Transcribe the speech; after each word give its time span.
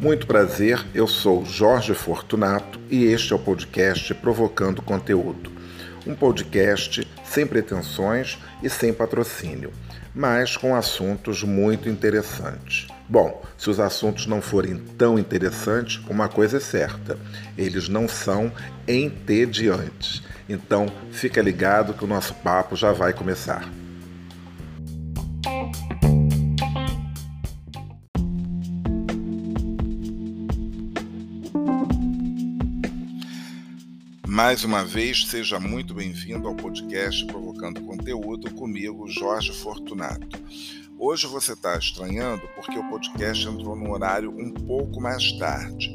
Muito 0.00 0.26
prazer, 0.26 0.86
eu 0.94 1.06
sou 1.06 1.44
Jorge 1.44 1.92
Fortunato 1.92 2.80
e 2.88 3.04
este 3.04 3.32
é 3.32 3.36
o 3.36 3.38
podcast 3.38 4.14
Provocando 4.14 4.80
Conteúdo. 4.80 5.52
Um 6.06 6.14
podcast 6.14 7.06
sem 7.24 7.46
pretensões 7.46 8.38
e 8.62 8.70
sem 8.70 8.92
patrocínio, 8.92 9.72
mas 10.14 10.56
com 10.56 10.74
assuntos 10.74 11.42
muito 11.42 11.88
interessantes. 11.88 12.86
Bom, 13.08 13.42
se 13.58 13.68
os 13.68 13.78
assuntos 13.80 14.26
não 14.26 14.40
forem 14.40 14.78
tão 14.96 15.18
interessantes, 15.18 16.00
uma 16.08 16.28
coisa 16.28 16.58
é 16.58 16.60
certa: 16.60 17.18
eles 17.56 17.88
não 17.88 18.08
são 18.08 18.52
entediantes. 18.86 20.22
Então, 20.48 20.86
fica 21.10 21.42
ligado 21.42 21.92
que 21.92 22.04
o 22.04 22.08
nosso 22.08 22.34
papo 22.36 22.76
já 22.76 22.92
vai 22.92 23.12
começar. 23.12 23.68
Mais 34.38 34.62
uma 34.62 34.84
vez, 34.84 35.26
seja 35.26 35.58
muito 35.58 35.92
bem-vindo 35.92 36.46
ao 36.46 36.54
podcast 36.54 37.26
Provocando 37.26 37.80
Conteúdo 37.80 38.48
comigo, 38.54 39.08
Jorge 39.08 39.52
Fortunato. 39.52 40.40
Hoje 40.96 41.26
você 41.26 41.54
está 41.54 41.76
estranhando 41.76 42.42
porque 42.54 42.78
o 42.78 42.88
podcast 42.88 43.48
entrou 43.48 43.74
num 43.74 43.90
horário 43.90 44.30
um 44.30 44.54
pouco 44.54 45.00
mais 45.00 45.32
tarde. 45.40 45.92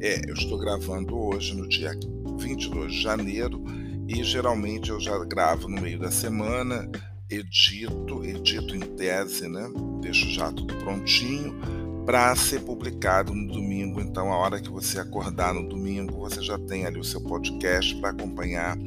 É, 0.00 0.28
eu 0.28 0.34
estou 0.34 0.58
gravando 0.58 1.16
hoje, 1.16 1.54
no 1.54 1.68
dia 1.68 1.92
22 2.40 2.92
de 2.92 3.02
janeiro, 3.02 3.62
e 4.08 4.24
geralmente 4.24 4.90
eu 4.90 5.00
já 5.00 5.16
gravo 5.24 5.68
no 5.68 5.80
meio 5.80 6.00
da 6.00 6.10
semana, 6.10 6.90
edito, 7.30 8.24
edito 8.24 8.74
em 8.74 8.80
tese, 8.80 9.46
né? 9.46 9.70
Deixo 10.00 10.28
já 10.32 10.50
tudo 10.50 10.74
prontinho 10.78 11.85
para 12.06 12.34
ser 12.36 12.60
publicado 12.60 13.34
no 13.34 13.52
domingo. 13.52 14.00
Então, 14.00 14.32
a 14.32 14.36
hora 14.36 14.60
que 14.60 14.70
você 14.70 15.00
acordar 15.00 15.52
no 15.52 15.68
domingo, 15.68 16.20
você 16.20 16.40
já 16.40 16.56
tem 16.56 16.86
ali 16.86 17.00
o 17.00 17.04
seu 17.04 17.20
podcast 17.20 17.96
para 17.96 18.10
acompanhar 18.10 18.78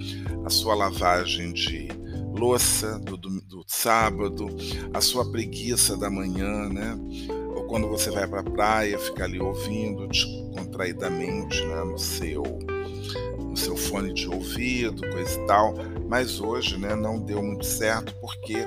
a 0.45 0.49
sua 0.49 0.73
lavagem 0.73 1.51
de 1.51 1.89
louça 2.33 2.97
do, 2.99 3.17
do, 3.17 3.41
do, 3.41 3.65
sábado, 3.67 4.47
a 4.93 5.01
sua 5.01 5.29
preguiça 5.29 5.97
da 5.97 6.09
manhã, 6.09 6.69
né? 6.69 6.97
Ou 7.53 7.65
quando 7.65 7.89
você 7.89 8.09
vai 8.09 8.25
para 8.25 8.39
a 8.39 8.43
praia, 8.43 8.97
ficar 8.97 9.25
ali 9.25 9.39
ouvindo 9.39 10.07
descontraidamente 10.07 11.61
né? 11.65 11.83
no 11.83 11.99
seu 11.99 12.43
no 13.37 13.57
seu 13.57 13.75
fone 13.75 14.13
de 14.13 14.29
ouvido, 14.29 15.01
coisa 15.09 15.39
e 15.39 15.45
tal. 15.47 15.73
Mas 16.07 16.39
hoje, 16.39 16.77
né, 16.77 16.95
não 16.95 17.19
deu 17.19 17.41
muito 17.41 17.65
certo 17.65 18.13
porque 18.21 18.57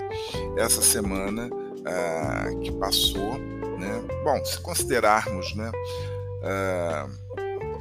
essa 0.56 0.82
semana 0.82 1.48
ah, 1.86 2.46
que 2.60 2.72
passou 2.72 3.38
né? 3.82 4.02
Bom, 4.22 4.44
se 4.44 4.60
considerarmos, 4.60 5.54
né, 5.54 5.70
uh, 6.42 7.10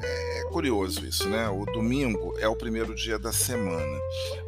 é 0.03 0.43
curioso 0.51 1.05
isso, 1.05 1.29
né? 1.29 1.47
O 1.47 1.63
domingo 1.65 2.33
é 2.39 2.47
o 2.47 2.55
primeiro 2.55 2.95
dia 2.95 3.19
da 3.19 3.31
semana, 3.31 3.99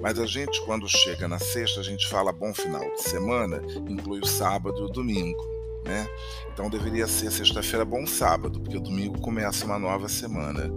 mas 0.02 0.20
a 0.20 0.26
gente, 0.26 0.59
quando 0.66 0.90
chega 0.90 1.28
na 1.28 1.38
sexta, 1.38 1.80
a 1.80 1.84
gente 1.84 2.08
fala 2.08 2.31
bom 2.31 2.54
final 2.54 2.84
de 2.96 3.04
semana, 3.04 3.62
inclui 3.88 4.20
o 4.20 4.26
sábado 4.26 4.80
e 4.80 4.84
o 4.84 4.90
domingo. 4.90 5.54
Né? 5.86 6.08
Então 6.54 6.70
deveria 6.70 7.06
ser 7.08 7.30
sexta-feira 7.30 7.84
bom 7.84 8.08
sábado, 8.08 8.58
porque 8.62 8.78
o 8.78 8.81
domingo 8.81 9.20
começa 9.20 9.66
uma 9.66 9.78
nova 9.78 10.08
semana. 10.08 10.70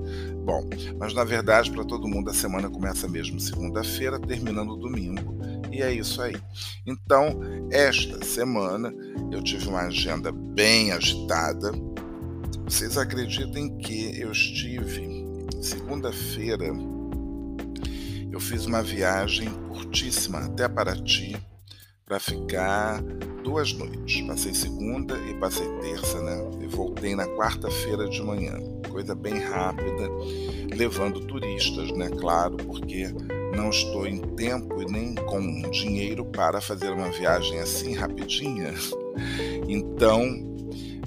Bom, 0.45 0.69
mas 0.99 1.15
na 1.15 1.23
verdade 1.23 1.71
para 1.71 1.85
todo 1.85 2.09
mundo 2.09 2.29
a 2.29 2.35
semana 2.35 2.69
começa 2.69 3.07
mesmo 3.07 3.39
segunda-feira, 3.39 4.19
terminando 4.19 4.77
domingo. 4.77 5.36
E 5.71 5.83
é 5.83 5.93
isso 5.93 6.21
aí. 6.23 6.37
Então, 6.87 7.41
esta 7.71 8.25
semana 8.25 8.93
eu 9.31 9.43
tive 9.43 9.69
uma 9.69 9.83
agenda 9.83 10.33
bem 10.33 10.93
agitada. 10.93 11.73
Vocês 12.65 12.97
acreditem 12.97 13.77
que 13.79 14.21
eu 14.21 14.33
estive 14.33 15.25
segunda-feira 15.61 16.73
eu 18.37 18.41
fiz 18.41 18.67
uma 18.67 18.83
viagem 18.83 19.49
curtíssima 19.71 20.41
até 20.41 20.69
Paraty 20.69 21.39
para 22.05 22.21
ficar 22.21 23.03
duas 23.43 23.73
noites. 23.73 24.21
Passei 24.27 24.53
segunda 24.53 25.19
e 25.21 25.33
passei 25.41 25.67
terça, 25.81 26.21
né? 26.21 26.37
E 26.61 26.67
voltei 26.67 27.17
na 27.17 27.27
quarta-feira 27.29 28.07
de 28.07 28.23
manhã. 28.23 28.59
Coisa 28.91 29.15
bem 29.15 29.39
rápida, 29.39 30.11
levando 30.77 31.21
turistas, 31.23 31.91
né? 31.93 32.11
Claro, 32.11 32.59
porque 32.59 33.07
não 33.57 33.71
estou 33.71 34.07
em 34.07 34.19
tempo 34.37 34.83
e 34.83 34.85
nem 34.85 35.15
com 35.15 35.63
dinheiro 35.71 36.25
para 36.27 36.61
fazer 36.61 36.91
uma 36.91 37.11
viagem 37.11 37.59
assim 37.59 37.95
rapidinha. 37.95 38.75
Então, 39.67 40.23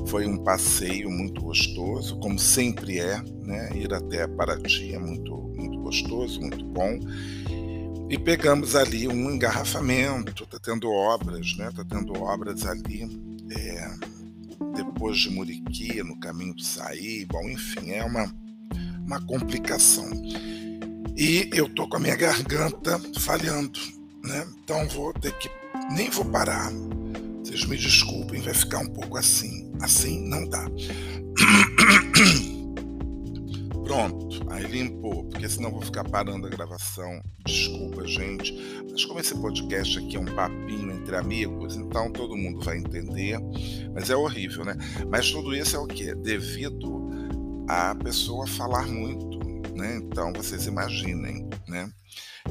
foi 0.07 0.25
um 0.25 0.43
passeio 0.43 1.11
muito 1.11 1.41
gostoso, 1.41 2.17
como 2.19 2.39
sempre 2.39 2.99
é, 2.99 3.21
né? 3.43 3.69
Ir 3.75 3.93
até 3.93 4.27
Paraty 4.27 4.95
é 4.95 4.99
muito, 4.99 5.31
muito 5.55 5.79
gostoso, 5.79 6.41
muito 6.41 6.65
bom. 6.65 6.99
E 8.09 8.17
pegamos 8.17 8.75
ali 8.75 9.07
um 9.07 9.29
engarrafamento, 9.29 10.47
tá 10.47 10.57
tendo 10.59 10.89
obras, 10.91 11.55
né? 11.55 11.69
Tá 11.75 11.85
tendo 11.87 12.19
obras 12.19 12.65
ali 12.65 13.03
é, 13.55 13.91
depois 14.75 15.19
de 15.19 15.29
Muriqui, 15.29 16.01
no 16.01 16.19
caminho 16.19 16.55
do 16.55 16.63
Saí, 16.63 17.25
bom, 17.25 17.47
enfim, 17.47 17.91
é 17.91 18.03
uma, 18.03 18.33
uma 19.05 19.21
complicação. 19.21 20.09
E 21.19 21.49
eu 21.51 21.67
tô 21.67 21.85
com 21.85 21.97
a 21.97 21.99
minha 21.99 22.15
garganta 22.15 22.97
falhando, 23.19 23.77
né? 24.23 24.47
Então 24.63 24.87
vou 24.87 25.11
ter 25.11 25.37
que 25.37 25.49
nem 25.91 26.09
vou 26.09 26.23
parar. 26.23 26.71
Vocês 27.43 27.65
me 27.65 27.75
desculpem, 27.75 28.39
vai 28.39 28.53
ficar 28.53 28.79
um 28.79 28.87
pouco 28.87 29.17
assim. 29.17 29.69
Assim 29.81 30.25
não 30.29 30.47
dá. 30.47 30.63
Pronto, 33.83 34.49
aí 34.49 34.63
limpou, 34.63 35.25
porque 35.25 35.49
senão 35.49 35.71
vou 35.71 35.81
ficar 35.81 36.05
parando 36.05 36.47
a 36.47 36.49
gravação. 36.49 37.21
Desculpa, 37.45 38.07
gente. 38.07 38.55
Mas 38.89 39.03
como 39.03 39.19
esse 39.19 39.35
podcast 39.35 39.99
aqui 39.99 40.15
é 40.15 40.19
um 40.21 40.33
papinho 40.33 40.93
entre 40.93 41.17
amigos, 41.17 41.75
então 41.75 42.13
todo 42.13 42.37
mundo 42.37 42.63
vai 42.63 42.77
entender. 42.77 43.37
Mas 43.93 44.09
é 44.09 44.15
horrível, 44.15 44.63
né? 44.63 44.77
Mas 45.09 45.29
tudo 45.29 45.53
isso 45.53 45.75
é 45.75 45.79
o 45.79 45.85
quê? 45.85 46.15
Devido 46.15 47.09
a 47.67 47.93
pessoa 47.93 48.47
falar 48.47 48.87
muito 48.87 49.28
né? 49.79 49.95
Então 49.95 50.31
vocês 50.33 50.67
imaginem, 50.67 51.49
né? 51.67 51.89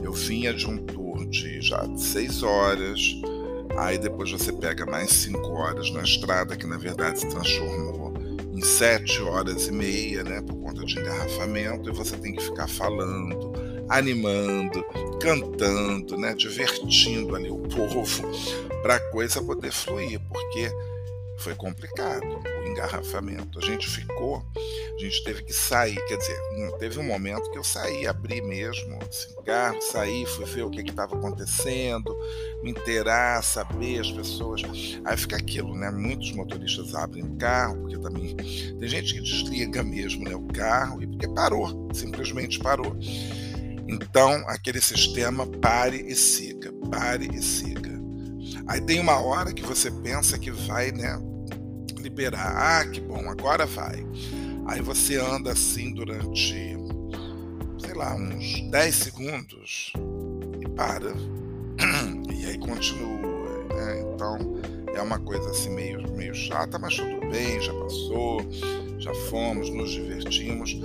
Eu 0.02 0.12
vinha 0.12 0.52
de 0.52 0.66
um 0.66 0.78
tour 0.78 1.28
de 1.28 1.60
já 1.60 1.84
seis 1.96 2.42
horas, 2.42 3.00
aí 3.76 3.98
depois 3.98 4.30
você 4.30 4.52
pega 4.52 4.86
mais 4.86 5.10
cinco 5.10 5.48
horas 5.50 5.90
na 5.90 6.02
estrada, 6.02 6.56
que 6.56 6.66
na 6.66 6.78
verdade 6.78 7.20
se 7.20 7.28
transformou 7.28 8.14
em 8.52 8.62
sete 8.62 9.20
horas 9.22 9.68
e 9.68 9.72
meia, 9.72 10.24
né? 10.24 10.42
Por 10.42 10.56
conta 10.56 10.84
de 10.84 10.98
engarrafamento, 10.98 11.88
e 11.88 11.92
você 11.92 12.16
tem 12.16 12.34
que 12.34 12.42
ficar 12.42 12.68
falando, 12.68 13.52
animando, 13.88 14.84
cantando, 15.20 16.16
né? 16.16 16.34
Divertindo 16.34 17.36
ali 17.36 17.50
o 17.50 17.58
povo 17.58 18.04
para 18.82 18.96
a 18.96 19.10
coisa 19.10 19.42
poder 19.42 19.72
fluir, 19.72 20.20
porque 20.28 20.70
foi 21.38 21.54
complicado 21.54 22.24
o 22.24 22.66
engarrafamento. 22.66 23.58
A 23.58 23.62
gente 23.62 23.88
ficou, 23.88 24.44
a 24.56 25.00
gente 25.00 25.22
teve 25.24 25.42
que 25.42 25.52
sair, 25.52 25.96
quer 26.06 26.16
dizer, 26.16 26.38
teve 26.78 26.98
um 26.98 27.04
momento 27.04 27.50
que 27.50 27.58
eu 27.58 27.64
saí, 27.64 28.06
abri 28.06 28.40
mesmo 28.40 28.98
o 29.36 29.42
carro, 29.42 29.80
saí, 29.80 30.26
fui 30.26 30.44
ver 30.44 30.62
o 30.62 30.70
que 30.70 30.80
estava 30.80 31.16
acontecendo, 31.16 32.16
me 32.62 32.70
inteirar, 32.70 33.42
saber 33.42 34.00
as 34.00 34.10
pessoas. 34.10 34.62
Aí 35.04 35.16
fica 35.16 35.36
aquilo, 35.36 35.74
né? 35.74 35.90
Muitos 35.90 36.32
motoristas 36.32 36.94
abrem 36.94 37.24
o 37.24 37.36
carro, 37.36 37.78
porque 37.78 37.98
também 37.98 38.36
tem 38.36 38.88
gente 38.88 39.14
que 39.14 39.20
desliga 39.20 39.82
mesmo 39.82 40.24
né, 40.24 40.34
o 40.34 40.46
carro, 40.48 41.02
e 41.02 41.06
porque 41.06 41.28
parou, 41.28 41.88
simplesmente 41.92 42.58
parou. 42.58 42.96
Então, 43.88 44.44
aquele 44.48 44.80
sistema 44.80 45.46
pare 45.46 46.04
e 46.06 46.14
siga, 46.14 46.70
pare 46.90 47.28
e 47.32 47.42
siga. 47.42 47.98
Aí 48.66 48.82
tem 48.82 49.00
uma 49.00 49.18
hora 49.18 49.52
que 49.52 49.62
você 49.62 49.90
pensa 49.90 50.38
que 50.38 50.50
vai, 50.50 50.92
né, 50.92 51.18
liberar. 52.08 52.80
Ah, 52.80 52.86
que 52.86 53.00
bom, 53.00 53.28
agora 53.28 53.66
vai. 53.66 54.04
Aí 54.66 54.80
você 54.80 55.16
anda 55.16 55.52
assim 55.52 55.92
durante, 55.92 56.76
sei 57.78 57.94
lá, 57.94 58.14
uns 58.14 58.62
10 58.70 58.94
segundos 58.94 59.92
e 60.60 60.68
para. 60.70 61.12
E 62.38 62.46
aí 62.46 62.58
continua. 62.58 63.18
Né? 63.74 64.00
Então 64.14 64.38
é 64.94 65.02
uma 65.02 65.18
coisa 65.18 65.50
assim 65.50 65.70
meio, 65.70 66.00
meio 66.12 66.32
chata, 66.32 66.78
mas 66.78 66.94
tudo 66.94 67.28
bem, 67.28 67.60
já 67.60 67.74
passou, 67.74 68.40
já 68.98 69.12
fomos, 69.28 69.68
nos 69.70 69.90
divertimos. 69.90 70.78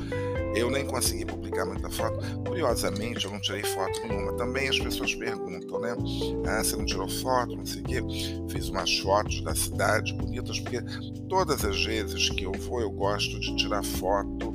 Eu 0.56 0.70
nem 0.70 0.86
consegui 0.86 1.26
publicar 1.26 1.66
muita 1.66 1.90
foto. 1.90 2.20
Curiosamente, 2.46 3.26
eu 3.26 3.32
não 3.32 3.40
tirei 3.40 3.64
foto 3.64 4.00
nenhuma. 4.08 4.34
Também 4.34 4.70
as 4.70 4.80
pessoas 4.80 5.16
perguntam, 5.16 5.80
né? 5.80 5.96
Ah, 6.48 6.64
você 6.64 6.76
não 6.76 6.86
tirou 6.86 7.10
foto, 7.10 7.56
não 7.56 7.66
sei 7.66 7.82
o 7.82 7.86
quê. 7.86 8.02
Fiz 8.50 8.70
umas 8.70 8.98
fotos 9.00 9.42
da 9.42 9.56
cidade 9.56 10.14
bonitas, 10.14 10.60
porque 10.60 10.82
todas 11.28 11.66
as 11.66 11.84
vezes 11.84 12.30
que 12.30 12.44
eu 12.44 12.52
vou, 12.52 12.82
eu 12.82 12.92
gosto 12.92 13.40
de 13.40 13.56
tirar 13.56 13.84
foto 13.84 14.54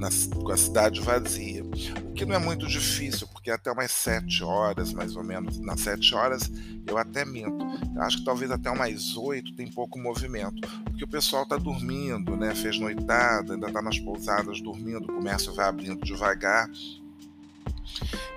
na, 0.00 0.08
com 0.42 0.50
a 0.50 0.56
cidade 0.56 1.00
vazia. 1.02 1.62
O 1.62 2.14
que 2.14 2.24
não 2.24 2.34
é 2.34 2.38
muito 2.38 2.66
difícil, 2.66 3.28
porque 3.28 3.50
até 3.50 3.70
umas 3.70 3.90
sete 3.90 4.42
horas, 4.42 4.94
mais 4.94 5.14
ou 5.14 5.22
menos, 5.22 5.58
nas 5.58 5.80
sete 5.80 6.14
horas, 6.14 6.50
eu 6.86 6.96
até 6.96 7.24
minto. 7.24 7.64
Acho 7.98 8.18
que 8.18 8.24
talvez 8.24 8.50
até 8.50 8.70
umas 8.70 9.14
oito 9.16 9.54
tem 9.54 9.70
pouco 9.70 9.98
movimento, 9.98 10.66
porque 10.84 11.04
o 11.04 11.08
pessoal 11.08 11.42
está 11.42 11.58
dormindo, 11.58 12.34
né? 12.34 12.54
Fez 12.54 12.80
noitada, 12.80 13.52
ainda 13.52 13.66
está 13.66 13.82
nas 13.82 13.98
pousadas 13.98 14.60
dormindo, 14.62 15.04
o 15.04 15.14
comércio 15.14 15.52
vai 15.52 15.68
abrindo 15.68 16.02
devagar. 16.02 16.68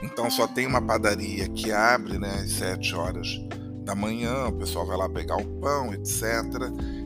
Então 0.02 0.30
só 0.30 0.46
tem 0.46 0.68
uma 0.68 0.82
padaria 0.82 1.48
que 1.48 1.72
abre 1.72 2.18
né, 2.20 2.42
às 2.44 2.52
sete 2.52 2.94
horas 2.94 3.40
da 3.86 3.96
manhã, 3.96 4.48
o 4.48 4.54
pessoal 4.54 4.86
vai 4.86 4.98
lá 4.98 5.08
pegar 5.08 5.38
o 5.38 5.46
pão, 5.60 5.94
etc. 5.94 6.24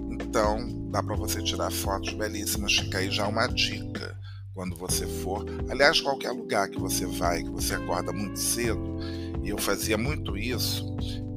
Então 0.09 0.89
dá 0.89 1.04
para 1.04 1.15
você 1.15 1.44
tirar 1.44 1.71
fotos 1.71 2.13
belíssimas. 2.13 2.75
Fica 2.75 3.00
aí 3.00 3.12
já 3.12 3.27
uma 3.27 3.45
dica 3.48 4.18
quando 4.57 4.75
você 4.75 5.06
for. 5.06 5.45
Aliás, 5.69 6.01
qualquer 6.01 6.31
lugar 6.31 6.68
que 6.68 6.80
você 6.80 7.06
vai, 7.06 7.44
que 7.44 7.50
você 7.51 7.75
acorda 7.75 8.12
muito 8.12 8.39
cedo, 8.39 8.98
e 9.44 9.50
eu 9.50 9.57
fazia 9.59 10.00
muito 10.00 10.36
isso 10.36 10.83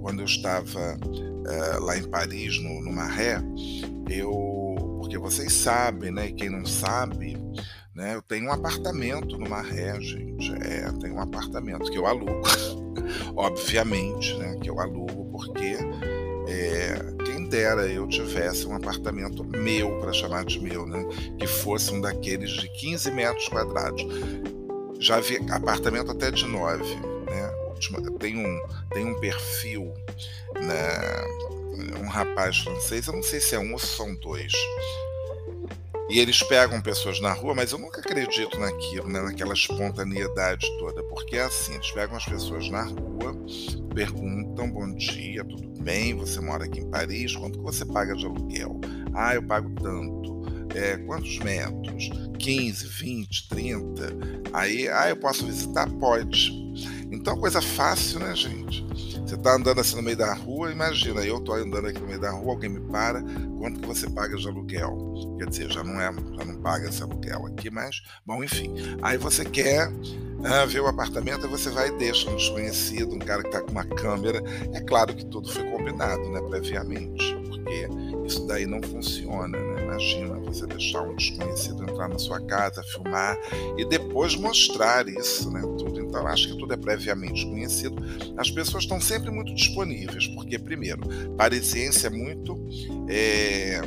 quando 0.01 0.21
eu 0.21 0.25
estava 0.25 0.99
é, 1.47 1.79
lá 1.79 1.99
em 1.99 2.09
Paris, 2.09 2.59
no, 2.59 2.81
no 2.81 2.91
Maré, 2.91 3.43
eu. 4.09 4.97
Porque 4.99 5.19
vocês 5.19 5.53
sabem, 5.53 6.11
né? 6.11 6.33
Quem 6.33 6.49
não 6.49 6.65
sabe, 6.65 7.37
né? 7.95 8.15
Eu 8.15 8.23
tenho 8.23 8.47
um 8.47 8.53
apartamento 8.53 9.37
no 9.37 9.49
Maré, 9.49 10.01
gente. 10.01 10.51
É, 10.55 10.91
tenho 10.99 11.17
um 11.17 11.21
apartamento 11.21 11.91
que 11.91 11.99
eu 11.99 12.07
alugo. 12.07 12.41
Obviamente, 13.37 14.35
né? 14.39 14.57
Que 14.63 14.71
eu 14.71 14.81
alugo 14.81 15.27
porque 15.31 15.77
é, 16.49 16.95
dera 17.51 17.87
eu 17.89 18.07
tivesse 18.07 18.65
um 18.67 18.75
apartamento 18.77 19.45
meu, 19.45 19.99
para 19.99 20.13
chamar 20.13 20.45
de 20.45 20.61
meu, 20.61 20.87
né? 20.87 21.05
que 21.39 21.47
fosse 21.47 21.93
um 21.93 22.01
daqueles 22.01 22.51
de 22.53 22.69
15 22.69 23.11
metros 23.11 23.49
quadrados. 23.49 24.03
Já 25.01 25.19
vi 25.19 25.39
apartamento 25.51 26.13
até 26.13 26.31
de 26.31 26.47
9. 26.47 26.85
Né? 26.95 27.53
Tem, 28.21 28.37
um, 28.37 28.63
tem 28.91 29.05
um 29.05 29.19
perfil, 29.19 29.93
né? 30.55 31.99
um 32.01 32.07
rapaz 32.07 32.59
francês, 32.59 33.07
eu 33.09 33.15
não 33.15 33.23
sei 33.23 33.41
se 33.41 33.55
é 33.57 33.59
um 33.59 33.73
ou 33.73 33.79
se 33.79 33.89
são 33.89 34.15
dois. 34.15 34.53
E 36.11 36.19
eles 36.19 36.43
pegam 36.43 36.81
pessoas 36.81 37.21
na 37.21 37.33
rua, 37.33 37.55
mas 37.55 37.71
eu 37.71 37.79
nunca 37.79 38.01
acredito 38.01 38.59
naquilo, 38.59 39.09
né? 39.09 39.21
naquela 39.23 39.55
espontaneidade 39.55 40.67
toda, 40.81 41.05
porque 41.05 41.37
é 41.37 41.43
assim, 41.43 41.75
eles 41.75 41.89
pegam 41.93 42.17
as 42.17 42.25
pessoas 42.25 42.69
na 42.69 42.83
rua, 42.83 43.33
perguntam 43.95 44.69
bom 44.69 44.93
dia, 44.93 45.45
tudo 45.45 45.81
bem? 45.81 46.17
Você 46.17 46.41
mora 46.41 46.65
aqui 46.65 46.81
em 46.81 46.91
Paris? 46.91 47.37
Quanto 47.37 47.61
que 47.61 47.65
você 47.65 47.87
paga 47.87 48.17
de 48.17 48.27
aluguel? 48.27 48.81
Ah, 49.15 49.37
eu 49.37 49.43
pago 49.45 49.71
tanto. 49.81 50.41
É, 50.75 50.97
quantos 50.97 51.39
metros? 51.39 52.11
15, 52.41 52.87
20, 52.89 53.49
30? 53.49 54.07
Aí, 54.53 54.89
ah, 54.89 55.11
eu 55.11 55.17
posso 55.17 55.47
visitar? 55.47 55.89
Pode. 55.93 56.51
Então, 57.13 57.39
coisa 57.39 57.63
fácil, 57.63 58.19
né, 58.19 58.35
gente? 58.35 58.85
Você 59.25 59.35
está 59.35 59.55
andando 59.55 59.81
assim 59.81 59.97
no 59.97 60.03
meio 60.03 60.17
da 60.17 60.35
rua, 60.35 60.73
imagina, 60.73 61.21
eu 61.21 61.39
estou 61.39 61.55
andando 61.55 61.87
aqui 61.87 62.01
no 62.01 62.07
meio 62.07 62.21
da 62.21 62.31
rua, 62.31 62.53
alguém 62.53 62.71
me 62.71 62.81
para, 62.81 63.23
quanto 63.59 63.81
que 63.81 63.87
você 63.87 64.09
paga 64.11 64.37
de 64.37 64.49
aluguel? 64.49 65.15
Quer 65.39 65.49
dizer, 65.49 65.71
já 65.71 65.85
não 65.85 66.01
é, 66.01 66.13
já 66.13 66.45
não 66.45 66.61
paga 66.61 66.89
esse 66.89 67.03
aluguel 67.03 67.47
aqui, 67.47 67.71
mas, 67.71 68.03
bom, 68.27 68.43
enfim. 68.43 68.75
Aí 69.03 69.17
você 69.17 69.45
quer 69.45 69.91
ah, 70.43 70.65
vê 70.65 70.81
o 70.81 70.87
apartamento, 70.87 71.47
você 71.49 71.69
vai 71.69 71.89
e 71.89 71.99
deixa 71.99 72.31
um 72.31 72.37
desconhecido, 72.37 73.15
um 73.15 73.19
cara 73.19 73.43
que 73.43 73.49
está 73.49 73.61
com 73.61 73.73
uma 73.73 73.85
câmera. 73.85 74.43
É 74.73 74.81
claro 74.81 75.15
que 75.15 75.25
tudo 75.27 75.53
foi 75.53 75.63
combinado, 75.71 76.31
né, 76.31 76.41
previamente, 76.49 77.37
porque 77.49 77.89
isso 78.25 78.47
daí 78.47 78.67
não 78.67 78.83
funciona, 78.83 79.59
né? 79.59 79.83
Imagina 79.83 80.39
você 80.39 80.67
deixar 80.67 81.03
um 81.03 81.15
desconhecido 81.15 81.83
entrar 81.83 82.09
na 82.09 82.19
sua 82.19 82.41
casa, 82.41 82.83
filmar 82.85 83.39
e 83.77 83.85
depois 83.85 84.35
mostrar 84.37 85.09
isso, 85.09 85.51
né? 85.51 85.61
Tudo. 85.61 86.01
Então, 86.01 86.27
acho 86.27 86.49
que 86.49 86.59
tudo 86.59 86.73
é 86.73 86.77
previamente 86.77 87.45
conhecido. 87.47 87.97
As 88.37 88.51
pessoas 88.51 88.85
estão 88.85 89.01
sempre 89.01 89.31
muito 89.31 89.55
disponíveis, 89.55 90.27
porque, 90.29 90.59
primeiro, 90.59 91.03
parisiense 91.37 92.07
é 92.07 92.11
muito. 92.11 92.57
É 93.09 93.81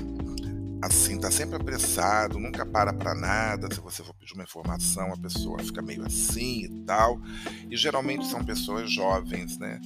assim, 0.86 1.18
tá 1.18 1.32
sempre 1.32 1.56
apressado, 1.56 2.38
nunca 2.38 2.66
para 2.66 2.92
para 2.92 3.16
nada. 3.16 3.74
Se 3.74 3.80
você 3.80 4.04
for 4.04 4.14
pedir 4.16 4.34
uma 4.34 4.44
informação, 4.44 5.14
a 5.14 5.18
pessoa 5.18 5.60
fica 5.60 5.82
meio 5.82 6.06
assim 6.06 6.66
e 6.66 6.70
tal. 6.86 7.20
E 7.70 7.78
geralmente 7.78 8.26
são 8.28 8.44
pessoas 8.44 8.92
jovens, 8.92 9.58
né? 9.58 9.80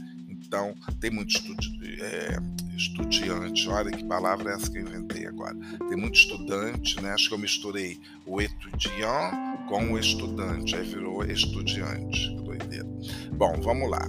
Então, 0.48 0.74
tem 1.02 1.12
muito 1.12 1.36
estudi 1.36 2.02
é, 2.02 2.38
estudiante. 2.78 3.68
Olha 3.68 3.92
que 3.92 4.04
palavra 4.06 4.52
é 4.52 4.56
essa 4.56 4.72
que 4.72 4.78
eu 4.78 4.84
inventei 4.84 5.28
agora. 5.28 5.54
Tem 5.90 5.98
muito 5.98 6.16
estudante, 6.16 7.02
né? 7.02 7.12
Acho 7.12 7.28
que 7.28 7.36
eu 7.36 7.38
misturei 7.38 8.00
o 8.26 8.42
etudiant 8.42 9.34
com 9.68 9.92
o 9.92 10.00
estudante. 10.00 10.74
Aí 10.74 10.88
virou 10.88 11.26
estudiante. 11.26 12.30
Que 12.30 12.42
doideira. 12.44 12.88
Bom, 13.34 13.60
vamos 13.62 13.92
lá. 13.92 14.08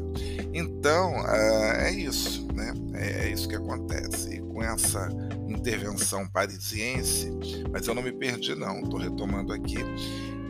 Então, 0.54 1.22
uh, 1.22 1.80
é 1.80 1.92
isso, 1.92 2.46
né? 2.54 2.72
É, 2.94 3.26
é 3.26 3.32
isso 3.32 3.48
que 3.48 3.56
acontece. 3.56 4.36
E 4.36 4.40
com 4.40 4.62
essa 4.62 5.08
intervenção 5.48 6.24
parisiense, 6.28 7.30
mas 7.72 7.88
eu 7.88 7.94
não 7.94 8.02
me 8.02 8.12
perdi 8.12 8.54
não, 8.54 8.80
estou 8.80 8.98
retomando 8.98 9.52
aqui 9.52 9.78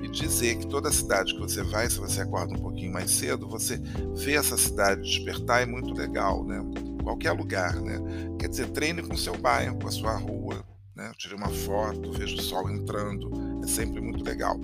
e 0.02 0.08
dizer 0.08 0.56
que 0.56 0.66
toda 0.66 0.92
cidade 0.92 1.34
que 1.34 1.40
você 1.40 1.62
vai, 1.62 1.88
se 1.88 1.98
você 1.98 2.20
acorda 2.20 2.54
um 2.54 2.58
pouquinho 2.58 2.92
mais 2.92 3.10
cedo, 3.10 3.48
você 3.48 3.80
vê 4.14 4.34
essa 4.34 4.56
cidade 4.56 5.02
despertar 5.02 5.62
é 5.62 5.66
muito 5.66 5.92
legal, 5.94 6.44
né? 6.44 6.62
Qualquer 7.02 7.32
lugar, 7.32 7.74
né? 7.76 7.98
Quer 8.38 8.48
dizer, 8.48 8.68
treine 8.68 9.02
com 9.02 9.16
seu 9.16 9.36
bairro, 9.36 9.78
com 9.78 9.88
a 9.88 9.90
sua 9.90 10.16
rua, 10.16 10.64
né? 10.94 11.12
Tire 11.16 11.34
uma 11.34 11.48
foto, 11.48 12.12
veja 12.12 12.36
o 12.36 12.42
sol 12.42 12.68
entrando, 12.70 13.30
é 13.62 13.66
sempre 13.66 14.00
muito 14.00 14.24
legal. 14.24 14.58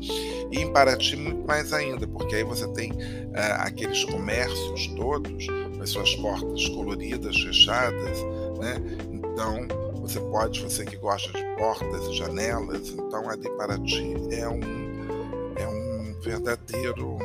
E 0.51 0.59
em 0.59 0.73
Paraty 0.73 1.17
muito 1.17 1.47
mais 1.47 1.73
ainda, 1.73 2.07
porque 2.07 2.37
aí 2.37 2.45
você 2.45 2.67
tem 2.73 2.91
uh, 2.93 2.97
aqueles 3.59 4.05
comércios 4.05 4.89
todos, 4.97 5.47
com 5.47 5.83
as 5.83 5.91
suas 5.91 6.15
portas 6.17 6.69
coloridas, 6.69 7.37
fechadas, 7.37 8.19
né? 8.59 8.77
Então 9.13 9.67
você 10.01 10.21
pode, 10.21 10.61
você 10.61 10.85
que 10.85 10.97
gosta 10.97 11.33
de 11.33 11.43
portas 11.57 12.07
e 12.09 12.15
janelas, 12.15 12.89
então 12.91 13.31
ali 13.31 13.49
para 13.57 13.79
ti 13.79 14.03
um, 14.03 14.33
é 14.33 14.49
um 14.49 14.84
verdadeiro. 16.25 17.19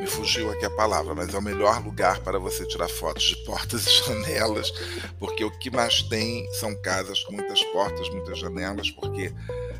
Me 0.00 0.06
fugiu 0.06 0.50
aqui 0.50 0.64
a 0.64 0.70
palavra, 0.70 1.14
mas 1.14 1.34
é 1.34 1.38
o 1.38 1.42
melhor 1.42 1.84
lugar 1.84 2.20
para 2.20 2.38
você 2.38 2.66
tirar 2.66 2.88
fotos 2.88 3.22
de 3.22 3.36
portas 3.44 3.86
e 3.86 3.90
janelas, 4.06 4.72
porque 5.18 5.44
o 5.44 5.50
que 5.50 5.70
mais 5.70 6.02
tem 6.02 6.50
são 6.52 6.74
casas 6.82 7.22
com 7.24 7.32
muitas 7.32 7.62
portas, 7.64 8.08
muitas 8.10 8.38
janelas, 8.38 8.90
porque 8.90 9.32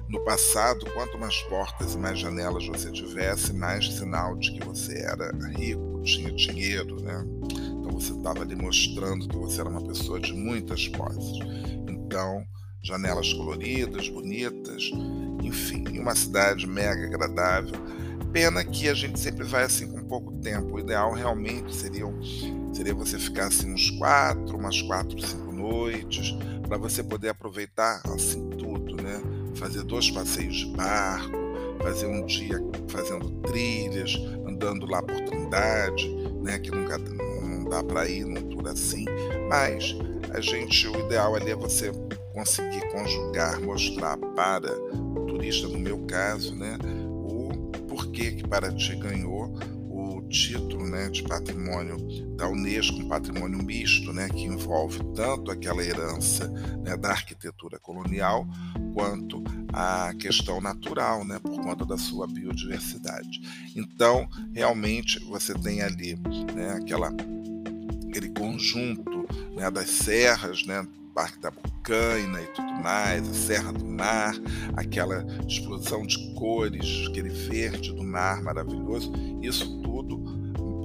no 0.09 0.21
passado, 0.25 0.91
quanto 0.93 1.19
mais 1.19 1.41
portas 1.43 1.95
e 1.95 1.99
mais 1.99 2.19
janelas 2.19 2.67
você 2.67 2.91
tivesse, 2.91 3.53
mais 3.53 3.93
sinal 3.93 4.37
de 4.37 4.53
que 4.53 4.65
você 4.65 4.99
era 4.99 5.31
rico, 5.57 6.03
tinha 6.03 6.33
dinheiro, 6.33 7.01
né? 7.03 7.25
você 7.99 8.13
estava 8.13 8.43
ali 8.43 8.55
mostrando 8.55 9.29
que 9.29 9.37
você 9.37 9.61
era 9.61 9.69
uma 9.69 9.83
pessoa 9.83 10.21
de 10.21 10.33
muitas 10.33 10.87
posses. 10.89 11.39
Então, 11.89 12.45
janelas 12.89 13.33
coloridas, 13.35 14.09
bonitas, 14.09 14.91
enfim, 15.43 15.99
uma 15.99 16.15
cidade 16.15 16.67
mega 16.67 17.07
agradável. 17.07 17.79
Pena 18.33 18.65
que 18.65 18.89
a 18.89 18.95
gente 18.95 19.21
sempre 19.21 19.45
vai 19.45 19.65
assim 19.65 19.87
com 19.89 20.03
pouco 20.05 20.33
tempo. 20.41 20.77
O 20.77 20.81
ideal 20.81 21.13
realmente 21.13 21.75
seria, 21.75 22.05
seria 22.73 22.95
você 22.95 23.19
ficar 23.19 23.49
assim 23.49 23.73
uns 23.73 23.91
quatro, 23.91 24.57
umas 24.57 24.81
quatro, 24.83 25.21
cinco 25.21 25.53
noites, 25.53 26.35
para 26.67 26.79
você 26.79 27.03
poder 27.03 27.29
aproveitar 27.31 28.03
assim 28.07 28.49
tudo, 28.51 28.97
né? 28.97 29.21
Fazer 29.55 29.83
dois 29.83 30.11
passeios 30.11 30.57
de 30.57 30.67
barco, 30.77 31.37
fazer 31.83 32.07
um 32.07 32.25
dia 32.25 32.59
fazendo 32.89 33.31
trilhas, 33.43 34.15
andando 34.47 34.87
lá 34.87 35.03
por 35.03 35.21
Trindade, 35.21 36.09
né? 36.43 36.59
Que 36.59 36.71
nunca 36.71 36.99
dá 37.69 37.83
para 37.85 38.09
ir 38.09 38.25
num 38.25 38.43
tour 38.49 38.67
assim, 38.69 39.05
mas 39.49 39.95
a 40.31 40.41
gente, 40.41 40.89
o 40.89 41.01
ideal 41.01 41.35
ali 41.35 41.51
é 41.51 41.57
você 41.57 41.93
conseguir 42.39 42.89
conjugar, 42.93 43.61
mostrar 43.61 44.17
para 44.17 44.73
o 44.73 45.27
turista, 45.27 45.67
no 45.67 45.77
meu 45.77 45.99
caso, 46.07 46.55
né, 46.55 46.79
o 47.05 47.49
porquê 47.89 48.31
que 48.31 48.47
Paraty 48.47 48.95
ganhou 48.95 49.59
o 49.91 50.23
título 50.29 50.87
né, 50.87 51.09
de 51.09 51.25
patrimônio 51.25 51.97
da 52.37 52.49
Unesco, 52.49 52.97
um 52.97 53.09
patrimônio 53.09 53.61
misto, 53.61 54.13
né, 54.13 54.29
que 54.29 54.45
envolve 54.45 55.01
tanto 55.17 55.51
aquela 55.51 55.83
herança 55.83 56.47
né, 56.85 56.97
da 56.97 57.11
arquitetura 57.11 57.77
colonial 57.81 58.47
quanto 58.95 59.43
a 59.73 60.15
questão 60.15 60.61
natural, 60.61 61.25
né, 61.25 61.41
por 61.41 61.61
conta 61.61 61.85
da 61.85 61.99
sua 61.99 62.29
biodiversidade. 62.29 63.41
Então, 63.75 64.29
realmente, 64.55 65.19
você 65.25 65.55
tem 65.55 65.83
ali 65.83 66.15
né, 66.55 66.75
aquela 66.81 67.13
aquele 68.09 68.31
conjunto 68.31 69.27
né, 69.57 69.71
das 69.71 69.91
serras, 69.91 70.65
né, 70.65 70.87
Parque 71.19 71.41
da 71.41 71.51
Bucaina 71.51 72.41
e 72.41 72.47
tudo 72.55 72.73
mais, 72.81 73.29
a 73.29 73.35
Serra 73.35 73.73
do 73.73 73.85
Mar, 73.85 74.37
aquela 74.77 75.27
explosão 75.49 76.07
de 76.07 76.33
cores, 76.35 77.09
aquele 77.09 77.29
verde 77.29 77.93
do 77.93 78.05
mar 78.05 78.41
maravilhoso, 78.41 79.11
isso 79.43 79.83
tudo 79.83 80.23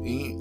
em, 0.04 0.36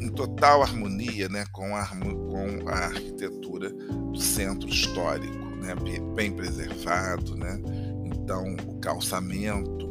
em 0.00 0.08
total 0.08 0.64
harmonia 0.64 1.28
né, 1.28 1.44
com, 1.52 1.76
a, 1.76 1.86
com 1.86 2.68
a 2.68 2.86
arquitetura 2.86 3.70
do 3.70 4.20
centro 4.20 4.68
histórico, 4.68 5.46
né, 5.62 5.76
bem 6.16 6.32
preservado. 6.32 7.36
Né? 7.36 7.60
então 8.04 8.56
o 8.66 8.80
calçamento. 8.80 9.88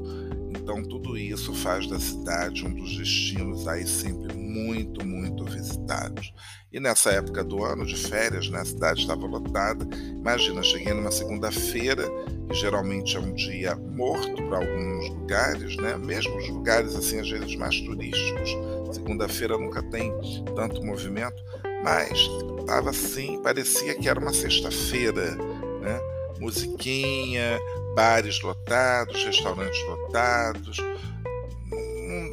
Então 0.50 0.84
tudo 0.84 1.18
isso 1.18 1.54
faz 1.54 1.88
da 1.88 2.00
cidade 2.00 2.66
um 2.66 2.74
dos 2.74 2.98
destinos 2.98 3.68
aí 3.68 3.88
sempre 3.88 4.34
muito, 4.50 5.06
muito 5.06 5.46
visitados. 5.46 6.34
E 6.72 6.80
nessa 6.80 7.12
época 7.12 7.44
do 7.44 7.64
ano, 7.64 7.86
de 7.86 7.96
férias, 7.96 8.50
né, 8.50 8.60
a 8.60 8.66
cidade 8.66 9.02
estava 9.02 9.26
lotada. 9.26 9.88
Imagina, 9.96 10.62
cheguei 10.64 10.94
numa 10.94 11.12
segunda-feira, 11.12 12.04
que 12.48 12.56
geralmente 12.56 13.16
é 13.16 13.20
um 13.20 13.34
dia 13.34 13.76
morto 13.76 14.36
para 14.48 14.58
alguns 14.58 15.10
lugares, 15.10 15.78
né? 15.78 15.96
mesmo 15.98 16.36
os 16.38 16.50
lugares 16.50 16.96
assim, 16.96 17.20
às 17.20 17.30
vezes 17.30 17.56
mais 17.56 17.80
turísticos. 17.82 18.58
Segunda-feira 18.92 19.58
nunca 19.58 19.84
tem 19.84 20.12
tanto 20.56 20.84
movimento, 20.84 21.42
mas 21.84 22.20
estava 22.60 22.90
assim, 22.90 23.42
parecia 23.42 23.96
que 23.96 24.10
era 24.10 24.20
uma 24.20 24.34
sexta-feira, 24.34 25.36
né? 25.82 26.00
Musiquinha, 26.40 27.60
bares 27.96 28.42
lotados, 28.42 29.24
restaurantes 29.24 29.84
lotados, 29.86 30.78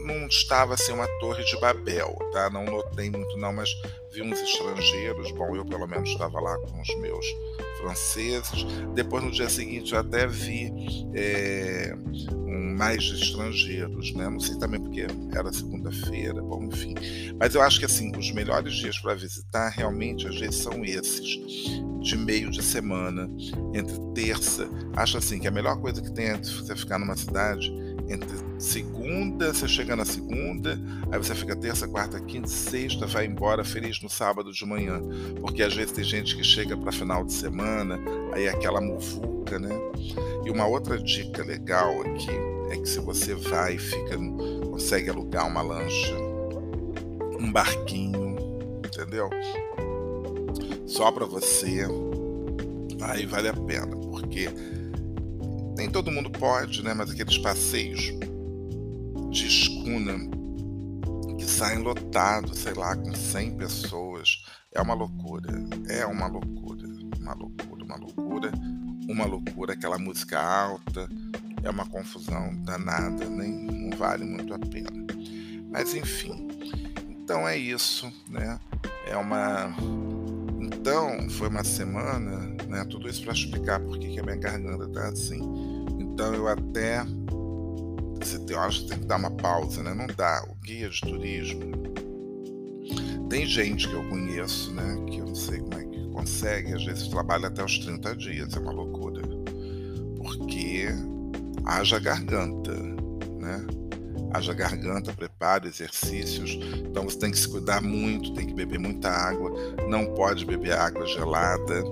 não 0.07 0.27
estava 0.27 0.75
assim 0.75 0.93
uma 0.93 1.09
torre 1.19 1.45
de 1.45 1.59
Babel, 1.61 2.17
tá? 2.33 2.49
Não 2.49 2.65
notei 2.65 3.11
muito 3.11 3.37
não, 3.37 3.53
mas 3.53 3.69
vi 4.13 4.23
uns 4.23 4.41
estrangeiros. 4.41 5.33
Bom, 5.33 5.57
eu 5.57 5.65
pelo 5.67 5.87
menos 5.87 6.09
estava 6.09 6.41
lá 6.41 6.57
com 6.59 6.81
os 6.81 6.97
meus 6.99 7.27
franceses. 7.79 8.65
Depois 8.95 9.25
no 9.25 9.31
dia 9.31 9.49
seguinte 9.49 9.93
eu 9.93 9.99
até 9.99 10.27
vi 10.27 10.73
é, 11.15 11.95
um, 12.33 12.77
mais 12.79 13.03
estrangeiros, 13.03 14.15
né? 14.15 14.29
Não 14.29 14.41
sei 14.41 14.57
também 14.59 14.81
porque 14.81 15.07
era 15.35 15.53
segunda-feira, 15.53 16.41
bom, 16.41 16.65
enfim. 16.65 16.95
Mas 17.39 17.55
eu 17.55 17.63
acho 17.63 17.81
que 17.81 17.85
assim 17.87 18.13
os 18.17 18.31
melhores 18.31 18.75
dias 18.75 18.99
para 18.99 19.15
visitar 19.15 19.69
realmente 19.71 20.27
às 20.29 20.39
vezes 20.39 20.57
são 20.57 20.85
esses 20.85 21.39
de 22.01 22.17
meio 22.17 22.51
de 22.51 22.63
semana, 22.63 23.29
entre 23.75 23.99
terça. 24.15 24.69
Acho 24.95 25.19
assim 25.19 25.41
que 25.41 25.49
a 25.49 25.51
melhor 25.51 25.77
coisa 25.81 26.01
que 26.01 26.13
tem 26.13 26.27
é 26.27 26.37
você 26.37 26.77
ficar 26.77 26.99
numa 26.99 27.17
cidade 27.17 27.73
entre 28.09 28.46
segunda, 28.59 29.53
você 29.53 29.69
chega 29.69 29.95
na 29.95 30.05
segunda, 30.05 30.81
aí 31.11 31.19
você 31.19 31.35
fica 31.35 31.55
terça, 31.55 31.87
quarta, 31.87 32.21
quinta, 32.21 32.49
sexta, 32.49 33.07
vai 33.07 33.27
embora 33.27 33.65
feliz 33.65 34.01
no 34.01 34.09
sábado 34.09 34.53
de 34.53 34.65
manhã. 34.65 35.01
Porque 35.41 35.63
às 35.63 35.75
vezes 35.75 35.93
tem 35.93 36.05
gente 36.05 36.37
que 36.37 36.45
chega 36.45 36.77
para 36.77 36.93
final 36.93 37.25
de 37.25 37.33
semana, 37.33 38.01
aí 38.33 38.47
é 38.47 38.51
aquela 38.51 38.81
muvuca, 38.81 39.59
né? 39.59 39.75
E 40.45 40.51
uma 40.51 40.67
outra 40.67 40.99
dica 40.99 41.43
legal 41.43 42.01
aqui 42.03 42.31
é 42.71 42.77
que 42.77 42.89
se 42.89 43.01
você 43.01 43.35
vai 43.35 43.75
e 43.75 43.79
fica, 43.79 44.17
consegue 44.71 45.11
alugar 45.11 45.47
uma 45.47 45.63
lancha, 45.63 46.17
um 47.39 47.53
barquinho, 47.53 48.37
entendeu? 48.85 49.29
Só 50.87 51.11
para 51.11 51.27
você, 51.27 51.87
aí 53.03 53.27
vale 53.27 53.49
a 53.49 53.55
pena, 53.55 53.97
porque 53.97 54.49
nem 55.77 55.91
todo 55.91 56.11
mundo 56.11 56.31
pode, 56.31 56.83
né? 56.83 56.95
Mas 56.95 57.11
aqueles 57.11 57.37
passeios 57.39 58.15
de 59.37 59.47
escuna 59.47 60.15
que 61.37 61.45
saem 61.45 61.81
lotados, 61.81 62.59
sei 62.59 62.73
lá, 62.73 62.97
com 62.97 63.15
100 63.15 63.57
pessoas, 63.59 64.43
é 64.73 64.81
uma 64.81 64.95
loucura. 64.95 65.53
É 65.89 66.07
uma 66.07 66.27
loucura, 66.27 66.89
uma 67.21 67.35
loucura, 67.35 67.85
uma 67.85 67.97
loucura, 67.97 68.53
uma 69.07 69.27
loucura. 69.27 69.73
Aquela 69.75 69.99
música 69.99 70.41
alta, 70.41 71.07
é 71.63 71.69
uma 71.69 71.87
confusão 71.87 72.57
danada, 72.63 73.27
nem 73.27 73.53
não 73.53 73.97
vale 73.99 74.25
muito 74.25 74.55
a 74.55 74.59
pena. 74.59 75.05
Mas 75.71 75.95
enfim, 75.95 76.49
então 77.11 77.47
é 77.47 77.59
isso, 77.59 78.11
né? 78.31 78.59
É 79.07 79.19
uma 79.19 79.77
então, 80.59 81.29
foi 81.29 81.49
uma 81.49 81.63
semana, 81.63 82.39
né? 82.69 82.85
Tudo 82.89 83.07
isso 83.07 83.23
para 83.23 83.35
explicar 83.35 83.81
por 83.81 83.99
que 83.99 84.19
a 84.19 84.23
minha 84.23 84.37
garganta 84.37 84.89
tá 84.89 85.09
assim. 85.09 85.41
Então, 85.99 86.35
eu 86.35 86.49
até. 86.49 87.05
Você 88.21 88.39
tem 88.41 88.57
horas 88.57 88.79
que 88.79 88.89
tem 88.89 88.99
que 88.99 89.07
dar 89.07 89.17
uma 89.17 89.31
pausa, 89.31 89.83
né? 89.83 89.95
Não 89.95 90.07
dá. 90.07 90.45
O 90.49 90.55
guia 90.57 90.89
de 90.89 91.01
turismo. 91.01 91.73
Tem 93.29 93.45
gente 93.47 93.89
que 93.89 93.95
eu 93.95 94.09
conheço, 94.09 94.73
né? 94.73 95.05
Que 95.09 95.19
eu 95.19 95.27
não 95.27 95.35
sei 95.35 95.59
como 95.59 95.75
é 95.75 95.85
que 95.85 95.97
consegue, 96.11 96.73
às 96.73 96.85
vezes 96.85 97.09
trabalha 97.09 97.49
até 97.49 97.63
os 97.63 97.79
30 97.79 98.17
dias, 98.17 98.57
é 98.57 98.59
uma 98.59 98.73
loucura. 98.73 99.23
Porque 100.17 100.87
haja 101.65 101.99
garganta, 101.99 102.73
né? 102.73 103.67
haja 104.33 104.53
garganta, 104.53 105.13
prepare 105.13 105.69
exercícios. 105.69 106.59
Então 106.79 107.05
você 107.05 107.19
tem 107.19 107.31
que 107.31 107.39
se 107.39 107.49
cuidar 107.49 107.81
muito, 107.83 108.35
tem 108.35 108.47
que 108.47 108.55
beber 108.55 108.79
muita 108.79 109.09
água, 109.09 109.53
não 109.89 110.07
pode 110.15 110.45
beber 110.45 110.73
água 110.73 111.07
gelada. 111.07 111.83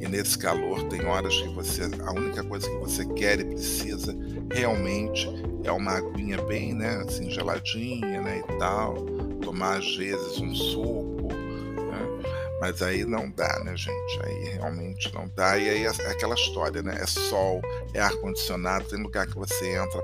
E 0.00 0.08
nesse 0.08 0.36
calor 0.38 0.82
tem 0.84 1.04
horas 1.04 1.34
que 1.36 1.48
você 1.48 1.82
a 2.04 2.12
única 2.12 2.42
coisa 2.44 2.68
que 2.68 2.76
você 2.76 3.04
quer 3.14 3.40
e 3.40 3.44
precisa 3.44 4.16
realmente 4.52 5.28
é 5.64 5.72
uma 5.72 5.92
aguinha 5.92 6.40
bem, 6.42 6.74
né, 6.74 7.02
assim 7.06 7.30
geladinha, 7.30 8.20
né, 8.20 8.42
e 8.46 8.58
tal. 8.58 8.94
Tomar 9.40 9.78
às 9.78 9.96
vezes 9.96 10.38
um 10.38 10.54
suco, 10.54 11.28
né? 11.32 12.22
Mas 12.60 12.82
aí 12.82 13.04
não 13.04 13.30
dá, 13.30 13.62
né, 13.64 13.76
gente? 13.76 14.20
Aí 14.24 14.54
realmente 14.54 15.12
não 15.14 15.28
dá. 15.34 15.58
E 15.58 15.68
aí 15.68 15.84
é 15.84 16.10
aquela 16.10 16.34
história, 16.34 16.82
né? 16.82 16.96
É 17.00 17.06
sol, 17.06 17.60
é 17.92 18.00
ar 18.00 18.14
condicionado, 18.16 18.88
tem 18.88 19.02
lugar 19.02 19.26
que 19.26 19.36
você 19.36 19.76
entra 19.76 20.00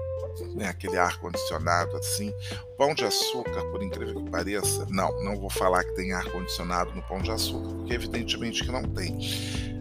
né, 0.54 0.68
aquele 0.68 0.96
ar 0.96 1.18
condicionado 1.18 1.96
assim. 1.96 2.32
Pão 2.76 2.94
de 2.94 3.04
açúcar, 3.04 3.62
por 3.70 3.82
incrível 3.82 4.22
que 4.22 4.30
pareça, 4.30 4.86
não, 4.90 5.10
não 5.22 5.36
vou 5.38 5.50
falar 5.50 5.84
que 5.84 5.94
tem 5.94 6.12
ar 6.12 6.24
condicionado 6.30 6.94
no 6.94 7.02
pão 7.02 7.20
de 7.20 7.30
açúcar, 7.30 7.74
porque 7.74 7.94
evidentemente 7.94 8.64
que 8.64 8.70
não 8.70 8.82
tem, 8.82 9.18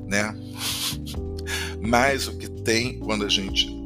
né? 0.05 0.33
Mas 1.79 2.27
o 2.27 2.37
que 2.37 2.49
tem 2.49 2.99
quando 2.99 3.25
a 3.25 3.29
gente 3.29 3.76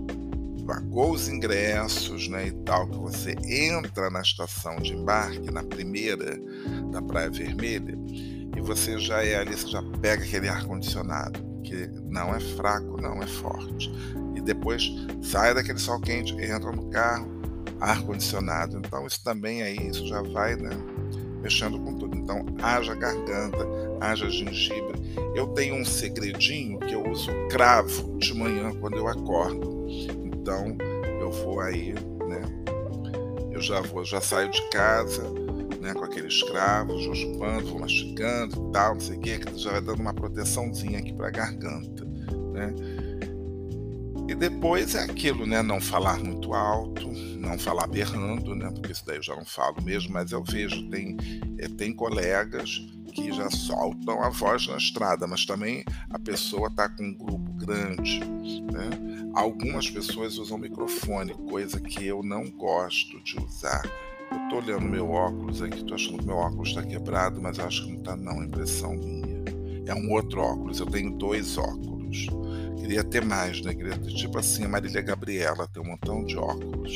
pagou 0.65 1.11
os 1.11 1.27
ingressos, 1.27 2.27
né, 2.27 2.47
e 2.47 2.51
tal, 2.63 2.87
que 2.87 2.97
você 2.97 3.35
entra 3.45 4.09
na 4.09 4.21
estação 4.21 4.77
de 4.77 4.93
embarque, 4.93 5.51
na 5.51 5.63
primeira 5.63 6.39
da 6.91 7.01
Praia 7.01 7.29
Vermelha, 7.29 7.97
e 8.55 8.61
você 8.61 8.99
já 8.99 9.23
é 9.23 9.35
ali, 9.35 9.55
você 9.55 9.67
já 9.67 9.83
pega 10.01 10.23
aquele 10.23 10.47
ar 10.47 10.65
condicionado, 10.65 11.39
que 11.63 11.87
não 12.09 12.33
é 12.35 12.39
fraco, 12.39 13.01
não 13.01 13.21
é 13.21 13.27
forte 13.27 13.91
e 14.41 14.43
depois 14.43 14.91
sai 15.21 15.53
daquele 15.53 15.77
sol 15.77 15.99
quente, 16.01 16.33
entra 16.33 16.71
no 16.71 16.89
carro, 16.89 17.27
ar 17.79 18.01
condicionado. 18.01 18.77
Então 18.77 19.05
isso 19.05 19.23
também 19.23 19.61
aí, 19.61 19.77
isso 19.87 20.05
já 20.07 20.21
vai, 20.21 20.55
né, 20.55 20.71
mexendo 21.41 21.79
com 21.79 21.93
tudo. 21.93 22.17
Então 22.17 22.43
haja 22.61 22.95
garganta, 22.95 23.57
haja 24.01 24.29
gengibre. 24.29 24.99
Eu 25.35 25.47
tenho 25.49 25.75
um 25.75 25.85
segredinho 25.85 26.79
que 26.79 26.93
eu 26.93 27.07
uso 27.07 27.29
cravo 27.49 28.17
de 28.17 28.33
manhã 28.33 28.73
quando 28.79 28.97
eu 28.97 29.07
acordo. 29.07 29.85
Então 30.41 30.75
eu 31.19 31.31
vou 31.31 31.59
aí, 31.59 31.93
né, 31.93 32.41
eu 33.51 33.61
já 33.61 33.79
vou, 33.79 34.03
já 34.03 34.19
saio 34.19 34.49
de 34.49 34.69
casa, 34.69 35.23
né, 35.79 35.93
com 35.93 36.03
aqueles 36.03 36.41
cravos, 36.43 37.05
vou 37.05 37.13
chupando, 37.13 37.67
vou 37.67 37.79
mastigando 37.79 38.69
e 38.69 38.71
tal, 38.71 38.95
não 38.95 39.01
sei 39.01 39.17
o 39.17 39.19
que, 39.19 39.37
que 39.37 39.57
já 39.59 39.71
vai 39.71 39.81
dando 39.81 39.99
uma 39.99 40.13
proteçãozinha 40.13 40.97
aqui 40.97 41.13
para 41.13 41.27
a 41.27 41.31
garganta, 41.31 42.05
né? 42.53 42.73
E 44.27 44.35
depois 44.35 44.95
é 44.95 45.03
aquilo, 45.03 45.45
né? 45.45 45.61
Não 45.61 45.81
falar 45.81 46.17
muito 46.19 46.53
alto, 46.53 47.07
não 47.37 47.59
falar 47.59 47.85
berrando, 47.87 48.55
né? 48.55 48.71
Porque 48.71 48.93
isso 48.93 49.05
daí 49.05 49.17
eu 49.17 49.23
já 49.23 49.35
não 49.35 49.45
falo 49.45 49.81
mesmo, 49.83 50.13
mas 50.13 50.31
eu 50.31 50.43
vejo, 50.43 50.87
tem, 50.89 51.17
é, 51.57 51.67
tem 51.67 51.93
colegas 51.93 52.81
que 53.11 53.31
já 53.31 53.49
soltam 53.49 54.23
a 54.23 54.29
voz 54.29 54.67
na 54.67 54.77
estrada, 54.77 55.27
mas 55.27 55.45
também 55.45 55.83
a 56.09 56.17
pessoa 56.17 56.67
está 56.67 56.89
com 56.89 57.03
um 57.03 57.13
grupo 57.13 57.51
grande. 57.53 58.19
Né? 58.19 58.89
Algumas 59.33 59.89
pessoas 59.89 60.37
usam 60.37 60.57
microfone, 60.57 61.33
coisa 61.33 61.79
que 61.79 62.05
eu 62.05 62.23
não 62.23 62.49
gosto 62.49 63.21
de 63.23 63.37
usar. 63.39 63.83
Eu 64.31 64.37
estou 64.43 64.59
olhando 64.59 64.85
meu 64.85 65.09
óculos 65.11 65.61
aqui, 65.61 65.79
estou 65.79 65.95
achando 65.95 66.19
que 66.19 66.25
meu 66.25 66.37
óculos 66.37 66.69
está 66.69 66.83
quebrado, 66.83 67.41
mas 67.41 67.59
acho 67.59 67.83
que 67.83 67.91
não 67.91 67.99
está 67.99 68.15
não, 68.15 68.43
impressão 68.43 68.93
minha. 68.95 69.41
É 69.85 69.93
um 69.93 70.11
outro 70.11 70.39
óculos, 70.39 70.79
eu 70.79 70.85
tenho 70.85 71.11
dois 71.11 71.57
óculos. 71.57 72.27
Queria 72.77 73.03
ter 73.03 73.23
mais, 73.23 73.61
né? 73.61 73.73
Queria 73.73 73.97
ter, 73.97 74.13
tipo 74.13 74.37
assim, 74.37 74.63
a 74.65 74.69
Marília 74.69 75.01
Gabriela, 75.01 75.67
ter 75.67 75.79
um 75.79 75.85
montão 75.85 76.23
de 76.23 76.37
óculos. 76.37 76.95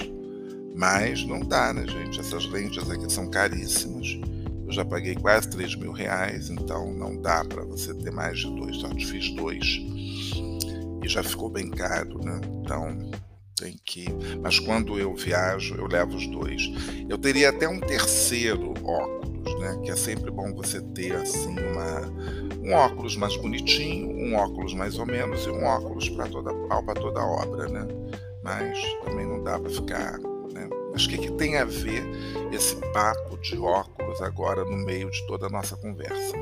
Mas 0.75 1.25
não 1.25 1.39
dá, 1.39 1.73
né, 1.73 1.87
gente? 1.87 2.19
Essas 2.19 2.45
lentes 2.47 2.89
aqui 2.89 3.11
são 3.11 3.29
caríssimas. 3.29 4.19
Eu 4.65 4.71
já 4.71 4.83
paguei 4.83 5.15
quase 5.15 5.49
3 5.49 5.75
mil 5.75 5.91
reais, 5.91 6.49
então 6.49 6.91
não 6.93 7.21
dá 7.21 7.45
para 7.45 7.63
você 7.63 7.93
ter 7.93 8.11
mais 8.11 8.39
de 8.39 8.49
dois. 8.55 8.77
Só 8.77 8.89
te 8.89 9.05
fiz 9.05 9.29
dois. 9.35 9.79
E 11.03 11.07
já 11.07 11.21
ficou 11.21 11.49
bem 11.49 11.69
caro, 11.69 12.19
né? 12.23 12.41
Então 12.61 12.97
tem 13.55 13.75
que. 13.85 14.05
Mas 14.41 14.59
quando 14.59 14.99
eu 14.99 15.15
viajo, 15.15 15.75
eu 15.75 15.87
levo 15.87 16.15
os 16.15 16.27
dois. 16.27 16.63
Eu 17.07 17.17
teria 17.17 17.49
até 17.49 17.69
um 17.69 17.79
terceiro 17.79 18.73
óculos, 18.83 19.59
né? 19.59 19.79
Que 19.83 19.91
é 19.91 19.95
sempre 19.95 20.31
bom 20.31 20.53
você 20.53 20.81
ter 20.81 21.15
assim 21.15 21.55
uma 21.59 22.45
um 22.65 22.73
óculos 22.73 23.15
mais 23.15 23.37
bonitinho, 23.37 24.09
um 24.09 24.35
óculos 24.35 24.73
mais 24.73 24.97
ou 24.97 25.05
menos 25.05 25.45
e 25.45 25.49
um 25.49 25.63
óculos 25.63 26.09
para 26.09 26.27
toda 26.27 26.51
para 26.53 26.93
toda 26.95 27.23
obra, 27.23 27.67
né? 27.67 27.87
Mas 28.43 28.79
também 29.03 29.27
não 29.27 29.43
dá 29.43 29.59
para 29.59 29.69
ficar 29.69 30.19
Mas 30.95 31.07
o 31.07 31.09
que, 31.09 31.17
que 31.17 31.31
tem 31.33 31.57
a 31.57 31.65
ver 31.65 32.05
esse 32.53 32.73
papo 32.93 33.37
de 33.39 33.57
óculos 33.57 34.21
agora 34.21 34.63
no 34.63 34.77
meio 34.77 35.11
de 35.11 35.27
toda 35.27 35.47
a 35.47 35.49
nossa 35.49 35.75
conversa? 35.75 36.33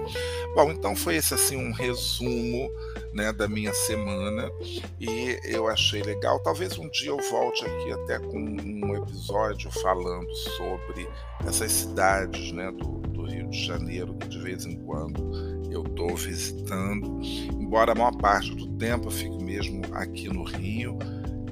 Bom, 0.54 0.70
então 0.70 0.96
foi 0.96 1.16
esse 1.16 1.34
assim 1.34 1.58
um 1.58 1.72
resumo 1.72 2.70
né, 3.16 3.34
da 3.34 3.48
minha 3.48 3.74
semana 3.74 4.52
e 5.00 5.40
eu 5.44 5.68
achei 5.68 6.04
legal. 6.04 6.40
Talvez 6.40 6.78
um 6.78 6.88
dia 6.88 7.10
eu 7.10 7.18
volte 7.32 7.66
aqui 7.66 7.94
até 7.94 8.20
com 8.20 8.38
um 8.38 8.96
episódio 8.96 9.72
falando 9.72 10.32
sobre 10.36 11.10
essas 11.48 11.72
cidades 11.72 12.52
né, 12.52 12.72
do, 12.74 13.00
do 13.10 13.24
Rio 13.24 13.50
de 13.50 13.66
Janeiro 13.66 14.14
que 14.18 14.28
de 14.28 14.40
vez 14.40 14.68
em 14.68 14.76
quando 14.86 15.64
eu 15.72 15.82
estou 15.82 16.16
visitando, 16.16 17.20
embora 17.60 17.94
a 17.94 17.96
maior 17.96 18.16
parte 18.18 18.54
do 18.54 18.68
tempo 18.78 19.08
eu 19.08 19.12
fique 19.12 19.44
mesmo 19.44 19.82
aqui 19.94 20.30
no 20.30 20.44
Rio. 20.44 21.00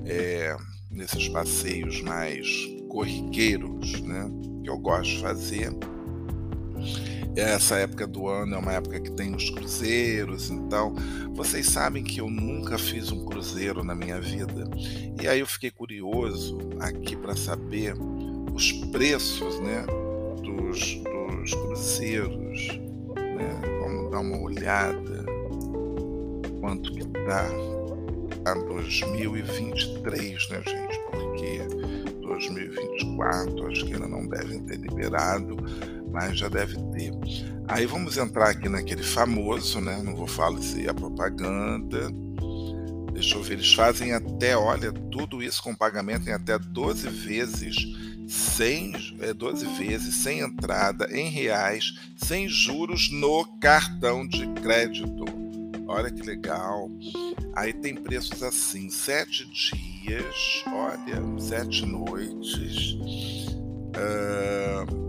É, 0.05 0.55
nesses 0.91 1.29
passeios 1.29 2.01
mais 2.01 2.46
corriqueiros, 2.92 4.02
né, 4.02 4.30
que 4.62 4.70
eu 4.70 4.78
gosto 4.78 5.12
de 5.12 5.22
fazer. 5.22 5.74
Essa 7.34 7.78
época 7.78 8.06
do 8.06 8.28
ano 8.28 8.56
é 8.56 8.58
uma 8.58 8.74
época 8.74 9.00
que 9.00 9.10
tem 9.12 9.34
os 9.34 9.50
cruzeiros, 9.50 10.50
então 10.50 10.94
vocês 11.34 11.68
sabem 11.68 12.04
que 12.04 12.20
eu 12.20 12.30
nunca 12.30 12.78
fiz 12.78 13.10
um 13.10 13.24
cruzeiro 13.24 13.82
na 13.82 13.96
minha 13.96 14.20
vida. 14.20 14.70
E 15.22 15.26
aí 15.26 15.40
eu 15.40 15.48
fiquei 15.48 15.72
curioso 15.72 16.58
aqui 16.82 17.16
para 17.16 17.34
saber 17.34 17.96
os 18.54 18.74
preços, 18.74 19.58
né, 19.62 19.86
dos, 20.44 20.96
dos 20.96 21.54
cruzeiros, 21.54 22.68
né? 23.16 23.62
Vamos 23.80 24.12
dar 24.12 24.20
uma 24.20 24.38
olhada 24.38 25.26
quanto 26.60 26.92
que 26.92 27.06
tá 27.06 27.48
a 28.44 28.54
2023, 28.56 30.50
né, 30.50 30.62
gente? 30.66 31.00
Porque 31.10 31.81
2024 32.32 33.68
acho 33.68 33.86
que 33.86 33.94
ainda 33.94 34.08
não 34.08 34.28
devem 34.28 34.64
ter 34.64 34.78
liberado, 34.78 35.58
mas 36.12 36.38
já 36.38 36.48
deve 36.48 36.78
ter. 36.92 37.12
Aí 37.68 37.86
vamos 37.86 38.18
entrar 38.18 38.50
aqui 38.50 38.70
naquele 38.70 39.04
famoso, 39.04 39.80
né? 39.80 40.02
Não 40.04 40.16
vou 40.16 40.28
falar 40.28 40.62
se 40.62 40.88
é 40.88 40.94
propaganda. 40.94 42.10
Deixa 43.14 43.36
eu 43.36 43.44
ver, 43.44 43.56
eles 43.56 43.74
fazem 43.74 44.14
até, 44.14 44.56
olha, 44.58 44.92
tudo 44.92 45.44
isso 45.44 45.62
com 45.62 45.76
pagamento 45.76 46.28
em 46.30 46.34
até 46.34 46.58
12 46.58 47.08
vezes, 47.10 47.76
sem, 48.28 48.94
é, 49.20 49.34
12 49.34 49.66
vezes, 49.78 50.16
sem 50.16 50.40
entrada, 50.40 51.08
em 51.12 51.30
reais, 51.30 51.94
sem 52.16 52.48
juros 52.48 53.12
no 53.12 53.46
cartão 53.60 54.26
de 54.26 54.48
crédito. 54.62 55.26
Olha 55.92 56.10
que 56.10 56.22
legal. 56.22 56.90
Aí 57.54 57.74
tem 57.74 57.94
preços 57.94 58.42
assim, 58.42 58.90
sete 58.90 59.46
dias, 59.46 60.64
olha, 60.68 61.22
sete 61.38 61.86
noites. 61.86 62.96
Uh, 63.92 65.02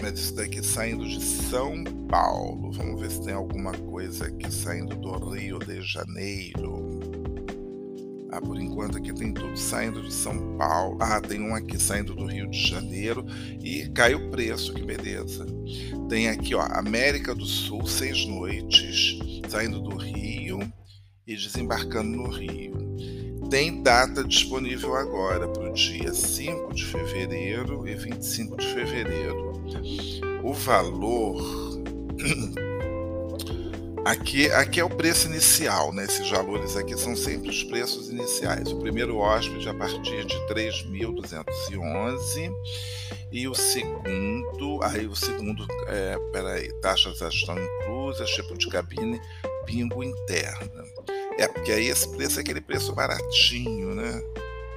mas 0.00 0.18
isso 0.18 0.34
daqui 0.34 0.62
saindo 0.62 1.06
de 1.06 1.22
São 1.22 1.84
Paulo. 2.08 2.72
Vamos 2.72 3.02
ver 3.02 3.10
se 3.10 3.22
tem 3.22 3.34
alguma 3.34 3.72
coisa 3.72 4.28
aqui 4.28 4.50
saindo 4.50 4.96
do 4.96 5.12
Rio 5.28 5.58
de 5.58 5.82
Janeiro. 5.82 7.00
Ah, 8.38 8.40
por 8.40 8.56
enquanto 8.56 8.96
aqui 8.96 9.12
tem 9.12 9.32
tudo 9.32 9.56
saindo 9.56 10.00
de 10.00 10.14
São 10.14 10.56
Paulo. 10.56 10.96
Ah, 11.00 11.20
tem 11.20 11.40
um 11.40 11.56
aqui 11.56 11.76
saindo 11.76 12.14
do 12.14 12.24
Rio 12.24 12.48
de 12.48 12.68
Janeiro 12.68 13.26
e 13.60 13.88
cai 13.88 14.14
o 14.14 14.30
preço, 14.30 14.72
que 14.72 14.82
beleza. 14.82 15.44
Tem 16.08 16.28
aqui, 16.28 16.54
ó, 16.54 16.62
América 16.70 17.34
do 17.34 17.44
Sul, 17.44 17.84
seis 17.84 18.24
noites, 18.26 19.18
saindo 19.48 19.80
do 19.80 19.96
Rio 19.96 20.60
e 21.26 21.34
desembarcando 21.34 22.16
no 22.16 22.28
Rio. 22.30 22.78
Tem 23.50 23.82
data 23.82 24.22
disponível 24.22 24.94
agora 24.94 25.48
para 25.48 25.70
o 25.70 25.74
dia 25.74 26.14
5 26.14 26.72
de 26.72 26.84
fevereiro 26.84 27.88
e 27.88 27.96
25 27.96 28.56
de 28.56 28.66
fevereiro. 28.72 29.52
O 30.44 30.52
valor. 30.52 31.42
Aqui, 34.08 34.50
aqui 34.52 34.80
é 34.80 34.84
o 34.84 34.88
preço 34.88 35.28
inicial, 35.28 35.92
né? 35.92 36.06
Esses 36.06 36.30
valores 36.30 36.74
aqui 36.76 36.96
são 36.96 37.14
sempre 37.14 37.50
os 37.50 37.62
preços 37.62 38.08
iniciais. 38.08 38.72
O 38.72 38.78
primeiro 38.78 39.18
hóspede 39.18 39.68
a 39.68 39.74
partir 39.74 40.24
de 40.24 40.34
3.211 40.46 42.50
e 43.30 43.46
o 43.46 43.54
segundo, 43.54 44.82
aí 44.82 45.06
o 45.06 45.14
segundo, 45.14 45.66
é, 45.88 46.16
peraí, 46.32 46.72
taxas 46.80 47.20
estão 47.20 47.54
inclusas, 47.62 48.30
tipo 48.30 48.56
de 48.56 48.66
cabine, 48.68 49.20
bingo 49.66 50.02
interna. 50.02 50.84
É, 51.38 51.46
porque 51.46 51.72
aí 51.72 51.88
esse 51.88 52.08
preço 52.16 52.38
é 52.38 52.40
aquele 52.40 52.62
preço 52.62 52.94
baratinho, 52.94 53.94
né? 53.94 54.22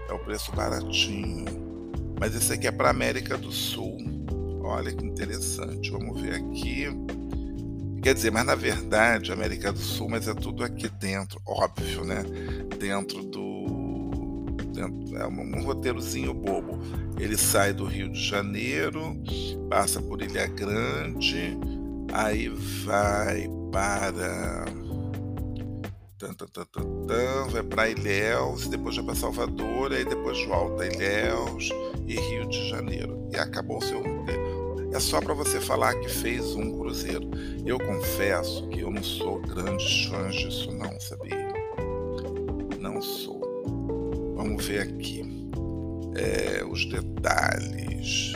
É 0.09 0.13
o 0.13 0.19
preço 0.19 0.51
baratinho. 0.51 1.45
Mas 2.19 2.35
esse 2.35 2.51
aqui 2.51 2.67
é 2.67 2.71
para 2.71 2.89
América 2.89 3.37
do 3.37 3.49
Sul. 3.49 3.97
Olha 4.61 4.91
que 4.91 5.05
interessante. 5.05 5.89
Vamos 5.89 6.19
ver 6.19 6.33
aqui. 6.33 6.89
Quer 8.01 8.15
dizer, 8.15 8.31
mas 8.31 8.45
na 8.45 8.55
verdade, 8.55 9.31
América 9.31 9.71
do 9.71 9.79
Sul, 9.79 10.09
mas 10.09 10.27
é 10.27 10.33
tudo 10.33 10.63
aqui 10.63 10.89
dentro, 10.89 11.39
óbvio, 11.45 12.03
né? 12.03 12.23
Dentro 12.79 13.21
do. 13.23 14.45
Dentro, 14.73 15.17
é 15.17 15.27
um, 15.27 15.57
um 15.57 15.63
roteirozinho 15.63 16.33
bobo. 16.33 16.79
Ele 17.19 17.37
sai 17.37 17.73
do 17.73 17.85
Rio 17.85 18.11
de 18.11 18.19
Janeiro, 18.19 19.15
passa 19.69 20.01
por 20.01 20.21
Ilha 20.21 20.47
Grande, 20.47 21.55
aí 22.11 22.49
vai 22.83 23.47
para 23.71 24.65
vai 27.51 27.63
para 27.63 27.89
Ilhéus, 27.89 28.67
depois 28.67 28.95
vai 28.95 29.05
para 29.05 29.15
Salvador, 29.15 29.91
aí 29.91 30.05
depois 30.05 30.43
volta 30.45 30.83
a 30.83 30.87
Ilhéus 30.87 31.69
e 32.07 32.15
Rio 32.15 32.47
de 32.47 32.69
Janeiro. 32.69 33.29
E 33.31 33.37
acabou 33.37 33.77
o 33.77 33.81
seu 33.83 33.97
roteiro. 33.97 34.50
É 34.93 34.99
só 34.99 35.21
para 35.21 35.33
você 35.33 35.61
falar 35.61 35.95
que 35.95 36.09
fez 36.09 36.53
um 36.53 36.77
cruzeiro. 36.77 37.29
Eu 37.65 37.79
confesso 37.79 38.67
que 38.67 38.81
eu 38.81 38.91
não 38.91 39.01
sou 39.01 39.41
grande 39.41 40.09
fã 40.09 40.29
disso, 40.29 40.69
não, 40.73 40.99
sabia? 40.99 41.47
Não 42.79 43.01
sou. 43.01 43.41
Vamos 44.35 44.65
ver 44.65 44.81
aqui 44.81 45.23
é, 46.15 46.63
os 46.65 46.85
detalhes. 46.85 48.33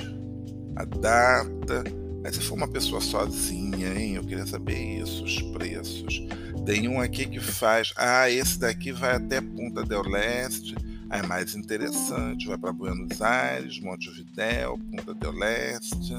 A 0.77 0.85
data. 0.85 1.83
Mas 2.23 2.35
se 2.35 2.41
for 2.41 2.55
uma 2.55 2.67
pessoa 2.67 3.01
sozinha, 3.01 3.93
hein? 3.93 4.15
Eu 4.15 4.23
queria 4.23 4.45
saber 4.45 5.01
isso, 5.01 5.23
os 5.23 5.41
preços. 5.41 6.25
Tem 6.65 6.87
um 6.87 7.01
aqui 7.01 7.25
que 7.25 7.39
faz. 7.39 7.93
Ah, 7.97 8.29
esse 8.29 8.57
daqui 8.59 8.91
vai 8.91 9.15
até 9.15 9.41
Punta 9.41 9.83
del 9.83 10.03
Leste. 10.03 10.73
É 11.09 11.21
mais 11.21 11.55
interessante. 11.55 12.47
Vai 12.47 12.57
para 12.57 12.71
Buenos 12.71 13.21
Aires, 13.21 13.79
Montevidéu, 13.79 14.77
Punta 14.77 15.13
del 15.13 15.31
Leste. 15.31 16.13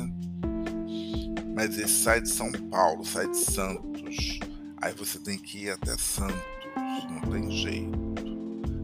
Mas 1.55 1.79
esse 1.79 2.03
sai 2.03 2.21
de 2.21 2.29
São 2.29 2.53
Paulo, 2.53 3.05
sai 3.05 3.29
de 3.29 3.39
Santos. 3.39 4.39
Aí 4.83 4.93
você 4.93 5.19
tem 5.19 5.39
que 5.39 5.65
ir 5.65 5.71
até 5.71 5.97
Santos. 5.97 6.37
Não 7.11 7.33
tem 7.33 7.51
jeito. 7.51 8.17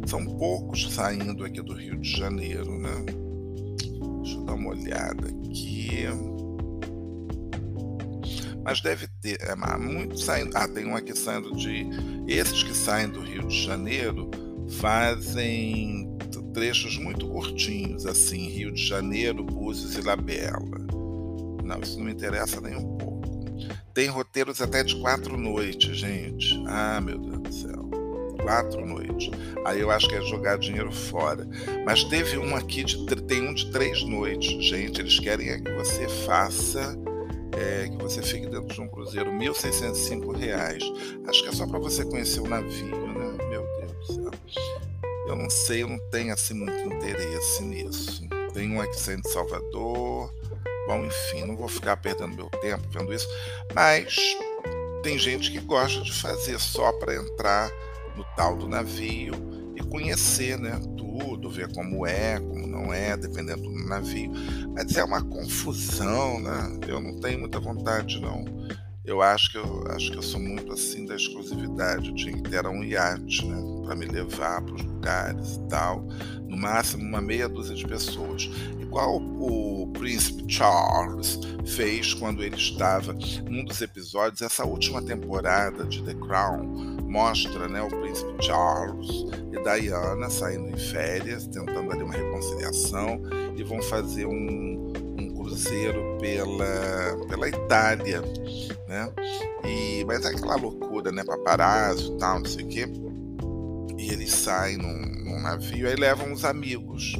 São 0.06 0.24
poucos 0.24 0.92
saindo 0.92 1.44
aqui 1.44 1.62
do 1.62 1.74
Rio 1.74 1.96
de 1.96 2.10
Janeiro, 2.10 2.78
né? 2.78 3.04
Deixa 4.22 4.38
eu 4.38 4.44
dar 4.44 4.54
uma 4.54 4.70
olhada 4.70 5.28
aqui. 5.28 6.06
Mas 8.64 8.80
deve 8.80 9.06
ter, 9.20 9.38
é, 9.40 9.54
muito 9.78 10.18
saindo. 10.18 10.56
Ah, 10.56 10.68
tem 10.68 10.86
um 10.86 10.96
aqui 10.96 11.16
saindo 11.16 11.54
de. 11.56 11.86
Esses 12.26 12.62
que 12.62 12.74
saem 12.74 13.08
do 13.08 13.20
Rio 13.20 13.46
de 13.46 13.64
Janeiro 13.64 14.30
fazem 14.72 16.12
trechos 16.52 16.98
muito 16.98 17.26
curtinhos, 17.28 18.06
assim, 18.06 18.48
Rio 18.48 18.72
de 18.72 18.84
Janeiro, 18.84 19.42
Búzios 19.42 19.96
e 19.96 20.02
Labela. 20.02 20.86
Não, 21.64 21.80
isso 21.80 21.98
não 21.98 22.04
me 22.04 22.12
interessa 22.12 22.60
nem 22.60 22.76
um 22.76 22.96
pouco. 22.96 23.22
Tem 23.94 24.08
roteiros 24.08 24.60
até 24.60 24.82
de 24.82 24.96
quatro 25.00 25.36
noites, 25.36 25.96
gente. 25.96 26.62
Ah, 26.66 27.00
meu 27.00 27.18
Deus 27.18 27.40
do 27.40 27.52
céu. 27.52 27.90
Quatro 28.42 28.84
noites. 28.86 29.30
Aí 29.64 29.80
eu 29.80 29.90
acho 29.90 30.08
que 30.08 30.14
é 30.14 30.22
jogar 30.22 30.58
dinheiro 30.58 30.90
fora. 30.90 31.46
Mas 31.84 32.04
teve 32.04 32.36
um 32.38 32.56
aqui, 32.56 32.84
de, 32.84 33.06
tem 33.22 33.46
um 33.46 33.54
de 33.54 33.70
três 33.70 34.02
noites. 34.02 34.64
Gente, 34.64 35.00
eles 35.00 35.18
querem 35.18 35.50
é 35.50 35.60
que 35.60 35.70
você 35.72 36.08
faça 36.08 36.98
é, 37.56 37.88
que 37.88 38.02
você 38.02 38.22
fique 38.22 38.46
dentro 38.46 38.74
de 38.74 38.80
um 38.80 38.88
cruzeiro, 38.88 39.30
R$ 39.30 39.38
1.605. 39.38 41.28
Acho 41.28 41.42
que 41.42 41.48
é 41.48 41.52
só 41.52 41.66
para 41.66 41.78
você 41.78 42.04
conhecer 42.04 42.40
o 42.40 42.48
navio, 42.48 43.11
Eu 45.26 45.36
não 45.36 45.48
sei, 45.48 45.82
eu 45.82 45.88
não 45.88 45.98
tenho 46.10 46.32
assim 46.32 46.54
muito 46.54 46.94
interesse 46.94 47.62
nisso. 47.62 48.22
Tem 48.52 48.70
um 48.70 48.84
de 48.86 49.30
Salvador. 49.30 50.32
Bom, 50.86 51.04
enfim, 51.04 51.44
não 51.44 51.56
vou 51.56 51.68
ficar 51.68 51.96
perdendo 51.96 52.34
meu 52.34 52.50
tempo 52.60 52.82
vendo 52.90 53.14
isso, 53.14 53.28
mas 53.72 54.16
tem 55.02 55.16
gente 55.18 55.50
que 55.50 55.60
gosta 55.60 56.02
de 56.02 56.12
fazer 56.12 56.58
só 56.58 56.92
para 56.92 57.14
entrar 57.14 57.70
no 58.16 58.24
tal 58.36 58.56
do 58.56 58.68
navio 58.68 59.32
e 59.76 59.82
conhecer, 59.84 60.58
né? 60.58 60.80
Tudo, 60.96 61.48
ver 61.48 61.72
como 61.72 62.06
é, 62.06 62.38
como 62.40 62.66
não 62.66 62.92
é, 62.92 63.16
dependendo 63.16 63.62
do 63.62 63.88
navio. 63.88 64.32
Mas 64.74 64.96
é 64.96 65.04
uma 65.04 65.22
confusão, 65.22 66.40
né? 66.40 66.78
Eu 66.86 67.00
não 67.00 67.18
tenho 67.20 67.38
muita 67.38 67.60
vontade, 67.60 68.20
não, 68.20 68.44
eu 69.04 69.20
acho 69.20 69.50
que 69.50 69.58
eu 69.58 69.84
acho 69.90 70.10
que 70.10 70.18
eu 70.18 70.22
sou 70.22 70.40
muito 70.40 70.72
assim 70.72 71.04
da 71.04 71.16
exclusividade. 71.16 72.12
Que 72.12 72.42
ter 72.42 72.66
um 72.66 72.84
iate, 72.84 73.44
né, 73.46 73.84
para 73.84 73.96
me 73.96 74.06
levar 74.06 74.62
para 74.62 74.74
os 74.74 74.82
lugares 74.82 75.56
e 75.56 75.68
tal. 75.68 76.02
No 76.48 76.56
máximo 76.56 77.02
uma 77.02 77.20
meia 77.20 77.48
dúzia 77.48 77.74
de 77.74 77.86
pessoas. 77.86 78.48
Igual 78.80 79.22
o 79.22 79.90
príncipe 79.94 80.44
Charles 80.52 81.40
fez 81.64 82.12
quando 82.14 82.42
ele 82.42 82.56
estava 82.56 83.14
num 83.48 83.64
dos 83.64 83.80
episódios 83.80 84.42
essa 84.42 84.64
última 84.64 85.02
temporada 85.02 85.84
de 85.84 86.02
The 86.02 86.14
Crown 86.14 87.00
mostra, 87.12 87.68
né, 87.68 87.82
o 87.82 87.88
príncipe 87.88 88.32
Charles 88.42 89.26
e 89.52 89.62
Diana 89.62 90.30
saindo 90.30 90.70
em 90.70 90.78
férias, 90.78 91.46
tentando 91.46 91.92
ali 91.92 92.02
uma 92.02 92.14
reconciliação 92.14 93.20
e 93.54 93.62
vão 93.62 93.82
fazer 93.82 94.26
um 94.26 94.81
cruzeiro 95.52 96.18
pela 96.18 97.26
pela 97.28 97.48
Itália 97.48 98.22
né? 98.92 99.10
E, 99.64 100.04
mas 100.04 100.24
é 100.24 100.28
aquela 100.28 100.56
loucura, 100.56 101.10
né? 101.10 101.24
Paparazzo 101.24 102.14
e 102.14 102.18
tal, 102.18 102.40
não 102.40 102.46
sei 102.46 102.64
o 102.64 102.68
quê. 102.68 102.86
E 103.96 104.10
ele 104.10 104.26
sai 104.26 104.76
num, 104.76 105.24
num 105.24 105.40
navio, 105.40 105.88
aí 105.88 105.94
levam 105.94 106.30
os 106.30 106.44
amigos. 106.44 107.14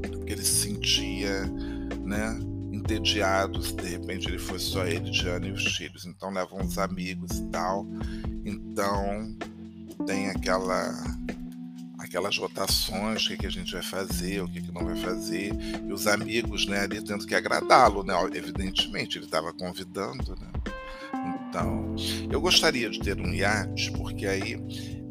Porque 0.00 0.32
ele 0.32 0.42
se 0.42 0.68
sentia, 0.68 1.44
né? 2.04 2.38
Entediado 2.72 3.62
se 3.62 3.74
de 3.74 3.86
repente 3.86 4.28
ele 4.28 4.38
fosse 4.38 4.64
só 4.64 4.86
ele, 4.86 5.10
Diana 5.10 5.46
e 5.46 5.52
os 5.52 5.76
filhos. 5.76 6.06
Então 6.06 6.30
levam 6.30 6.64
os 6.64 6.78
amigos 6.78 7.38
e 7.38 7.44
tal. 7.50 7.86
Então 8.44 9.36
tem 10.06 10.30
aquela 10.30 10.90
aquelas 12.08 12.36
rotações, 12.36 13.24
o 13.24 13.28
que, 13.28 13.36
que 13.36 13.46
a 13.46 13.50
gente 13.50 13.72
vai 13.72 13.82
fazer, 13.82 14.42
o 14.42 14.48
que, 14.48 14.62
que 14.62 14.72
não 14.72 14.84
vai 14.84 14.96
fazer, 14.96 15.52
e 15.86 15.92
os 15.92 16.06
amigos, 16.06 16.66
né, 16.66 16.80
ali 16.80 17.02
tendo 17.02 17.26
que 17.26 17.34
agradá-lo, 17.34 18.02
né, 18.02 18.14
evidentemente, 18.34 19.18
ele 19.18 19.26
estava 19.26 19.52
convidando, 19.52 20.34
né, 20.40 20.48
então, 21.48 21.94
eu 22.30 22.40
gostaria 22.40 22.90
de 22.90 23.00
ter 23.00 23.18
um 23.18 23.32
iate, 23.32 23.90
porque 23.92 24.26
aí 24.26 24.52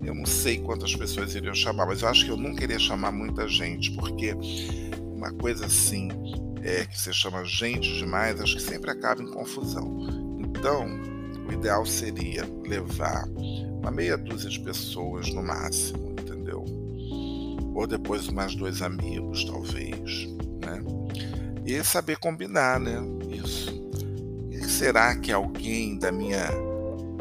eu 0.04 0.14
não 0.14 0.26
sei 0.26 0.60
quantas 0.60 0.96
pessoas 0.96 1.34
iriam 1.34 1.56
chamar, 1.56 1.86
mas 1.86 2.02
eu 2.02 2.08
acho 2.08 2.26
que 2.26 2.32
eu 2.32 2.38
não 2.38 2.56
queria 2.56 2.80
chamar 2.80 3.12
muita 3.12 3.48
gente, 3.48 3.92
porque 3.94 4.34
uma 5.16 5.32
coisa 5.34 5.66
assim 5.66 6.10
é 6.62 6.86
que 6.86 7.00
você 7.00 7.12
chama 7.12 7.44
gente 7.44 7.92
demais, 7.98 8.40
acho 8.40 8.58
que 8.58 8.62
sempre 8.62 8.92
acaba 8.92 9.22
em 9.22 9.32
confusão. 9.32 10.38
Então, 10.40 10.86
o 11.48 11.52
ideal 11.52 11.86
seria 11.86 12.46
levar 12.66 13.28
uma 13.82 13.92
meia 13.92 14.18
dúzia 14.18 14.50
de 14.50 14.60
pessoas 14.60 15.34
no 15.34 15.42
máximo, 15.42 16.12
entendeu? 16.12 16.37
Ou 17.78 17.86
depois 17.88 18.28
mais 18.30 18.56
dois 18.56 18.82
amigos, 18.82 19.46
talvez, 19.46 20.28
né? 20.66 20.84
E 21.66 21.84
saber 21.84 22.18
combinar, 22.18 22.80
né? 22.80 22.98
Isso 23.30 23.78
será 24.68 25.16
que 25.16 25.32
alguém 25.32 25.98
da 25.98 26.12
minha, 26.12 26.52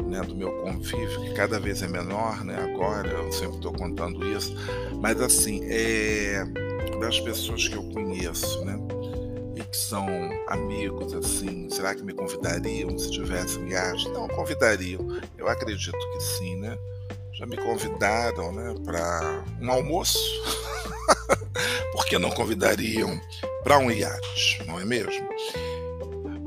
né, 0.07 0.21
do 0.21 0.35
meu 0.35 0.51
convívio, 0.61 1.21
que 1.21 1.33
cada 1.33 1.59
vez 1.59 1.81
é 1.81 1.87
menor, 1.87 2.43
né, 2.43 2.55
agora 2.55 3.09
eu 3.09 3.31
sempre 3.31 3.55
estou 3.55 3.73
contando 3.73 4.25
isso, 4.27 4.53
mas 5.01 5.19
assim, 5.21 5.61
é, 5.63 6.43
das 6.99 7.19
pessoas 7.19 7.67
que 7.67 7.75
eu 7.75 7.83
conheço, 7.91 8.63
né, 8.65 8.77
e 9.55 9.63
que 9.63 9.77
são 9.77 10.05
amigos, 10.47 11.13
assim, 11.13 11.67
será 11.69 11.95
que 11.95 12.03
me 12.03 12.13
convidariam 12.13 12.95
se 12.97 13.09
tivesse 13.09 13.57
viagem? 13.59 14.11
Não, 14.11 14.27
convidariam, 14.27 15.01
eu 15.37 15.47
acredito 15.47 15.97
que 15.97 16.19
sim, 16.21 16.57
né, 16.57 16.77
já 17.37 17.45
me 17.45 17.55
convidaram, 17.55 18.51
né, 18.51 18.73
para 18.83 19.43
um 19.61 19.71
almoço, 19.71 20.19
por 21.93 22.03
que 22.05 22.17
não 22.17 22.31
convidariam 22.31 23.21
para 23.63 23.77
um 23.77 23.91
iate, 23.91 24.63
não 24.65 24.79
é 24.79 24.85
mesmo? 24.85 25.29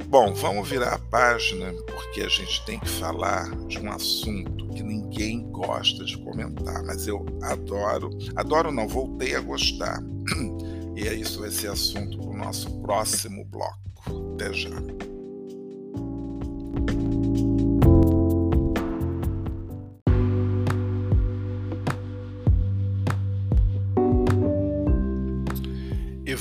Bom, 0.06 0.34
vamos 0.34 0.68
virar 0.68 0.94
a 0.94 0.98
página 0.98 1.72
porque 1.86 2.22
a 2.22 2.28
gente 2.28 2.64
tem 2.66 2.80
que 2.80 2.88
falar 2.88 3.48
de 3.68 3.78
um 3.78 3.92
assunto 3.92 4.66
que 4.70 4.82
ninguém 4.82 5.48
gosta 5.52 6.04
de 6.04 6.18
comentar, 6.18 6.82
mas 6.82 7.06
eu 7.06 7.24
adoro, 7.42 8.10
adoro 8.34 8.72
não, 8.72 8.88
voltei 8.88 9.36
a 9.36 9.40
gostar. 9.40 10.02
E 10.96 11.08
é 11.08 11.14
isso 11.14 11.40
vai 11.40 11.50
ser 11.50 11.68
assunto 11.68 12.18
para 12.18 12.28
o 12.28 12.36
nosso 12.36 12.68
próximo 12.82 13.42
bloco. 13.46 14.34
Até 14.34 14.52
já. 14.52 14.68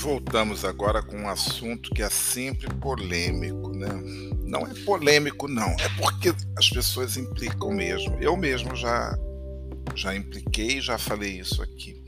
Voltamos 0.00 0.64
agora 0.64 1.02
com 1.02 1.16
um 1.16 1.28
assunto 1.28 1.90
que 1.90 2.02
é 2.02 2.08
sempre 2.08 2.72
polêmico, 2.74 3.70
né? 3.76 3.88
Não 4.42 4.66
é 4.66 4.74
polêmico, 4.84 5.46
não, 5.46 5.68
é 5.68 5.88
porque 5.98 6.34
as 6.56 6.70
pessoas 6.70 7.16
implicam 7.16 7.70
mesmo. 7.70 8.16
Eu 8.20 8.36
mesmo 8.36 8.74
já, 8.74 9.16
já 9.94 10.14
impliquei, 10.14 10.80
já 10.80 10.96
falei 10.96 11.38
isso 11.38 11.62
aqui. 11.62 12.02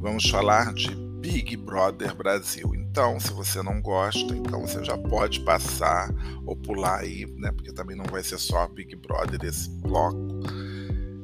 Vamos 0.00 0.28
falar 0.28 0.74
de 0.74 0.94
Big 1.20 1.56
Brother 1.56 2.14
Brasil. 2.14 2.74
Então, 2.74 3.20
se 3.20 3.32
você 3.32 3.62
não 3.62 3.80
gosta, 3.80 4.34
então 4.34 4.62
você 4.66 4.84
já 4.84 4.98
pode 4.98 5.40
passar 5.40 6.10
ou 6.44 6.56
pular 6.56 7.00
aí, 7.00 7.24
né? 7.36 7.52
Porque 7.52 7.72
também 7.72 7.96
não 7.96 8.06
vai 8.06 8.22
ser 8.22 8.38
só 8.38 8.66
Big 8.66 8.96
Brother 8.96 9.38
esse 9.44 9.70
bloco 9.80 10.26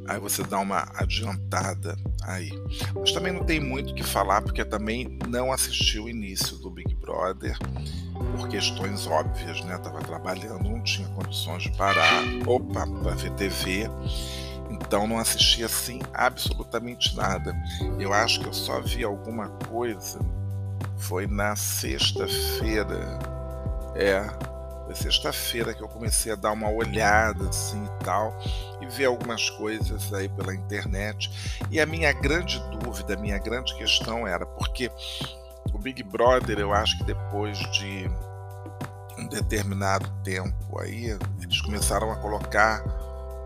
Aí 0.07 0.19
você 0.21 0.43
dá 0.43 0.59
uma 0.59 0.87
adiantada 0.95 1.97
aí. 2.23 2.51
Mas 2.95 3.13
também 3.13 3.33
não 3.33 3.45
tem 3.45 3.61
muito 3.61 3.93
o 3.93 3.95
que 3.95 4.03
falar, 4.03 4.43
porque 4.43 4.65
também 4.65 5.19
não 5.29 5.53
assisti 5.53 5.99
o 5.99 6.09
início 6.09 6.57
do 6.59 6.71
Big 6.71 6.95
Brother, 6.95 7.57
por 8.37 8.49
questões 8.49 9.07
óbvias, 9.07 9.63
né? 9.63 9.79
Tava 9.79 10.01
trabalhando, 10.01 10.65
não 10.65 10.83
tinha 10.83 11.09
condições 11.09 11.65
de 11.65 11.73
parar, 11.73 12.23
opa, 12.47 12.87
para 12.87 13.15
ver 13.15 13.33
TV. 13.33 13.89
Então 14.71 15.07
não 15.07 15.19
assisti 15.19 15.65
assim 15.65 16.01
absolutamente 16.13 17.17
nada. 17.17 17.55
Eu 17.99 18.13
acho 18.13 18.41
que 18.41 18.47
eu 18.47 18.53
só 18.53 18.81
vi 18.81 19.05
alguma 19.05 19.49
coisa. 19.69 20.19
Foi 20.99 21.27
na 21.27 21.57
sexta-feira. 21.57 23.19
É, 23.95 24.25
foi 24.85 24.95
sexta-feira 24.95 25.75
que 25.75 25.83
eu 25.83 25.89
comecei 25.89 26.33
a 26.33 26.37
dar 26.37 26.53
uma 26.53 26.71
olhada 26.71 27.49
assim 27.49 27.83
e 27.85 28.05
tal, 28.05 28.37
e 28.81 28.87
ver 28.87 29.07
algumas 29.07 29.49
coisas 29.51 30.13
aí 30.13 30.29
pela 30.29 30.55
internet. 30.55 31.31
E 31.71 31.81
a 31.81 31.87
minha 31.87 32.13
grande 32.13 32.59
dúvida, 32.71 33.15
a 33.15 33.17
minha 33.17 33.39
grande 33.39 33.75
questão 33.77 34.27
era 34.27 34.45
porque 34.45 34.91
o 35.73 35.79
Big 35.79 36.03
Brother, 36.03 36.59
eu 36.59 36.73
acho 36.73 36.99
que 36.99 37.05
depois 37.05 37.59
de 37.73 38.11
um 39.19 39.27
determinado 39.29 40.11
tempo 40.23 40.79
aí, 40.81 41.17
eles 41.41 41.61
começaram 41.63 42.11
a 42.11 42.17
colocar 42.17 42.83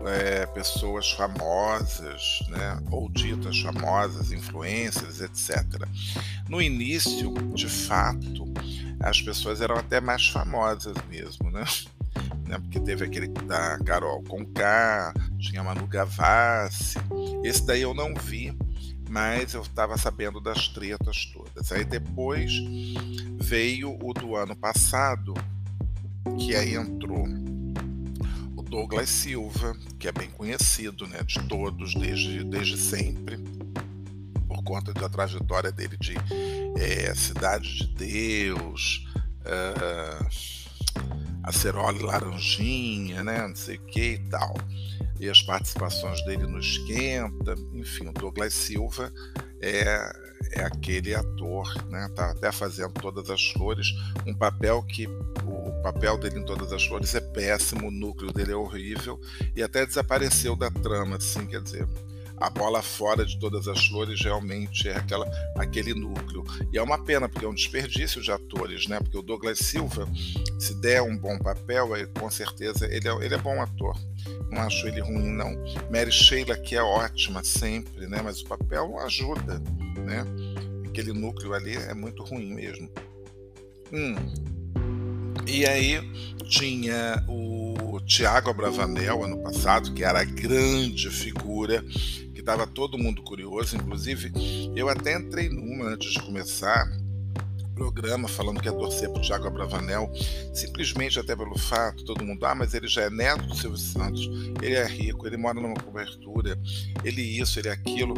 é, 0.05 0.45
pessoas 0.47 1.11
famosas, 1.11 2.39
né, 2.47 2.79
ou 2.91 3.09
ditas 3.09 3.59
famosas, 3.59 4.31
influências, 4.31 5.21
etc. 5.21 5.63
No 6.47 6.61
início, 6.61 7.33
de 7.53 7.67
fato, 7.67 8.45
as 8.99 9.21
pessoas 9.21 9.61
eram 9.61 9.75
até 9.75 9.99
mais 9.99 10.27
famosas 10.27 10.95
mesmo, 11.09 11.49
né? 11.51 11.63
né? 12.49 12.57
Porque 12.57 12.79
teve 12.79 13.05
aquele 13.05 13.27
da 13.27 13.77
Carol 13.79 14.23
Conká, 14.23 15.13
tinha 15.37 15.63
Manu 15.63 15.85
Gavassi. 15.87 16.97
Esse 17.43 17.65
daí 17.65 17.81
eu 17.81 17.93
não 17.93 18.13
vi, 18.13 18.57
mas 19.09 19.53
eu 19.53 19.61
estava 19.61 19.97
sabendo 19.97 20.41
das 20.41 20.67
tretas 20.67 21.25
todas. 21.33 21.71
Aí 21.71 21.85
depois 21.85 22.51
veio 23.39 23.97
o 24.01 24.13
do 24.13 24.35
ano 24.35 24.55
passado, 24.55 25.33
que 26.39 26.55
aí 26.55 26.75
entrou 26.75 27.27
Douglas 28.69 29.09
Silva, 29.09 29.75
que 29.97 30.07
é 30.07 30.11
bem 30.11 30.29
conhecido, 30.29 31.07
né, 31.07 31.23
de 31.23 31.41
todos 31.47 31.95
desde, 31.95 32.43
desde 32.43 32.77
sempre, 32.77 33.37
por 34.47 34.63
conta 34.63 34.93
da 34.93 35.09
trajetória 35.09 35.71
dele 35.71 35.97
de 35.97 36.15
é, 36.77 37.13
Cidade 37.15 37.79
de 37.79 37.87
Deus, 37.95 39.07
é, 39.43 40.19
Acerole 41.43 41.99
Laranjinha, 41.99 43.23
né, 43.23 43.47
não 43.47 43.55
sei 43.55 43.77
o 43.77 43.85
que 43.87 44.13
e 44.13 44.29
tal. 44.29 44.53
E 45.19 45.27
as 45.27 45.41
participações 45.41 46.23
dele 46.25 46.45
no 46.45 46.59
Esquenta, 46.59 47.55
enfim, 47.73 48.07
o 48.07 48.13
Douglas 48.13 48.53
Silva 48.53 49.11
é, 49.61 50.11
é 50.51 50.61
aquele 50.61 51.13
ator, 51.15 51.67
né, 51.89 52.07
tá 52.15 52.31
até 52.31 52.51
fazendo 52.51 52.93
Todas 52.93 53.29
as 53.29 53.43
Flores, 53.51 53.87
um 54.25 54.33
papel 54.33 54.83
que 54.83 55.07
o 55.07 55.58
papel 55.81 56.17
dele 56.17 56.39
em 56.39 56.45
Todas 56.45 56.71
as 56.73 56.85
Flores 56.85 57.13
é 57.15 57.21
péssimo, 57.21 57.87
o 57.87 57.91
núcleo 57.91 58.33
dele 58.33 58.51
é 58.51 58.55
horrível 58.55 59.19
e 59.55 59.63
até 59.63 59.85
desapareceu 59.85 60.55
da 60.55 60.69
trama, 60.69 61.17
assim, 61.17 61.45
quer 61.45 61.61
dizer, 61.61 61.87
a 62.39 62.49
bola 62.49 62.81
fora 62.81 63.25
de 63.25 63.37
todas 63.37 63.67
as 63.67 63.85
flores 63.85 64.21
realmente 64.21 64.87
é 64.87 64.95
aquela, 64.95 65.29
aquele 65.57 65.93
núcleo. 65.93 66.43
E 66.71 66.77
é 66.77 66.81
uma 66.81 67.03
pena, 67.03 67.27
porque 67.27 67.45
é 67.45 67.47
um 67.47 67.53
desperdício 67.53 68.21
de 68.21 68.31
atores, 68.31 68.87
né? 68.87 68.99
Porque 68.99 69.17
o 69.17 69.21
Douglas 69.21 69.59
Silva, 69.59 70.07
se 70.57 70.73
der 70.75 71.01
um 71.01 71.17
bom 71.17 71.37
papel, 71.37 71.89
com 72.17 72.29
certeza 72.29 72.85
ele 72.85 73.07
é, 73.07 73.25
ele 73.25 73.35
é 73.35 73.37
bom 73.37 73.61
ator. 73.61 73.97
Não 74.49 74.61
acho 74.61 74.87
ele 74.87 75.01
ruim, 75.01 75.33
não. 75.33 75.51
Mary 75.91 76.11
Sheila, 76.11 76.55
que 76.55 76.75
é 76.75 76.81
ótima 76.81 77.43
sempre, 77.43 78.07
né? 78.07 78.21
Mas 78.23 78.41
o 78.41 78.45
papel 78.45 78.97
ajuda, 78.99 79.59
né? 80.05 80.25
Aquele 80.87 81.11
núcleo 81.11 81.53
ali 81.53 81.75
é 81.75 81.93
muito 81.93 82.23
ruim 82.23 82.53
mesmo. 82.53 82.89
Hum. 83.91 84.15
E 85.49 85.65
aí 85.65 85.99
tinha 86.47 87.25
o 87.27 87.99
Tiago 88.05 88.51
Abravanel 88.51 89.23
ano 89.23 89.41
passado, 89.41 89.91
que 89.95 90.03
era 90.03 90.21
a 90.21 90.23
grande 90.23 91.09
figura, 91.09 91.83
que 92.33 92.39
estava 92.39 92.67
todo 92.67 92.99
mundo 92.99 93.23
curioso. 93.23 93.75
Inclusive, 93.75 94.31
eu 94.75 94.87
até 94.87 95.17
entrei 95.17 95.49
numa 95.49 95.85
antes 95.87 96.13
de 96.13 96.21
começar 96.21 96.87
programa 97.73 98.27
falando 98.27 98.59
que 98.59 98.67
ia 98.67 98.73
torcer 98.73 99.09
para 99.09 99.19
o 99.19 99.23
Tiago 99.23 99.47
Abravanel, 99.47 100.11
simplesmente 100.53 101.17
até 101.17 101.33
pelo 101.33 101.57
fato, 101.57 102.03
todo 102.03 102.25
mundo, 102.25 102.45
ah, 102.45 102.53
mas 102.53 102.73
ele 102.73 102.87
já 102.87 103.03
é 103.03 103.09
neto 103.09 103.47
do 103.47 103.55
Silvio 103.55 103.77
Santos, 103.77 104.29
ele 104.61 104.75
é 104.75 104.85
rico, 104.85 105.25
ele 105.25 105.37
mora 105.37 105.61
numa 105.61 105.75
cobertura, 105.75 106.59
ele 107.05 107.21
isso, 107.21 107.57
ele 107.57 107.69
aquilo. 107.69 108.15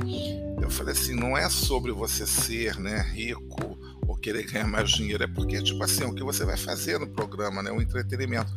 Eu 0.60 0.70
falei 0.70 0.94
assim, 0.94 1.14
não 1.14 1.38
é 1.38 1.48
sobre 1.48 1.92
você 1.92 2.26
ser 2.26 2.78
né, 2.80 3.02
rico 3.14 3.78
ou 4.12 4.18
querer 4.18 4.44
ganhar 4.44 4.68
mais 4.68 4.92
dinheiro, 4.92 5.24
é 5.24 5.28
porque, 5.28 5.62
tipo 5.62 5.82
assim, 5.84 6.04
o 6.04 6.14
que 6.14 6.22
você 6.22 6.44
vai 6.44 6.58
fazer 6.58 7.00
no 7.00 7.08
programa, 7.08 7.64
né, 7.64 7.72
o 7.72 7.82
entretenimento. 7.82 8.52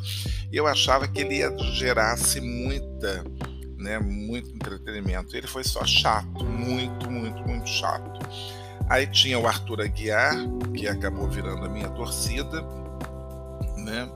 E 0.51 0.57
eu 0.57 0.67
achava 0.67 1.07
que 1.07 1.21
ele 1.21 1.37
ia 1.37 1.57
gerar-se 1.59 2.41
muita, 2.41 3.25
né, 3.79 4.01
muito 4.01 4.51
entretenimento. 4.51 5.37
Ele 5.37 5.47
foi 5.47 5.63
só 5.63 5.85
chato, 5.87 6.45
muito, 6.45 7.09
muito, 7.09 7.41
muito 7.47 7.69
chato. 7.69 8.19
Aí 8.89 9.07
tinha 9.07 9.39
o 9.39 9.47
Arthur 9.47 9.83
Aguiar, 9.83 10.35
que 10.75 10.89
acabou 10.89 11.31
virando 11.31 11.65
a 11.65 11.69
minha 11.69 11.89
torcida, 11.91 12.61
né? 13.77 14.11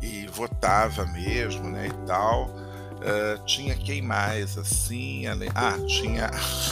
E 0.00 0.26
votava 0.28 1.04
mesmo, 1.06 1.68
né? 1.68 1.88
E 1.88 2.06
tal. 2.06 2.46
Uh, 2.46 3.44
tinha 3.44 3.74
quem 3.74 4.02
mais, 4.02 4.56
assim? 4.58 5.24
Ah, 5.54 5.78
tinha 5.86 6.30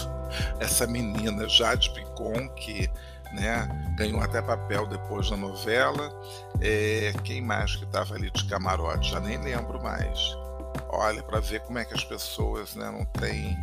essa 0.58 0.86
menina 0.86 1.48
Jade 1.48 1.90
Picon, 1.90 2.48
que 2.56 2.90
né, 3.32 3.68
ganhou 3.96 4.20
até 4.20 4.40
papel 4.40 4.86
depois 4.86 5.30
da 5.30 5.36
novela. 5.36 6.10
É, 6.60 7.12
quem 7.24 7.40
mais 7.40 7.76
que 7.76 7.84
estava 7.84 8.14
ali 8.14 8.30
de 8.30 8.44
camarote? 8.46 9.10
Já 9.10 9.20
nem 9.20 9.38
lembro 9.38 9.82
mais. 9.82 10.18
Olha, 10.90 11.22
para 11.22 11.40
ver 11.40 11.60
como 11.60 11.78
é 11.78 11.84
que 11.84 11.94
as 11.94 12.04
pessoas 12.04 12.74
né, 12.74 12.90
não 12.90 13.04
têm 13.20 13.56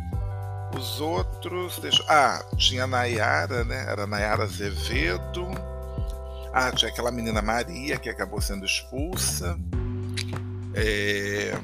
os 0.76 1.00
outros. 1.00 1.78
Deixa... 1.78 2.04
Ah, 2.08 2.44
tinha 2.56 2.84
a 2.84 2.86
Nayara, 2.86 3.64
né? 3.64 3.84
Era 3.88 4.06
Nayara 4.06 4.44
Azevedo. 4.44 5.48
Ah, 6.52 6.70
tinha 6.72 6.90
aquela 6.90 7.10
menina 7.10 7.42
Maria 7.42 7.98
que 7.98 8.08
acabou 8.08 8.40
sendo 8.40 8.64
expulsa. 8.64 9.58
É... 10.74 11.58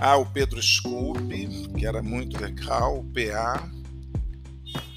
Ah, 0.00 0.16
o 0.16 0.26
Pedro 0.26 0.62
Scooby, 0.62 1.68
que 1.76 1.86
era 1.86 2.02
muito 2.02 2.40
legal, 2.40 2.98
o 2.98 3.04
PA. 3.04 3.68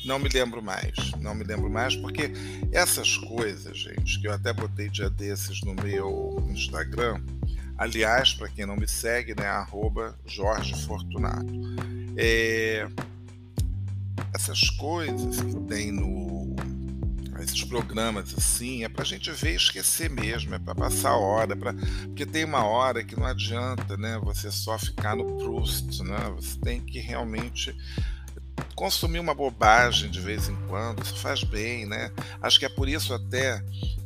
Não 0.04 0.18
me 0.18 0.30
lembro 0.30 0.62
mais, 0.62 1.12
não 1.20 1.36
me 1.36 1.44
lembro 1.44 1.70
mais, 1.70 1.96
porque 1.96 2.32
essas 2.72 3.18
coisas, 3.18 3.78
gente, 3.78 4.20
que 4.20 4.28
eu 4.28 4.34
até 4.34 4.52
botei 4.52 4.90
dia 4.90 5.10
desses 5.10 5.62
no 5.62 5.76
meu 5.76 6.44
Instagram, 6.50 7.22
aliás, 7.78 8.34
para 8.34 8.50
quem 8.50 8.66
não 8.66 8.76
me 8.76 8.88
segue, 8.88 9.36
né, 9.36 9.48
arroba 9.48 10.18
Jorge 10.26 10.74
Fortunato. 10.86 11.54
É, 12.18 12.88
essas 14.34 14.70
coisas 14.72 15.42
que 15.42 15.60
tem 15.68 15.92
no 15.92 16.42
esses 17.42 17.64
programas 17.64 18.34
assim 18.38 18.84
é 18.84 18.90
para 18.90 19.02
a 19.02 19.06
gente 19.06 19.32
ver 19.32 19.54
e 19.54 19.56
esquecer 19.56 20.10
mesmo, 20.10 20.54
é 20.54 20.60
para 20.60 20.76
passar 20.76 21.10
a 21.10 21.18
hora, 21.18 21.56
pra, 21.56 21.74
porque 21.74 22.26
tem 22.26 22.46
uma 22.46 22.64
hora 22.64 23.04
que 23.04 23.20
não 23.20 23.26
adianta, 23.26 23.98
né? 23.98 24.20
Você 24.24 24.52
só 24.52 24.78
ficar 24.78 25.16
no 25.16 25.38
Proust, 25.38 26.04
né? 26.04 26.32
Você 26.36 26.60
tem 26.60 26.80
que 26.80 27.00
realmente 27.00 27.76
consumir 28.76 29.20
uma 29.20 29.34
bobagem 29.34 30.10
de 30.10 30.20
vez 30.20 30.50
em 30.50 30.56
quando, 30.68 31.04
isso 31.04 31.16
faz 31.18 31.44
bem, 31.44 31.86
né? 31.86 32.12
Acho 32.42 32.60
que 32.60 32.66
é 32.66 32.70
por 32.70 32.88
isso 32.88 33.14
até 33.14 33.64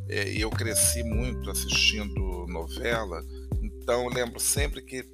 é, 0.10 0.30
eu 0.32 0.50
cresci 0.50 1.04
muito 1.04 1.50
assistindo 1.50 2.46
novela, 2.48 3.24
então 3.62 4.08
lembro 4.08 4.40
sempre 4.40 4.82
que 4.82 5.06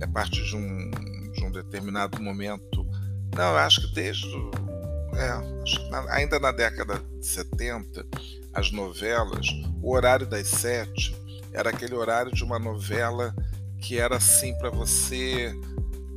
a 0.00 0.06
partir 0.06 0.44
de 0.44 0.56
um 0.56 0.90
de 1.36 1.44
um 1.44 1.50
determinado 1.50 2.20
momento. 2.20 2.86
Não, 3.34 3.56
acho 3.56 3.82
que 3.82 3.94
desde. 3.94 4.26
É, 5.14 5.62
acho 5.62 5.78
que 5.78 5.90
na, 5.90 6.12
ainda 6.12 6.38
na 6.38 6.50
década 6.50 6.98
de 7.20 7.26
70, 7.26 8.06
as 8.52 8.72
novelas, 8.72 9.46
o 9.82 9.92
horário 9.94 10.26
das 10.26 10.48
sete 10.48 11.14
era 11.52 11.70
aquele 11.70 11.94
horário 11.94 12.32
de 12.32 12.42
uma 12.42 12.58
novela 12.58 13.34
que 13.80 13.98
era 13.98 14.16
assim 14.16 14.56
para 14.58 14.70
você 14.70 15.54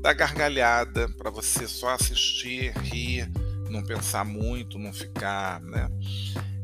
dar 0.02 0.14
gargalhada, 0.14 1.10
para 1.18 1.30
você 1.30 1.68
só 1.68 1.90
assistir, 1.90 2.72
rir, 2.80 3.30
não 3.70 3.84
pensar 3.84 4.26
muito, 4.26 4.80
não 4.80 4.94
ficar, 4.94 5.62
né? 5.62 5.90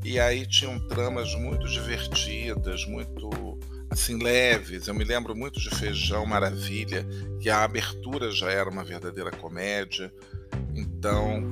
E 0.03 0.19
aí 0.19 0.45
tinham 0.45 0.79
tramas 0.87 1.33
muito 1.35 1.67
divertidas, 1.67 2.85
muito 2.85 3.59
assim 3.89 4.21
leves. 4.21 4.87
Eu 4.87 4.93
me 4.93 5.03
lembro 5.03 5.35
muito 5.35 5.59
de 5.59 5.69
Feijão 5.69 6.25
Maravilha, 6.25 7.05
que 7.39 7.49
a 7.49 7.63
abertura 7.63 8.31
já 8.31 8.51
era 8.51 8.69
uma 8.69 8.83
verdadeira 8.83 9.31
comédia. 9.31 10.13
Então, 10.75 11.43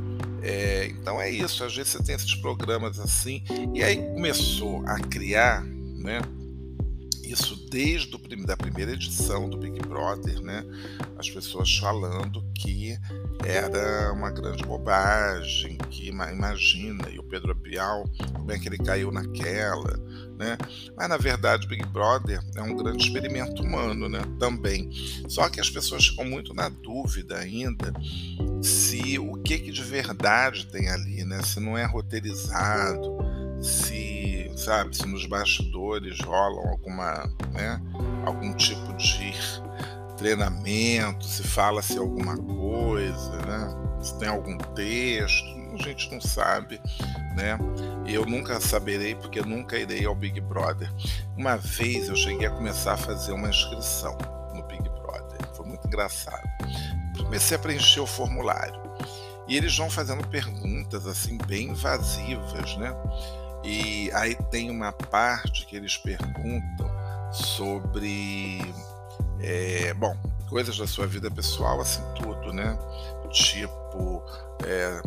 é, 0.42 0.86
então 0.88 1.20
é 1.20 1.30
isso. 1.30 1.64
Às 1.64 1.76
vezes 1.76 1.94
você 1.94 2.04
tem 2.04 2.16
esses 2.16 2.36
programas 2.36 3.00
assim 3.00 3.44
e 3.74 3.84
aí 3.84 3.98
começou 4.14 4.84
a 4.86 5.00
criar, 5.00 5.64
né? 5.64 6.22
Isso 7.34 7.56
desde 7.68 8.16
o, 8.16 8.46
da 8.46 8.56
primeira 8.56 8.92
edição 8.92 9.50
do 9.50 9.58
Big 9.58 9.80
Brother, 9.80 10.40
né? 10.40 10.64
As 11.18 11.28
pessoas 11.28 11.76
falando 11.76 12.46
que 12.54 12.96
era 13.44 14.14
uma 14.14 14.30
grande 14.30 14.64
bobagem, 14.64 15.80
que 15.90 16.10
imagina, 16.10 17.10
e 17.10 17.18
o 17.18 17.24
Pedro 17.24 17.56
Bial, 17.56 18.04
como 18.34 18.52
é 18.52 18.60
que 18.60 18.70
ele 18.70 18.78
caiu 18.78 19.12
naquela, 19.12 19.98
né? 20.38 20.60
Mas 20.96 21.10
na 21.10 21.18
verdade, 21.18 21.68
Big 21.68 21.84
Brother 21.88 22.40
é 22.56 22.62
um 22.62 22.76
grande 22.76 23.04
experimento 23.04 23.64
humano, 23.64 24.08
né? 24.08 24.22
Também. 24.40 24.92
Só 25.28 25.50
que 25.50 25.60
as 25.60 25.72
pessoas 25.72 26.06
ficam 26.06 26.26
muito 26.26 26.54
na 26.54 26.70
dúvida 26.70 27.40
ainda 27.40 27.92
se 28.62 29.18
o 29.18 29.34
que, 29.42 29.58
que 29.58 29.72
de 29.72 29.84
verdade 29.84 30.68
tem 30.68 30.88
ali, 30.88 31.26
né? 31.26 31.42
Se 31.42 31.60
não 31.60 31.76
é 31.76 31.84
roteirizado, 31.84 33.18
se, 33.60 34.43
sabe, 34.56 34.96
se 34.96 35.08
nos 35.08 35.26
bastidores 35.26 36.20
rolam 36.22 36.68
alguma, 36.70 37.30
né? 37.52 37.82
Algum 38.26 38.54
tipo 38.54 38.94
de 38.94 39.34
treinamento, 40.18 41.26
se 41.26 41.44
fala-se 41.44 41.98
alguma 41.98 42.38
coisa, 42.38 43.32
né? 43.46 44.00
Se 44.02 44.18
tem 44.20 44.28
algum 44.28 44.58
texto, 44.58 45.54
a 45.74 45.78
gente 45.78 46.12
não 46.12 46.22
sabe, 46.22 46.80
né? 47.36 47.58
Eu 48.06 48.26
nunca 48.26 48.60
saberei 48.60 49.16
porque 49.16 49.42
nunca 49.42 49.78
irei 49.78 50.06
ao 50.06 50.16
Big 50.16 50.40
Brother. 50.40 50.92
Uma 51.36 51.58
vez 51.58 52.08
eu 52.08 52.16
cheguei 52.16 52.48
a 52.48 52.52
começar 52.52 52.94
a 52.94 52.98
fazer 52.98 53.32
uma 53.34 53.50
inscrição 53.50 54.18
no 54.54 54.64
Big 54.64 54.84
Brother, 54.84 55.48
foi 55.56 55.66
muito 55.66 55.88
engraçado. 55.88 56.44
Comecei 57.18 57.58
a 57.58 57.60
preencher 57.60 58.02
o 58.02 58.08
formulário 58.08 58.82
e 59.48 59.58
eles 59.58 59.76
vão 59.78 59.90
fazendo 59.90 60.26
perguntas 60.28 61.06
assim 61.08 61.38
bem 61.48 61.70
invasivas, 61.70 62.78
né? 62.78 62.94
E 63.64 64.12
aí 64.14 64.36
tem 64.52 64.70
uma 64.70 64.92
parte 64.92 65.66
que 65.66 65.76
eles 65.76 65.98
perguntam 65.98 66.92
sobre, 67.32 68.62
é, 69.40 69.94
bom, 69.94 70.16
coisas 70.50 70.78
da 70.78 70.86
sua 70.86 71.08
vida 71.08 71.32
pessoal, 71.32 71.80
assim 71.82 72.02
tudo, 72.16 72.54
né? 72.54 72.78
Tipo, 73.32 74.22
é, 74.66 75.02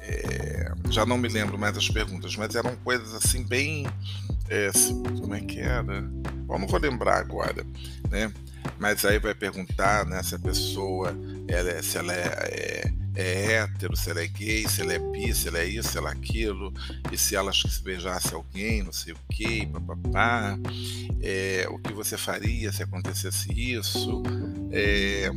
é, 0.00 0.72
já 0.90 1.04
não 1.04 1.18
me 1.18 1.28
lembro 1.28 1.58
mais 1.58 1.74
das 1.74 1.88
perguntas, 1.88 2.34
mas 2.36 2.54
eram 2.54 2.74
coisas 2.76 3.14
assim 3.14 3.44
bem. 3.44 3.86
É, 4.48 4.70
como 5.20 5.34
é 5.34 5.40
que 5.40 5.60
era? 5.60 6.02
Bom, 6.46 6.58
não 6.58 6.66
vou 6.66 6.80
lembrar 6.80 7.18
agora, 7.18 7.64
né? 8.10 8.32
Mas 8.78 9.04
aí 9.04 9.18
vai 9.18 9.34
perguntar 9.34 10.04
né, 10.06 10.22
se 10.22 10.34
a 10.34 10.38
pessoa 10.38 11.14
ela 11.46 11.70
é, 11.70 11.82
se 11.82 11.98
ela 11.98 12.12
é, 12.12 12.26
é, 12.26 12.92
é, 13.14 13.52
hétero, 13.52 13.96
se 13.96 14.10
ela 14.10 14.22
é 14.22 14.26
gay, 14.26 14.68
se 14.68 14.82
ela 14.82 14.92
é 14.92 14.98
bi, 14.98 15.34
se 15.34 15.48
ela 15.48 15.58
é 15.58 15.66
isso, 15.66 15.90
se 15.90 15.98
ela 15.98 16.10
é 16.10 16.12
aquilo, 16.12 16.72
e 17.10 17.18
se 17.18 17.34
ela 17.34 17.52
se 17.52 17.82
beijasse 17.82 18.34
alguém, 18.34 18.82
não 18.82 18.92
sei 18.92 19.12
o 19.12 19.18
que, 19.30 19.66
papapá, 19.66 20.58
é, 21.20 21.66
o 21.70 21.78
que 21.78 21.92
você 21.92 22.16
faria 22.16 22.70
se 22.70 22.82
acontecesse 22.82 23.52
isso. 23.52 24.22
É, 24.70 25.30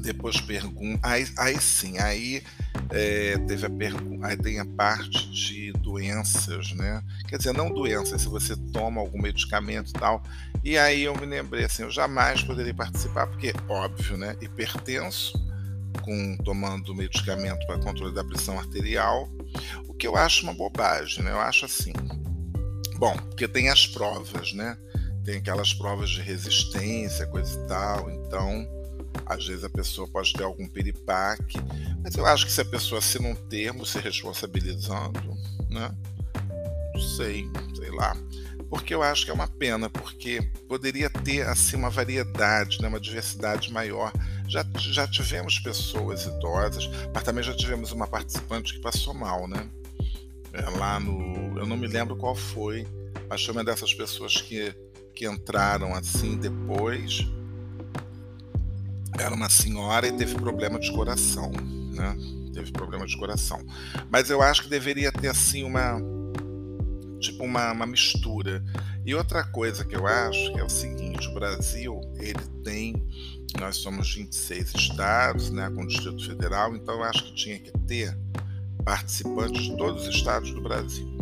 depois 0.00 0.40
pergunta. 0.40 1.00
Aí, 1.02 1.26
aí 1.36 1.60
sim, 1.60 1.98
aí 1.98 2.42
é, 2.90 3.36
teve 3.46 3.66
a 3.66 3.70
pergunta. 3.70 4.26
Aí 4.26 4.36
tem 4.36 4.58
a 4.58 4.64
parte 4.64 5.30
de 5.30 5.67
doenças, 5.88 6.72
né? 6.72 7.02
Quer 7.26 7.38
dizer, 7.38 7.54
não 7.54 7.72
doenças, 7.72 8.20
se 8.20 8.28
você 8.28 8.54
toma 8.72 9.00
algum 9.00 9.20
medicamento 9.20 9.88
e 9.88 9.92
tal. 9.94 10.22
E 10.62 10.76
aí 10.76 11.02
eu 11.02 11.16
me 11.16 11.24
lembrei 11.24 11.64
assim, 11.64 11.82
eu 11.82 11.90
jamais 11.90 12.42
poderia 12.42 12.74
participar, 12.74 13.26
porque, 13.26 13.54
óbvio, 13.66 14.18
né? 14.18 14.36
Hipertenso, 14.40 15.32
com 16.02 16.36
tomando 16.44 16.94
medicamento 16.94 17.66
para 17.66 17.78
controle 17.78 18.14
da 18.14 18.22
pressão 18.22 18.58
arterial, 18.58 19.28
o 19.88 19.94
que 19.94 20.06
eu 20.06 20.14
acho 20.14 20.42
uma 20.42 20.52
bobagem, 20.52 21.24
né? 21.24 21.30
Eu 21.30 21.40
acho 21.40 21.64
assim. 21.64 21.92
Bom, 22.96 23.16
porque 23.16 23.48
tem 23.48 23.70
as 23.70 23.86
provas, 23.86 24.52
né? 24.52 24.76
Tem 25.24 25.38
aquelas 25.38 25.72
provas 25.72 26.10
de 26.10 26.20
resistência, 26.20 27.26
coisa 27.26 27.58
e 27.58 27.66
tal, 27.66 28.10
então 28.10 28.68
às 29.26 29.46
vezes 29.46 29.64
a 29.64 29.70
pessoa 29.70 30.08
pode 30.08 30.32
ter 30.32 30.42
algum 30.42 30.66
piripaque, 30.66 31.58
mas 32.02 32.14
eu 32.14 32.24
acho 32.24 32.46
que 32.46 32.52
se 32.52 32.60
a 32.60 32.64
pessoa 32.64 32.98
assina 32.98 33.28
um 33.28 33.34
termo 33.34 33.84
se 33.84 33.98
responsabilizando, 33.98 35.36
né? 35.70 35.94
Não 36.94 37.00
sei, 37.00 37.48
sei 37.74 37.90
lá. 37.90 38.16
porque 38.70 38.94
eu 38.94 39.02
acho 39.02 39.24
que 39.24 39.30
é 39.30 39.34
uma 39.34 39.48
pena, 39.48 39.88
porque 39.88 40.42
poderia 40.68 41.08
ter 41.08 41.46
assim 41.46 41.76
uma 41.76 41.88
variedade, 41.88 42.80
né, 42.82 42.88
uma 42.88 43.00
diversidade 43.00 43.72
maior. 43.72 44.12
Já, 44.46 44.64
já 44.76 45.06
tivemos 45.06 45.58
pessoas 45.58 46.24
idosas, 46.24 46.88
mas 47.14 47.22
também 47.22 47.42
já 47.42 47.54
tivemos 47.54 47.92
uma 47.92 48.06
participante 48.06 48.74
que 48.74 48.80
passou 48.80 49.14
mal, 49.14 49.46
né? 49.46 49.68
É, 50.52 50.62
lá 50.78 50.98
no. 50.98 51.58
Eu 51.58 51.66
não 51.66 51.76
me 51.76 51.86
lembro 51.86 52.16
qual 52.16 52.34
foi, 52.34 52.86
mas 53.28 53.44
foi 53.44 53.52
uma 53.52 53.64
dessas 53.64 53.92
pessoas 53.92 54.40
que, 54.40 54.74
que 55.14 55.26
entraram 55.26 55.94
assim 55.94 56.36
depois. 56.36 57.26
Era 59.18 59.34
uma 59.34 59.48
senhora 59.50 60.06
e 60.06 60.12
teve 60.12 60.34
problema 60.34 60.78
de 60.78 60.92
coração, 60.92 61.50
né? 61.92 62.16
Teve 62.58 62.72
problema 62.72 63.06
de 63.06 63.16
coração. 63.16 63.64
Mas 64.10 64.30
eu 64.30 64.42
acho 64.42 64.64
que 64.64 64.68
deveria 64.68 65.12
ter 65.12 65.28
assim 65.28 65.62
uma 65.62 65.96
tipo 67.20 67.44
uma, 67.44 67.70
uma 67.70 67.86
mistura. 67.86 68.64
E 69.06 69.14
outra 69.14 69.44
coisa 69.44 69.84
que 69.84 69.94
eu 69.94 70.08
acho 70.08 70.52
que 70.52 70.58
é 70.58 70.64
o 70.64 70.68
seguinte, 70.68 71.28
o 71.28 71.34
Brasil, 71.34 72.00
ele 72.16 72.44
tem, 72.64 73.06
nós 73.60 73.76
somos 73.76 74.12
26 74.12 74.74
estados, 74.74 75.50
né, 75.50 75.70
com 75.70 75.82
o 75.82 75.86
Distrito 75.86 76.26
Federal, 76.26 76.74
então 76.74 76.96
eu 76.96 77.04
acho 77.04 77.24
que 77.26 77.34
tinha 77.34 77.58
que 77.60 77.70
ter 77.86 78.16
participantes 78.84 79.62
de 79.62 79.76
todos 79.76 80.06
os 80.06 80.14
estados 80.14 80.50
do 80.50 80.60
Brasil. 80.60 81.16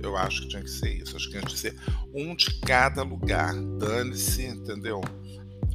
Eu 0.00 0.16
acho 0.16 0.42
que 0.42 0.48
tinha 0.48 0.62
que 0.62 0.70
ser 0.70 1.02
isso, 1.02 1.16
acho 1.16 1.26
que 1.26 1.32
tinha 1.32 1.42
que 1.42 1.58
ser 1.58 1.76
um 2.14 2.36
de 2.36 2.60
cada 2.60 3.02
lugar. 3.02 3.54
Dane-se, 3.54 4.44
entendeu? 4.44 5.00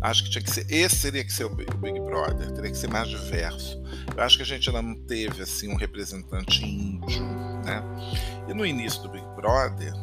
Acho 0.02 0.24
que 0.24 0.32
tinha 0.32 0.44
que 0.44 0.50
ser. 0.50 0.66
Esse 0.68 1.04
teria 1.04 1.24
que 1.24 1.32
ser 1.32 1.46
o 1.46 1.50
Big 1.50 2.00
Brother, 2.00 2.52
teria 2.52 2.72
que 2.72 2.78
ser 2.78 2.90
mais 2.90 3.08
diverso. 3.08 3.82
Eu 4.16 4.24
acho 4.24 4.36
que 4.36 4.44
a 4.44 4.46
gente 4.46 4.68
ainda 4.68 4.82
não 4.82 4.96
teve 5.06 5.44
assim 5.44 5.72
um 5.72 5.76
representante 5.76 6.66
índio, 6.66 7.24
né? 7.64 7.84
E 8.50 8.54
no 8.54 8.66
início 8.66 9.04
do 9.04 9.10
Big 9.10 9.26
Brother, 9.36 9.94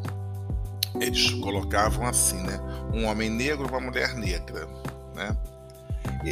eles 1.00 1.30
colocavam 1.32 2.06
assim, 2.06 2.40
né? 2.42 2.60
Um 2.94 3.06
homem 3.06 3.28
negro, 3.28 3.66
uma 3.66 3.80
mulher 3.80 4.14
negra, 4.14 4.66
né? 5.14 5.36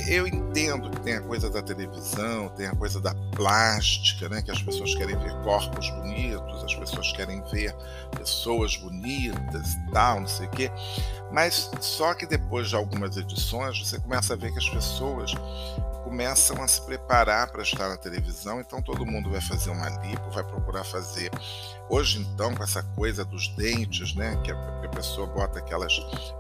Eu 0.09 0.27
entendo 0.27 0.91
que 0.91 1.01
tem 1.01 1.15
a 1.15 1.21
coisa 1.21 1.49
da 1.49 1.63
televisão, 1.63 2.49
tem 2.51 2.67
a 2.67 2.75
coisa 2.75 3.01
da 3.01 3.15
plástica, 3.35 4.29
né? 4.29 4.43
Que 4.43 4.51
as 4.51 4.61
pessoas 4.61 4.95
querem 4.95 5.17
ver 5.17 5.33
corpos 5.43 5.89
bonitos, 5.91 6.65
as 6.65 6.75
pessoas 6.75 7.13
querem 7.13 7.43
ver 7.53 7.75
pessoas 8.17 8.77
bonitas 8.77 9.75
e 9.75 9.93
tal, 9.93 10.21
não 10.21 10.27
sei 10.27 10.47
o 10.47 10.51
quê. 10.51 10.71
Mas 11.37 11.71
só 11.83 12.15
que 12.15 12.25
depois 12.25 12.71
de 12.71 12.75
algumas 12.75 13.15
edições 13.19 13.79
você 13.79 14.01
começa 14.01 14.33
a 14.33 14.37
ver 14.39 14.53
que 14.53 14.59
as 14.59 14.71
pessoas 14.71 15.35
começam 16.03 16.63
a 16.63 16.67
se 16.67 16.81
preparar 16.81 17.53
para 17.53 17.63
estar 17.63 17.91
na 17.91 17.97
televisão, 17.99 18.59
então 18.59 18.81
todo 18.81 19.05
mundo 19.05 19.29
vai 19.29 19.43
fazer 19.43 19.69
uma 19.69 19.87
lipo, 19.87 20.31
vai 20.31 20.43
procurar 20.43 20.83
fazer. 20.83 21.31
Hoje 21.91 22.21
então, 22.21 22.55
com 22.55 22.63
essa 22.63 22.83
coisa 22.83 23.23
dos 23.23 23.49
dentes, 23.49 24.15
né, 24.15 24.35
que 24.43 24.51
a, 24.51 24.89
pessoa 24.97 25.27
bota 25.27 25.59
aquelas 25.59 25.93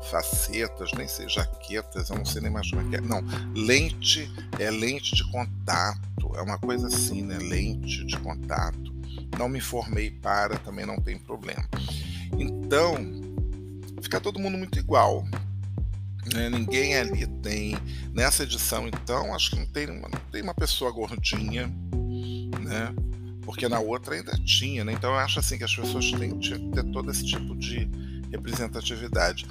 facetas, 0.08 0.90
nem 0.96 1.06
sei, 1.06 1.28
jaquetas, 1.28 2.08
eu 2.08 2.16
não 2.16 2.24
sei 2.24 2.40
nem 2.40 2.50
mais 2.50 2.70
como 2.70 2.80
é 2.80 2.88
que 2.88 2.96
é. 2.96 3.00
Não, 3.02 3.22
lente 3.54 4.32
é 4.58 4.70
lente 4.70 5.14
de 5.14 5.30
contato, 5.30 6.32
é 6.34 6.40
uma 6.40 6.56
coisa 6.56 6.86
assim, 6.86 7.20
né, 7.20 7.36
lente 7.36 8.02
de 8.06 8.16
contato. 8.20 8.96
Não 9.38 9.46
me 9.46 9.60
formei 9.60 10.10
para, 10.10 10.56
também 10.60 10.86
não 10.86 10.96
tem 10.96 11.18
problema. 11.18 11.68
Então, 12.38 12.96
fica 14.00 14.20
todo 14.20 14.38
mundo 14.38 14.56
muito 14.56 14.78
igual. 14.78 15.24
Né? 16.34 16.48
Ninguém 16.50 16.96
ali 16.96 17.26
tem. 17.26 17.76
Nessa 18.12 18.42
edição, 18.42 18.88
então, 18.88 19.34
acho 19.34 19.50
que 19.50 19.56
não 19.56 19.66
tem, 19.66 19.86
não 19.86 20.10
tem 20.32 20.42
uma 20.42 20.54
pessoa 20.54 20.90
gordinha, 20.90 21.66
né? 22.60 22.94
Porque 23.42 23.68
na 23.68 23.78
outra 23.78 24.16
ainda 24.16 24.32
tinha, 24.44 24.84
né? 24.84 24.92
Então 24.92 25.10
eu 25.10 25.18
acho 25.18 25.38
assim 25.38 25.56
que 25.56 25.64
as 25.64 25.74
pessoas 25.74 26.10
têm 26.10 26.36
que 26.38 26.58
ter 26.58 26.84
todo 26.90 27.10
esse 27.10 27.24
tipo 27.24 27.54
de 27.54 27.88
representatividade. 28.30 29.46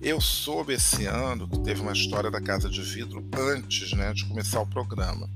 Eu 0.00 0.20
soube 0.20 0.74
esse 0.74 1.06
ano 1.06 1.48
que 1.48 1.58
teve 1.60 1.80
uma 1.80 1.92
história 1.92 2.30
da 2.30 2.40
Casa 2.40 2.68
de 2.68 2.82
Vidro 2.82 3.24
antes 3.36 3.92
né, 3.92 4.12
de 4.12 4.24
começar 4.26 4.60
o 4.60 4.66
programa. 4.66 5.28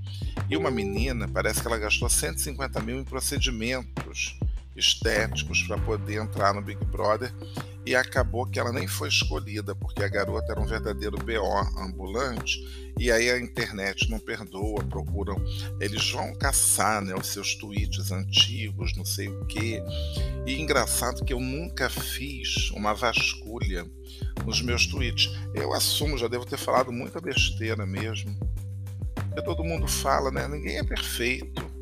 E 0.48 0.56
uma 0.56 0.70
menina, 0.70 1.28
parece 1.28 1.60
que 1.60 1.66
ela 1.66 1.78
gastou 1.78 2.08
150 2.08 2.80
mil 2.80 2.98
em 3.00 3.04
procedimentos 3.04 4.38
estéticos 4.80 5.62
para 5.62 5.78
poder 5.78 6.22
entrar 6.22 6.52
no 6.52 6.62
Big 6.62 6.84
Brother 6.86 7.32
e 7.84 7.94
acabou 7.94 8.46
que 8.46 8.58
ela 8.58 8.72
nem 8.72 8.86
foi 8.86 9.08
escolhida, 9.08 9.74
porque 9.74 10.02
a 10.02 10.08
garota 10.08 10.52
era 10.52 10.60
um 10.60 10.66
verdadeiro 10.66 11.16
BO 11.18 11.80
ambulante, 11.80 12.92
e 12.98 13.10
aí 13.10 13.30
a 13.30 13.38
internet 13.38 14.10
não 14.10 14.18
perdoa, 14.18 14.84
procuram, 14.84 15.36
eles 15.80 16.10
vão 16.10 16.34
caçar 16.34 17.02
né, 17.02 17.14
os 17.14 17.28
seus 17.28 17.54
tweets 17.54 18.12
antigos, 18.12 18.94
não 18.96 19.04
sei 19.04 19.28
o 19.28 19.44
quê. 19.46 19.82
E 20.46 20.60
engraçado 20.60 21.24
que 21.24 21.32
eu 21.32 21.40
nunca 21.40 21.88
fiz 21.88 22.70
uma 22.72 22.94
vasculha 22.94 23.86
nos 24.44 24.60
meus 24.60 24.86
tweets. 24.86 25.30
Eu 25.54 25.72
assumo, 25.72 26.18
já 26.18 26.28
devo 26.28 26.44
ter 26.44 26.58
falado 26.58 26.92
muita 26.92 27.20
besteira 27.20 27.86
mesmo. 27.86 28.38
Porque 29.14 29.42
todo 29.42 29.64
mundo 29.64 29.88
fala, 29.88 30.30
né? 30.30 30.46
Ninguém 30.46 30.78
é 30.78 30.84
perfeito. 30.84 31.79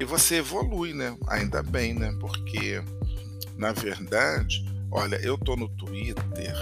E 0.00 0.04
você 0.04 0.36
evolui, 0.36 0.94
né? 0.94 1.16
Ainda 1.28 1.62
bem, 1.62 1.94
né? 1.94 2.16
Porque, 2.18 2.82
na 3.56 3.72
verdade, 3.72 4.64
Olha, 4.92 5.16
eu 5.22 5.38
tô 5.38 5.54
no 5.54 5.68
Twitter 5.68 6.52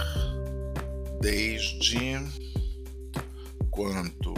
desde 1.19 2.15
quando? 3.71 4.35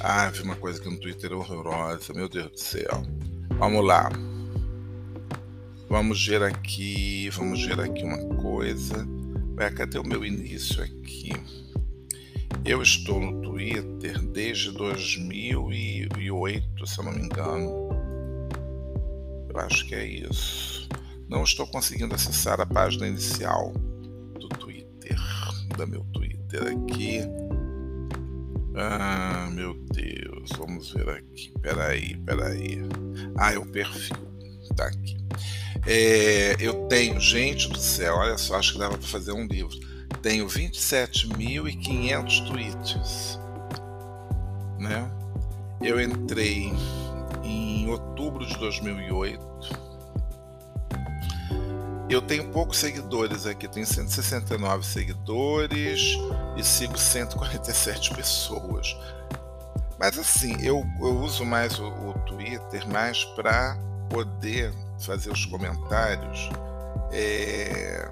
Ah, 0.00 0.28
vi 0.28 0.42
uma 0.42 0.54
coisa 0.54 0.78
aqui 0.78 0.90
no 0.90 1.00
Twitter 1.00 1.32
horrorosa, 1.32 2.12
meu 2.12 2.28
Deus 2.28 2.50
do 2.50 2.60
céu. 2.60 3.02
Vamos 3.58 3.86
lá. 3.86 4.10
Vamos 5.88 6.26
ver 6.26 6.42
aqui, 6.42 7.30
vamos 7.30 7.64
ver 7.64 7.80
aqui 7.80 8.04
uma 8.04 8.22
coisa. 8.36 9.08
Ué, 9.56 9.70
cadê 9.70 9.98
o 9.98 10.06
meu 10.06 10.26
início 10.26 10.84
aqui? 10.84 11.32
Eu 12.66 12.80
estou 12.80 13.20
no 13.20 13.42
Twitter 13.42 14.18
desde 14.22 14.72
2008, 14.72 16.86
se 16.86 16.98
eu 16.98 17.04
não 17.04 17.12
me 17.12 17.26
engano. 17.26 17.90
Eu 19.50 19.60
acho 19.60 19.86
que 19.86 19.94
é 19.94 20.06
isso. 20.06 20.88
Não 21.28 21.44
estou 21.44 21.66
conseguindo 21.66 22.14
acessar 22.14 22.62
a 22.62 22.66
página 22.66 23.06
inicial 23.06 23.70
do 24.40 24.48
Twitter, 24.48 25.14
da 25.76 25.84
meu 25.84 26.06
Twitter 26.14 26.62
aqui. 26.62 27.20
Ah, 28.76 29.50
meu 29.52 29.74
Deus, 29.92 30.48
vamos 30.56 30.90
ver 30.90 31.10
aqui. 31.10 31.52
Peraí, 31.60 32.16
peraí. 32.24 32.80
Ah, 33.36 33.52
é 33.52 33.58
o 33.58 33.66
perfil. 33.66 34.16
Tá 34.74 34.86
aqui. 34.86 35.18
É, 35.86 36.56
eu 36.58 36.88
tenho, 36.88 37.20
gente 37.20 37.68
do 37.68 37.78
céu, 37.78 38.16
olha 38.16 38.38
só, 38.38 38.56
acho 38.56 38.72
que 38.72 38.78
dava 38.78 38.96
para 38.96 39.06
fazer 39.06 39.32
um 39.32 39.46
livro. 39.46 39.78
Tenho 40.22 40.46
27.500 40.46 42.46
tweets. 42.46 43.40
Né? 44.78 45.10
Eu 45.80 46.00
entrei 46.00 46.72
em 47.42 47.90
outubro 47.90 48.46
de 48.46 48.56
2008 48.58 49.54
eu 52.08 52.20
tenho 52.20 52.48
poucos 52.50 52.78
seguidores 52.78 53.46
aqui, 53.46 53.66
tenho 53.66 53.86
169 53.86 54.84
seguidores 54.84 56.18
e 56.56 56.62
sigo 56.62 56.98
147 56.98 58.12
pessoas. 58.14 58.96
Mas 59.98 60.18
assim, 60.18 60.54
eu, 60.62 60.84
eu 61.00 61.16
uso 61.18 61.44
mais 61.44 61.78
o, 61.78 61.86
o 61.86 62.14
Twitter 62.26 62.86
mais 62.88 63.24
para 63.24 63.78
poder 64.10 64.72
fazer 65.00 65.30
os 65.30 65.46
comentários 65.46 66.50
é, 67.10 68.08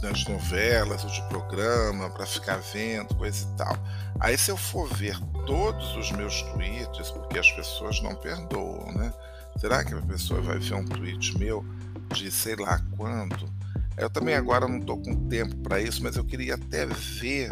das 0.00 0.24
novelas 0.26 1.04
ou 1.04 1.10
de 1.10 1.22
programa, 1.28 2.10
para 2.10 2.26
ficar 2.26 2.56
vendo, 2.58 3.14
coisa 3.14 3.46
e 3.46 3.56
tal. 3.56 3.78
Aí 4.20 4.36
se 4.36 4.50
eu 4.50 4.56
for 4.56 4.88
ver 4.94 5.18
todos 5.46 5.96
os 5.96 6.10
meus 6.12 6.42
tweets, 6.42 7.10
porque 7.10 7.38
as 7.38 7.50
pessoas 7.52 8.00
não 8.02 8.14
perdoam, 8.14 8.92
né? 8.92 9.12
Será 9.58 9.84
que 9.84 9.94
a 9.94 10.02
pessoa 10.02 10.40
vai 10.40 10.58
ver 10.58 10.74
um 10.74 10.84
tweet 10.84 11.38
meu? 11.38 11.64
de 12.12 12.30
sei 12.30 12.56
lá 12.56 12.80
quando. 12.96 13.48
Eu 13.96 14.10
também 14.10 14.34
agora 14.34 14.66
não 14.68 14.78
estou 14.78 15.00
com 15.00 15.28
tempo 15.28 15.56
para 15.58 15.80
isso, 15.80 16.02
mas 16.02 16.16
eu 16.16 16.24
queria 16.24 16.54
até 16.54 16.86
ver. 16.86 17.50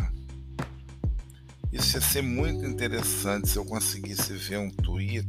Isso 1.72 1.96
ia 1.96 2.00
ser 2.00 2.22
muito 2.22 2.64
interessante 2.64 3.48
se 3.48 3.56
eu 3.56 3.64
conseguisse 3.64 4.34
ver 4.34 4.58
um 4.58 4.70
tweet 4.70 5.26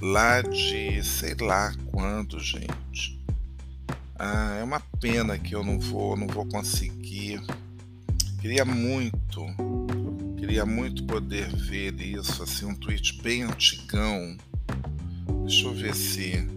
lá 0.00 0.40
de 0.42 1.02
sei 1.02 1.34
lá 1.40 1.72
quando, 1.90 2.38
gente. 2.38 3.21
Ah, 4.18 4.56
é 4.60 4.64
uma 4.64 4.80
pena 5.00 5.38
que 5.38 5.54
eu 5.54 5.64
não 5.64 5.78
vou, 5.78 6.16
não 6.16 6.26
vou 6.26 6.46
conseguir. 6.46 7.40
Queria 8.40 8.64
muito, 8.64 9.46
queria 10.36 10.66
muito 10.66 11.04
poder 11.04 11.48
ver 11.54 12.00
isso, 12.00 12.42
assim, 12.42 12.66
um 12.66 12.74
tweet 12.74 13.22
bem 13.22 13.42
antigão. 13.42 14.36
Deixa 15.44 15.66
eu 15.66 15.74
ver 15.74 15.94
se 15.94 16.48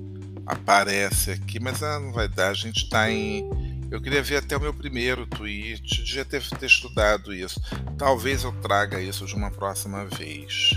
aparece 0.46 1.32
aqui, 1.32 1.60
mas 1.60 1.82
ah, 1.82 2.00
não 2.00 2.12
vai 2.12 2.28
dar. 2.28 2.50
A 2.50 2.54
gente 2.54 2.84
está 2.84 3.12
em. 3.12 3.50
Eu 3.92 4.02
queria 4.02 4.22
ver 4.22 4.38
até 4.38 4.58
o 4.58 4.62
meu 4.62 4.74
primeiro 4.74 5.26
tweet, 5.28 6.04
devia 6.04 6.26
ter, 6.26 6.42
ter 6.50 6.66
estudado 6.66 7.34
isso. 7.34 7.62
Talvez 7.98 8.44
eu 8.44 8.52
traga 8.62 9.02
isso 9.02 9.26
de 9.26 9.36
uma 9.36 9.52
próxima 9.52 10.06
vez. 10.06 10.72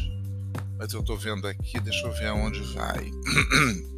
Mas 0.78 0.92
eu 0.92 1.00
estou 1.00 1.16
vendo 1.16 1.46
aqui, 1.46 1.80
deixa 1.80 2.06
eu 2.06 2.12
ver 2.12 2.26
aonde 2.26 2.60
vai. 2.74 3.10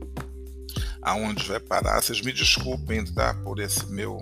aonde 1.03 1.47
vai 1.47 1.61
parar. 1.61 2.03
Vocês 2.03 2.21
me 2.21 2.33
desculpem, 2.33 3.05
tá? 3.05 3.35
Por 3.35 3.59
esse 3.61 3.87
meu 3.87 4.21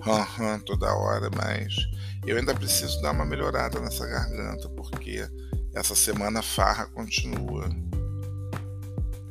ran-ran 0.00 0.60
toda 0.60 0.94
hora, 0.94 1.28
mas 1.36 1.74
eu 2.26 2.36
ainda 2.36 2.54
preciso 2.54 3.00
dar 3.00 3.12
uma 3.12 3.24
melhorada 3.24 3.80
nessa 3.80 4.06
garganta, 4.06 4.68
porque 4.70 5.28
essa 5.74 5.94
semana 5.94 6.40
a 6.40 6.42
farra 6.42 6.86
continua. 6.86 7.68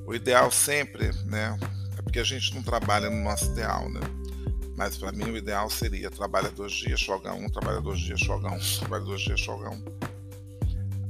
O 0.06 0.14
ideal 0.14 0.52
sempre, 0.52 1.12
né? 1.26 1.58
É 1.98 2.02
porque 2.02 2.20
a 2.20 2.24
gente 2.24 2.54
não 2.54 2.62
trabalha 2.62 3.10
no 3.10 3.24
nosso 3.24 3.46
ideal, 3.52 3.90
né? 3.90 4.02
Mas 4.78 4.98
para 4.98 5.12
mim 5.12 5.32
o 5.32 5.38
ideal 5.38 5.70
seria 5.70 6.12
trabalha 6.12 6.52
dois 6.52 6.74
dias, 6.74 7.02
folga 7.02 7.34
um, 7.34 7.48
trabalha 7.48 7.82
dois 7.82 8.00
dias, 8.00 8.22
folga 8.22 8.52
um, 8.52 8.60
trabalha 8.80 9.04
dois 9.04 9.22
dias, 9.22 9.42
folga 9.42 9.70
um. 9.70 9.84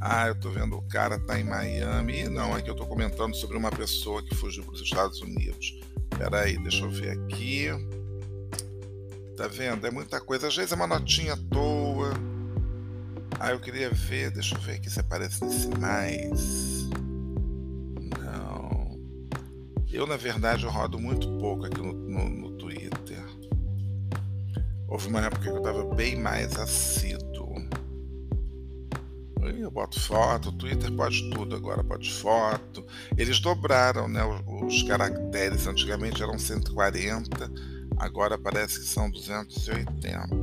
Ah, 0.08 0.28
eu 0.28 0.36
tô 0.36 0.52
vendo 0.52 0.78
o 0.78 0.84
cara 0.84 1.18
tá 1.18 1.40
em 1.40 1.44
Miami. 1.44 2.30
Não, 2.30 2.54
aqui 2.54 2.70
eu 2.70 2.76
tô 2.76 2.86
comentando 2.86 3.36
sobre 3.36 3.58
uma 3.58 3.72
pessoa 3.72 4.22
que 4.22 4.36
fugiu 4.36 4.64
para 4.64 4.76
os 4.76 4.82
Estados 4.82 5.20
Unidos. 5.20 5.80
Peraí, 6.16 6.60
deixa 6.60 6.86
eu 6.86 6.92
ver 6.92 7.18
aqui. 7.18 7.70
Tá 9.36 9.48
vendo? 9.48 9.88
É 9.88 9.90
muita 9.90 10.22
coisa. 10.22 10.48
Às 10.48 10.56
vezes 10.56 10.72
é 10.72 10.76
uma 10.76 10.86
notinha 10.86 11.34
à 11.34 11.38
toa. 11.38 12.14
Ah, 13.40 13.50
eu 13.50 13.60
queria 13.60 13.90
ver. 13.90 14.30
Deixa 14.30 14.54
eu 14.54 14.62
ver 14.62 14.74
aqui 14.74 14.92
se 14.92 15.00
aparece 15.00 15.44
nesse 15.44 15.70
mais. 15.70 16.88
Não. 18.22 19.00
Eu, 19.92 20.06
na 20.06 20.18
verdade, 20.18 20.66
eu 20.66 20.70
rodo 20.70 21.00
muito 21.00 21.28
pouco 21.40 21.66
aqui 21.66 21.82
no, 21.82 21.94
no, 21.94 22.30
no 22.30 22.52
Twitter. 22.60 23.26
Houve 24.88 25.08
uma 25.08 25.22
época 25.22 25.42
que 25.42 25.50
eu 25.50 25.58
estava 25.58 25.84
bem 25.96 26.16
mais 26.16 26.56
assíduo. 26.58 27.25
Boto 29.76 30.00
foto, 30.00 30.48
o 30.48 30.52
Twitter 30.54 30.90
pode 30.94 31.30
tudo 31.32 31.54
agora, 31.54 31.84
pode 31.84 32.10
foto. 32.10 32.86
Eles 33.18 33.42
dobraram 33.42 34.08
né, 34.08 34.24
os, 34.24 34.74
os 34.74 34.84
caracteres, 34.84 35.68
antigamente 35.68 36.24
eram 36.24 36.40
140, 36.40 37.52
agora 37.98 38.38
parece 38.38 38.80
que 38.80 38.86
são 38.86 39.12
280. 39.12 40.34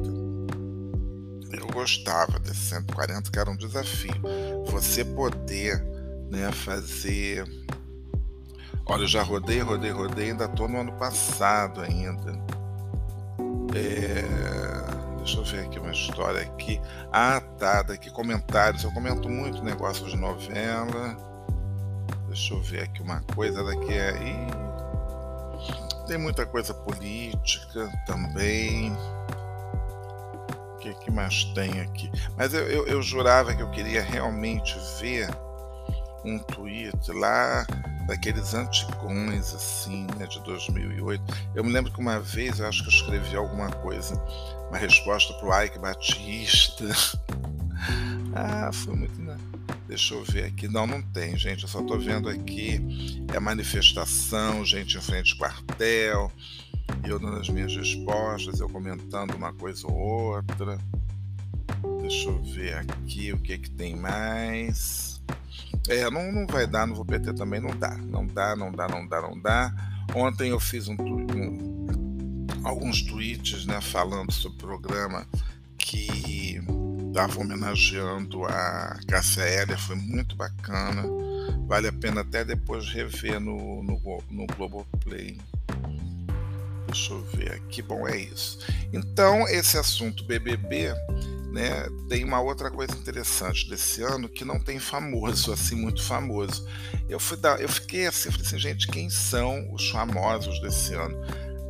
Eu 1.50 1.66
gostava 1.72 2.38
desse 2.40 2.60
140, 2.60 3.30
que 3.30 3.38
era 3.38 3.50
um 3.50 3.56
desafio. 3.56 4.20
Você 4.66 5.02
poder 5.02 5.82
né, 6.30 6.52
fazer. 6.52 7.46
Olha, 8.84 9.04
eu 9.04 9.08
já 9.08 9.22
rodei, 9.22 9.60
rodei, 9.60 9.92
rodei, 9.92 10.32
ainda 10.32 10.44
estou 10.44 10.68
no 10.68 10.78
ano 10.78 10.92
passado 10.98 11.80
ainda. 11.80 12.32
É... 13.74 14.81
Deixa 15.22 15.38
eu 15.38 15.44
ver 15.44 15.66
aqui 15.66 15.78
uma 15.78 15.92
história 15.92 16.42
aqui. 16.42 16.80
Ah, 17.12 17.40
tá, 17.56 17.82
daqui 17.82 18.10
comentários. 18.10 18.82
Eu 18.82 18.90
comento 18.92 19.28
muito 19.28 19.62
negócio 19.62 20.04
de 20.06 20.16
novela. 20.16 21.16
Deixa 22.26 22.54
eu 22.54 22.60
ver 22.60 22.82
aqui 22.82 23.00
uma 23.00 23.20
coisa 23.34 23.62
daqui 23.62 23.98
aí. 23.98 24.36
Tem 26.08 26.18
muita 26.18 26.44
coisa 26.44 26.74
política 26.74 27.88
também. 28.04 28.92
O 30.74 30.78
que, 30.78 30.92
que 30.94 31.10
mais 31.12 31.44
tem 31.54 31.80
aqui? 31.80 32.10
Mas 32.36 32.52
eu, 32.52 32.66
eu, 32.68 32.86
eu 32.88 33.00
jurava 33.00 33.54
que 33.54 33.62
eu 33.62 33.70
queria 33.70 34.02
realmente 34.02 34.76
ver 35.00 35.30
um 36.24 36.36
tweet 36.40 37.12
lá 37.12 37.64
daqueles 38.06 38.54
antigões 38.54 39.54
assim, 39.54 40.06
né, 40.18 40.26
de 40.26 40.42
2008. 40.42 41.22
Eu 41.54 41.64
me 41.64 41.72
lembro 41.72 41.92
que 41.92 42.00
uma 42.00 42.18
vez 42.20 42.58
eu 42.58 42.66
acho 42.66 42.82
que 42.82 42.88
eu 42.88 42.94
escrevi 42.94 43.36
alguma 43.36 43.70
coisa, 43.70 44.14
uma 44.68 44.78
resposta 44.78 45.32
para 45.34 45.48
o 45.48 45.62
Ike 45.62 45.78
Batista. 45.78 46.84
ah, 48.34 48.70
foi 48.72 48.94
muito. 48.94 49.20
Né? 49.20 49.36
Deixa 49.86 50.14
eu 50.14 50.24
ver 50.24 50.46
aqui. 50.46 50.68
Não, 50.68 50.86
não 50.86 51.02
tem, 51.02 51.36
gente. 51.36 51.64
Eu 51.64 51.68
só 51.68 51.80
estou 51.80 51.98
vendo 51.98 52.28
aqui. 52.28 52.80
É 53.32 53.38
manifestação, 53.38 54.64
gente 54.64 54.96
em 54.96 55.00
frente 55.00 55.32
ao 55.32 55.38
quartel. 55.38 56.32
Eu 57.04 57.18
dando 57.18 57.38
as 57.38 57.48
minhas 57.48 57.74
respostas, 57.74 58.60
eu 58.60 58.68
comentando 58.68 59.34
uma 59.34 59.52
coisa 59.52 59.86
ou 59.86 59.94
outra. 59.94 60.78
Deixa 62.00 62.28
eu 62.28 62.42
ver 62.42 62.74
aqui 62.74 63.32
o 63.32 63.38
que, 63.38 63.52
é 63.52 63.58
que 63.58 63.70
tem 63.70 63.96
mais. 63.96 65.22
É, 65.88 66.08
não, 66.10 66.30
não 66.32 66.46
vai 66.46 66.66
dar 66.66 66.86
no 66.86 66.94
VPT 66.94 67.34
também, 67.34 67.60
não 67.60 67.76
dá. 67.76 67.96
Não 67.96 68.26
dá, 68.26 68.56
não 68.56 68.70
dá, 68.70 68.88
não 68.88 69.06
dá, 69.06 69.20
não 69.20 69.40
dá. 69.40 69.72
Ontem 70.14 70.50
eu 70.50 70.60
fiz 70.60 70.88
um, 70.88 70.94
um, 70.94 72.46
alguns 72.64 73.02
tweets 73.02 73.66
né, 73.66 73.80
falando 73.80 74.32
sobre 74.32 74.58
o 74.58 74.60
programa 74.60 75.26
que 75.78 76.60
estava 77.08 77.40
homenageando 77.40 78.44
a 78.44 78.98
Cássia 79.06 79.42
Hélia, 79.42 79.76
foi 79.76 79.96
muito 79.96 80.36
bacana. 80.36 81.02
Vale 81.66 81.88
a 81.88 81.92
pena 81.92 82.20
até 82.22 82.44
depois 82.44 82.88
rever 82.88 83.40
no, 83.40 83.82
no, 83.82 84.22
no 84.30 84.46
Globoplay. 84.46 85.38
Deixa 86.86 87.12
eu 87.12 87.22
ver 87.34 87.52
aqui. 87.52 87.82
Bom, 87.82 88.06
é 88.06 88.16
isso. 88.16 88.58
Então, 88.92 89.48
esse 89.48 89.78
assunto 89.78 90.24
BBB 90.24 90.94
né, 91.52 91.86
tem 92.08 92.24
uma 92.24 92.40
outra 92.40 92.70
coisa 92.70 92.96
interessante 92.96 93.68
desse 93.68 94.02
ano 94.02 94.26
que 94.26 94.42
não 94.42 94.58
tem 94.58 94.78
famoso, 94.78 95.52
assim, 95.52 95.74
muito 95.74 96.02
famoso. 96.02 96.66
Eu, 97.08 97.20
fui 97.20 97.36
dar, 97.36 97.60
eu 97.60 97.68
fiquei 97.68 98.06
assim, 98.06 98.30
falei 98.30 98.46
assim, 98.46 98.58
gente, 98.58 98.88
quem 98.88 99.10
são 99.10 99.70
os 99.72 99.90
famosos 99.90 100.60
desse 100.62 100.94
ano? 100.94 101.14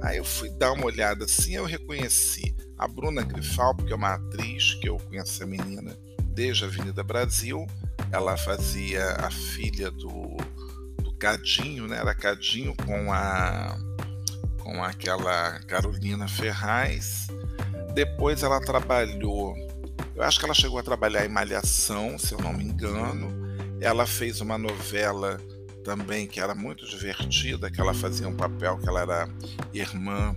Aí 0.00 0.18
eu 0.18 0.24
fui 0.24 0.50
dar 0.50 0.72
uma 0.72 0.86
olhada 0.86 1.24
assim, 1.24 1.56
eu 1.56 1.64
reconheci 1.64 2.54
a 2.78 2.86
Bruna 2.86 3.22
Grifal, 3.22 3.74
porque 3.74 3.92
é 3.92 3.96
uma 3.96 4.14
atriz 4.14 4.74
que 4.74 4.88
eu 4.88 4.98
conheço 4.98 5.42
a 5.42 5.46
menina 5.46 5.96
desde 6.26 6.64
a 6.64 6.68
Avenida 6.68 7.02
Brasil. 7.02 7.66
Ela 8.12 8.36
fazia 8.36 9.04
a 9.18 9.30
filha 9.30 9.90
do, 9.90 10.36
do 11.02 11.12
Cadinho, 11.18 11.88
né? 11.88 11.98
Era 11.98 12.14
Cadinho 12.14 12.74
com 12.86 13.12
a 13.12 13.76
com 14.60 14.82
aquela 14.82 15.58
Carolina 15.66 16.28
Ferraz. 16.28 17.26
Depois 17.94 18.44
ela 18.44 18.60
trabalhou 18.60 19.54
eu 20.14 20.22
acho 20.22 20.38
que 20.38 20.44
ela 20.44 20.54
chegou 20.54 20.78
a 20.78 20.82
trabalhar 20.82 21.24
em 21.24 21.28
Malhação, 21.28 22.18
se 22.18 22.34
eu 22.34 22.38
não 22.38 22.52
me 22.52 22.64
engano. 22.64 23.30
Ela 23.80 24.06
fez 24.06 24.40
uma 24.40 24.58
novela 24.58 25.40
também 25.82 26.26
que 26.26 26.40
era 26.40 26.54
muito 26.54 26.86
divertida, 26.86 27.70
que 27.70 27.80
ela 27.80 27.94
fazia 27.94 28.28
um 28.28 28.36
papel 28.36 28.78
que 28.78 28.88
ela 28.88 29.00
era 29.00 29.28
irmã, 29.72 30.36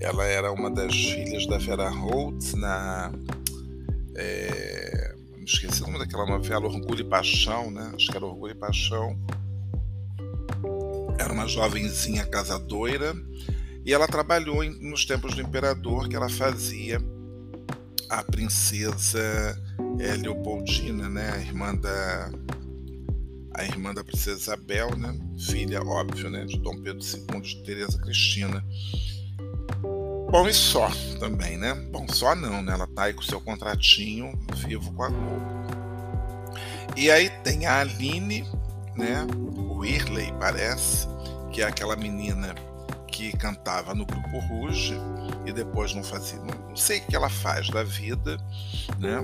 ela 0.00 0.24
era 0.24 0.50
uma 0.50 0.70
das 0.70 0.94
filhas 0.94 1.46
da 1.46 1.58
Vera 1.58 1.88
Holtz 1.88 2.54
na. 2.54 3.12
É, 4.16 5.14
me 5.36 5.44
esqueci 5.44 5.82
o 5.82 5.86
nome 5.86 5.98
daquela 5.98 6.26
novela, 6.26 6.66
Orgulho 6.66 7.00
e 7.00 7.04
Paixão, 7.08 7.70
né? 7.70 7.92
Acho 7.94 8.10
que 8.10 8.16
era 8.16 8.26
Orgulho 8.26 8.52
e 8.52 8.56
Paixão. 8.56 9.18
Era 11.18 11.32
uma 11.32 11.46
jovenzinha 11.46 12.24
casadoira 12.26 13.14
e 13.84 13.92
ela 13.92 14.06
trabalhou 14.06 14.62
em, 14.64 14.70
nos 14.70 15.04
tempos 15.04 15.34
do 15.34 15.42
imperador, 15.42 16.08
que 16.08 16.16
ela 16.16 16.28
fazia 16.28 17.00
a 18.12 18.22
princesa 18.22 19.58
é, 19.98 20.14
Leopoldina, 20.16 21.08
né, 21.08 21.30
a 21.32 21.38
irmã 21.38 21.74
da 21.74 22.30
a 23.54 23.64
irmã 23.64 23.92
da 23.92 24.04
princesa 24.04 24.38
Isabel, 24.38 24.96
né, 24.96 25.18
filha 25.38 25.82
óbvio, 25.82 26.28
né, 26.30 26.44
de 26.44 26.58
Dom 26.58 26.76
Pedro 26.82 27.02
II 27.02 27.40
de 27.40 27.62
Teresa 27.64 27.98
Cristina. 27.98 28.64
Bom, 30.30 30.48
e 30.48 30.54
só 30.54 30.90
também, 31.20 31.58
né? 31.58 31.74
Bom, 31.90 32.06
só 32.08 32.34
não, 32.34 32.62
né? 32.62 32.72
Ela 32.72 32.86
tá 32.86 33.02
aí 33.02 33.12
com 33.12 33.20
seu 33.20 33.38
contratinho 33.38 34.32
vivo 34.56 34.90
com 34.94 35.02
a 35.02 35.08
Globo. 35.10 35.62
E 36.96 37.10
aí 37.10 37.28
tem 37.44 37.66
a 37.66 37.80
Aline, 37.80 38.48
né? 38.96 39.26
O 39.54 39.84
Irley, 39.84 40.32
parece, 40.40 41.06
que 41.52 41.60
é 41.60 41.66
aquela 41.66 41.96
menina 41.96 42.54
que 43.12 43.30
cantava 43.36 43.94
no 43.94 44.06
grupo 44.06 44.38
Rouge 44.40 44.98
e 45.44 45.52
depois 45.52 45.94
não 45.94 46.02
fazia, 46.02 46.38
não, 46.40 46.70
não 46.70 46.76
sei 46.76 46.98
o 46.98 47.06
que 47.06 47.14
ela 47.14 47.28
faz 47.28 47.68
da 47.68 47.84
vida, 47.84 48.38
né? 48.98 49.18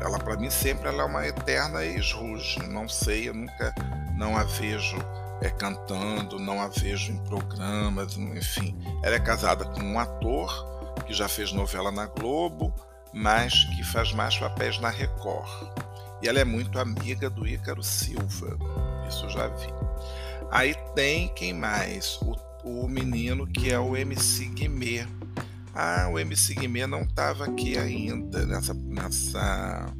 Ela 0.00 0.18
para 0.18 0.36
mim 0.36 0.48
sempre 0.50 0.88
ela 0.88 1.02
é 1.02 1.06
uma 1.06 1.26
eterna 1.26 1.84
ex-Rouge, 1.84 2.66
não 2.68 2.88
sei, 2.88 3.28
eu 3.28 3.34
nunca 3.34 3.74
não 4.16 4.36
a 4.36 4.44
vejo 4.44 4.96
é, 5.42 5.50
cantando, 5.50 6.38
não 6.38 6.60
a 6.60 6.68
vejo 6.68 7.12
em 7.12 7.18
programas, 7.24 8.16
enfim. 8.16 8.76
Ela 9.02 9.16
é 9.16 9.20
casada 9.20 9.66
com 9.66 9.80
um 9.80 9.98
ator 9.98 10.66
que 11.06 11.12
já 11.12 11.28
fez 11.28 11.52
novela 11.52 11.92
na 11.92 12.06
Globo, 12.06 12.74
mas 13.12 13.64
que 13.76 13.84
faz 13.84 14.12
mais 14.12 14.36
papéis 14.38 14.78
na 14.80 14.88
Record. 14.88 15.68
E 16.22 16.28
ela 16.28 16.38
é 16.38 16.44
muito 16.44 16.78
amiga 16.78 17.28
do 17.28 17.46
Ícaro 17.46 17.82
Silva, 17.82 18.58
isso 19.08 19.26
eu 19.26 19.30
já 19.30 19.48
vi. 19.48 19.72
Aí 20.50 20.74
tem 20.94 21.28
quem 21.28 21.52
mais? 21.52 22.18
O 22.22 22.49
o 22.64 22.88
menino 22.88 23.46
que 23.46 23.70
é 23.70 23.78
o 23.78 23.96
MC 23.96 24.46
Guimê. 24.46 25.06
Ah, 25.74 26.08
o 26.12 26.18
MC 26.18 26.54
Guimê 26.54 26.86
não 26.86 27.02
estava 27.02 27.44
aqui 27.44 27.78
ainda 27.78 28.44
nessa, 28.46 28.74
nessa 28.74 29.92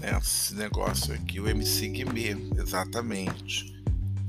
nesse 0.00 0.54
negócio 0.54 1.14
aqui, 1.14 1.38
o 1.38 1.48
MC 1.48 1.88
Guimê, 1.88 2.36
exatamente, 2.58 3.82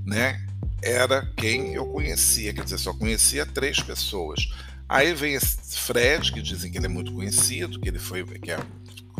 né? 0.05 0.45
Era 0.81 1.25
quem 1.37 1.73
eu 1.73 1.85
conhecia, 1.85 2.53
quer 2.53 2.63
dizer, 2.63 2.79
só 2.79 2.93
conhecia 2.93 3.45
três 3.45 3.79
pessoas. 3.79 4.49
Aí 4.89 5.13
vem 5.13 5.35
esse 5.35 5.77
Fred, 5.77 6.33
que 6.33 6.41
dizem 6.41 6.71
que 6.71 6.77
ele 6.77 6.87
é 6.87 6.89
muito 6.89 7.13
conhecido, 7.13 7.79
que 7.79 7.87
ele 7.87 7.99
foi, 7.99 8.25
que 8.25 8.51
é, 8.51 8.59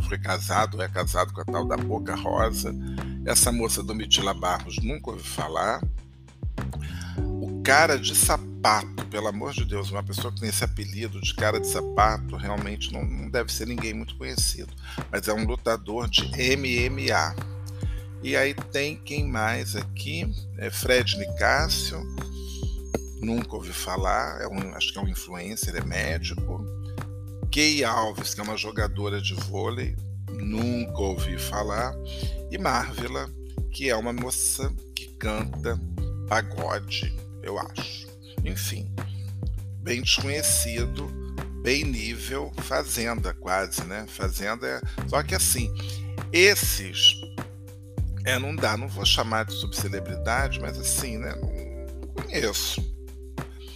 foi 0.08 0.18
casado, 0.18 0.82
é 0.82 0.88
casado 0.88 1.32
com 1.32 1.42
a 1.42 1.46
tal 1.46 1.66
da 1.66 1.78
Boca 1.78 2.16
Rosa. 2.16 2.76
Essa 3.26 3.52
moça 3.52 3.82
do 3.82 3.96
Mitila 3.96 4.34
Barros 4.34 4.78
nunca 4.84 5.12
ouvi 5.12 5.24
falar. 5.24 5.80
O 7.42 7.62
cara 7.64 7.98
de 7.98 8.16
sapato, 8.16 9.06
pelo 9.08 9.28
amor 9.28 9.54
de 9.54 9.66
Deus, 9.66 9.92
uma 9.92 10.04
pessoa 10.04 10.34
que 10.34 10.40
tem 10.40 10.50
esse 10.50 10.64
apelido 10.64 11.20
de 11.22 11.34
cara 11.36 11.60
de 11.60 11.68
sapato 11.68 12.36
realmente 12.36 12.92
não, 12.92 13.04
não 13.04 13.30
deve 13.30 13.52
ser 13.52 13.68
ninguém 13.68 13.94
muito 13.94 14.16
conhecido, 14.16 14.74
mas 15.12 15.28
é 15.28 15.34
um 15.34 15.46
lutador 15.46 16.10
de 16.10 16.24
MMA. 16.58 17.36
E 18.24 18.36
aí 18.36 18.54
tem 18.54 18.96
quem 18.96 19.28
mais 19.28 19.76
aqui? 19.76 20.32
É 20.58 20.70
Fred 20.70 21.18
Nicásio, 21.18 22.00
nunca 23.22 23.56
ouvi 23.56 23.72
falar, 23.72 24.42
é 24.42 24.48
um, 24.48 24.76
acho 24.76 24.92
que 24.92 25.00
é 25.00 25.02
um 25.02 25.08
influencer, 25.08 25.76
é 25.76 25.84
médico. 25.84 26.64
Kay 27.52 27.84
Alves, 27.84 28.34
que 28.34 28.40
é 28.40 28.44
uma 28.44 28.58
jogadora 28.58 29.22
de 29.22 29.34
vôlei, 29.34 29.96
nunca 30.30 31.00
ouvi 31.00 31.38
falar. 31.38 31.94
E 32.50 32.58
Marvila, 32.58 33.30
que 33.72 33.90
é 33.90 33.96
uma 33.96 34.14
moça 34.14 34.74
que 34.96 35.08
canta 35.18 35.80
pagode, 36.32 37.14
eu 37.44 37.60
acho. 37.60 38.08
Enfim, 38.46 38.90
bem 39.84 40.02
desconhecido, 40.02 41.12
bem 41.62 41.84
nível 41.84 42.54
Fazenda, 42.62 43.34
quase, 43.34 43.84
né? 43.84 44.06
Fazenda 44.08 44.66
é. 44.66 45.10
Só 45.10 45.22
que 45.24 45.36
assim, 45.36 45.70
esses. 46.32 47.16
É, 48.24 48.40
não 48.40 48.56
dá, 48.56 48.78
não 48.78 48.88
vou 48.88 49.06
chamar 49.06 49.44
de 49.44 49.52
subcelebridade, 49.52 50.62
mas 50.62 50.80
assim, 50.80 51.18
né? 51.18 51.36
Não 51.36 52.24
conheço. 52.24 52.82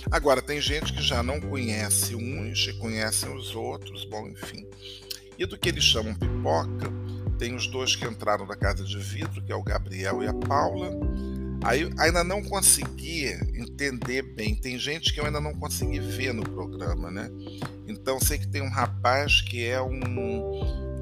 Agora, 0.10 0.42
tem 0.42 0.62
gente 0.62 0.94
que 0.94 1.02
já 1.02 1.22
não 1.22 1.42
conhece 1.42 2.16
uns 2.16 2.68
e 2.68 2.74
conhecem 2.80 3.36
os 3.36 3.54
outros, 3.54 4.06
bom, 4.06 4.30
enfim. 4.30 4.66
E 5.38 5.46
do 5.46 5.58
que 5.58 5.68
eles 5.68 5.84
chamam 5.84 6.16
pipoca, 6.16 6.90
tem 7.38 7.54
os 7.54 7.68
dois 7.68 7.98
que 7.98 8.06
entraram 8.06 8.48
da 8.48 8.56
Casa 8.56 8.86
de 8.86 8.98
Vidro, 8.98 9.44
que 9.44 9.52
é 9.52 9.56
o 9.56 9.64
Gabriel 9.64 10.24
e 10.24 10.28
a 10.28 10.34
Paula. 10.34 10.92
Aí 11.64 11.90
ainda 11.98 12.24
não 12.24 12.44
consegui 12.44 13.26
entender 13.54 14.22
bem. 14.22 14.56
Tem 14.56 14.78
gente 14.78 15.14
que 15.14 15.20
eu 15.20 15.26
ainda 15.26 15.42
não 15.42 15.54
consegui 15.54 16.00
ver 16.00 16.34
no 16.34 16.44
programa, 16.44 17.10
né? 17.10 17.30
Então 17.88 18.20
sei 18.20 18.38
que 18.38 18.48
tem 18.48 18.62
um 18.62 18.70
rapaz 18.70 19.42
que 19.42 19.66
é 19.66 19.82
um 19.82 20.00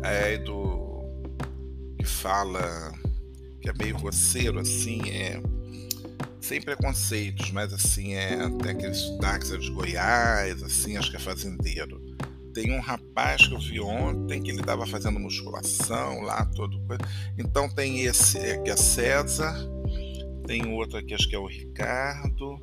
é, 0.03 0.37
do 0.37 1.03
que 1.97 2.05
fala 2.05 2.93
que 3.61 3.69
é 3.69 3.73
meio 3.73 3.97
roceiro 3.97 4.59
assim, 4.59 5.01
é 5.09 5.41
sem 6.41 6.61
preconceitos, 6.61 7.51
mas 7.51 7.71
assim 7.71 8.13
é 8.13 8.37
tem 8.61 8.71
aquele 8.71 8.93
sotaque 8.93 9.57
de 9.57 9.71
Goiás, 9.71 10.61
assim 10.61 10.97
acho 10.97 11.09
que 11.09 11.15
é 11.15 11.19
fazendeiro. 11.19 12.01
Tem 12.53 12.71
um 12.71 12.81
rapaz 12.81 13.47
que 13.47 13.53
eu 13.53 13.59
vi 13.59 13.79
ontem 13.79 14.41
que 14.41 14.51
ele 14.51 14.59
estava 14.59 14.85
fazendo 14.85 15.19
musculação 15.19 16.21
lá, 16.21 16.45
todo 16.45 16.79
coisa. 16.81 17.01
Então 17.37 17.67
tem 17.67 18.01
esse 18.01 18.37
é, 18.37 18.57
que 18.57 18.69
é 18.69 18.75
César, 18.75 19.55
tem 20.45 20.73
outro 20.73 20.97
aqui, 20.97 21.13
acho 21.13 21.27
que 21.27 21.35
é 21.35 21.39
o 21.39 21.45
Ricardo. 21.45 22.59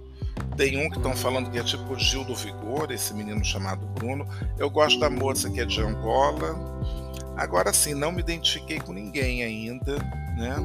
Tem 0.57 0.85
um 0.85 0.91
que 0.91 0.97
estão 0.97 1.17
falando 1.17 1.51
que 1.51 1.59
é 1.59 1.63
tipo 1.63 1.99
Gil 1.99 2.25
do 2.25 2.35
Vigor, 2.35 2.91
esse 2.91 3.15
menino 3.15 3.45
chamado 3.45 3.87
Bruno. 3.87 4.27
Eu 4.59 4.69
gosto 4.71 4.99
da 4.99 5.09
moça 5.09 5.49
que 5.51 5.61
é 5.61 5.65
de 5.65 5.81
Angola. 5.81 6.55
Agora 7.37 7.73
sim, 7.73 7.95
não 7.95 8.13
me 8.13 8.21
identifiquei 8.21 8.79
com 8.81 8.93
ninguém 8.93 9.43
ainda, 9.43 9.97
né? 10.37 10.57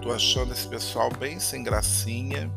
Tô 0.00 0.12
achando 0.12 0.52
esse 0.52 0.68
pessoal 0.68 1.10
bem 1.18 1.40
sem 1.40 1.62
gracinha. 1.62 2.50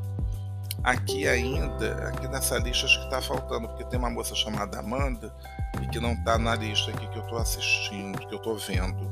Aqui 0.84 1.28
ainda, 1.28 2.10
aqui 2.10 2.28
nessa 2.28 2.58
lista 2.60 2.86
acho 2.86 3.00
que 3.00 3.06
está 3.06 3.22
faltando, 3.22 3.68
porque 3.68 3.84
tem 3.86 3.98
uma 3.98 4.10
moça 4.10 4.36
chamada 4.36 4.80
Amanda 4.80 5.34
e 5.82 5.88
que 5.88 6.00
não 6.00 6.14
está 6.14 6.38
na 6.38 6.56
lista 6.56 6.92
aqui 6.92 7.08
que 7.08 7.18
eu 7.18 7.24
estou 7.24 7.40
assistindo, 7.40 8.20
que 8.20 8.34
eu 8.34 8.38
estou 8.38 8.58
vendo. 8.58 9.10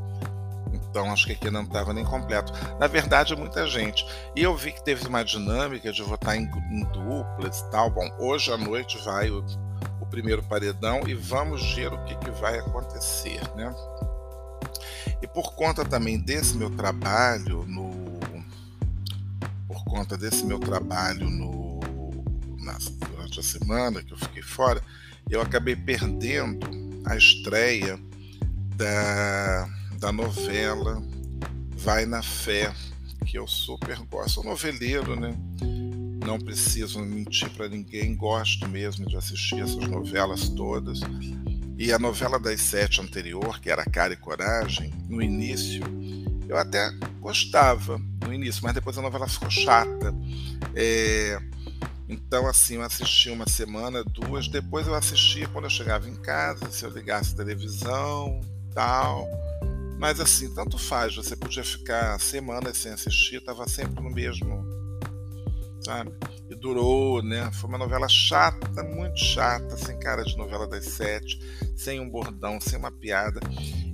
Então 0.96 1.12
acho 1.12 1.26
que 1.26 1.34
aqui 1.34 1.52
não 1.52 1.64
estava 1.64 1.91
nem 1.91 2.06
completo. 2.06 2.54
Na 2.80 2.88
verdade, 2.88 3.34
é 3.34 3.36
muita 3.36 3.68
gente. 3.68 4.06
E 4.34 4.41
eu 4.41 4.56
vi 4.56 4.72
que 4.72 4.82
teve 4.82 5.06
uma 5.06 5.26
dinâmica 5.26 5.91
de 5.91 6.02
votar 6.02 6.38
em, 6.38 6.50
em 6.72 6.86
duplas 6.86 7.60
e 7.60 7.70
tal. 7.70 7.89
Bom, 7.89 8.10
hoje 8.18 8.50
à 8.50 8.56
noite 8.56 8.98
vai 9.04 9.30
o, 9.30 9.46
o 10.00 10.06
primeiro 10.06 10.41
paredão 10.43 11.02
e 11.06 11.14
vamos 11.14 11.74
ver 11.74 11.91
o 11.91 12.02
que, 12.06 12.16
que 12.16 12.32
vai 12.32 12.60
acontecer, 12.60 13.41
né? 13.58 13.76
E 15.22 15.28
por 15.28 15.54
conta 15.54 15.84
também 15.84 16.18
desse 16.18 16.56
meu 16.56 16.70
trabalho 16.70 17.66
no 17.68 17.91
por 19.68 19.84
conta 19.84 20.16
desse 20.16 20.46
meu 20.46 20.60
trabalho 20.60 21.30
no 21.30 21.82
na, 22.64 22.78
durante 23.10 23.41
a 23.41 23.43
semana 23.43 24.02
que 24.02 24.14
eu 24.14 24.18
fiquei 24.18 24.41
fora, 24.41 24.82
eu 25.30 25.41
acabei 25.41 25.76
perdendo 25.76 26.66
a 27.06 27.18
estreia 27.18 28.00
da, 28.78 29.68
da 30.00 30.12
novela 30.12 31.02
Vai 31.78 32.06
na 32.06 32.22
Fé, 32.22 32.74
que 33.26 33.38
eu 33.38 33.48
super 33.48 33.98
gosto. 34.06 34.36
Sou 34.36 34.43
noveleiro, 34.43 35.20
né? 35.20 35.36
Não 36.26 36.39
preciso 36.39 37.00
mentir 37.00 37.50
para 37.52 37.68
ninguém, 37.68 38.16
gosto 38.16 38.68
mesmo 38.68 39.06
de 39.06 39.16
assistir 39.16 39.62
essas 39.62 39.88
novelas 39.88 40.50
todas. 40.50 41.02
E 41.78 41.91
a 41.91 42.00
novela 42.00 42.39
das 42.39 42.62
sete 42.62 43.02
anterior, 43.02 43.60
que 43.60 43.70
era 43.70 43.86
Cara 43.86 44.14
e 44.14 44.18
Coragem, 44.18 44.93
no 45.08 45.22
início, 45.22 45.84
eu 46.48 46.58
até 46.58 46.89
gostava 47.20 48.02
no 48.22 48.34
início, 48.34 48.64
mas 48.64 48.74
depois 48.74 48.98
a 48.98 49.02
novela 49.02 49.28
ficou 49.28 49.50
chata. 49.50 50.16
É, 50.74 51.39
então, 52.08 52.48
assim, 52.48 52.76
eu 52.76 52.84
assisti 52.84 53.30
uma 53.30 53.48
semana, 53.48 54.04
duas, 54.04 54.48
depois 54.48 54.88
eu 54.88 54.96
assistia 54.96 55.48
quando 55.48 55.66
eu 55.66 55.70
chegava 55.70 56.10
em 56.10 56.16
casa, 56.16 56.72
se 56.72 56.86
eu 56.86 56.91
ligasse 56.91 57.34
a 57.34 57.38
televisão, 57.38 58.41
tal. 58.74 59.28
Mas 59.98 60.20
assim, 60.20 60.54
tanto 60.54 60.78
faz, 60.78 61.16
você 61.16 61.36
podia 61.36 61.64
ficar 61.64 62.20
semanas 62.20 62.78
sem 62.78 62.91
assistir, 62.91 63.41
tava 63.41 63.68
sempre 63.68 64.04
no 64.04 64.10
mesmo, 64.10 64.64
sabe? 65.82 66.12
E 66.50 66.56
durou, 66.56 67.24
né? 67.24 67.50
Foi 67.54 67.70
uma 67.70 67.78
novela 67.78 68.08
chata, 68.08 68.84
muito 68.84 69.18
chata, 69.18 69.78
sem 69.78 69.98
cara 70.00 70.24
de 70.24 70.38
novela 70.38 70.68
das 70.68 70.86
sete, 70.86 71.39
sem 71.76 72.00
um 72.00 72.10
bordão, 72.10 72.60
sem 72.60 72.78
uma 72.78 72.91
piada. 72.91 73.39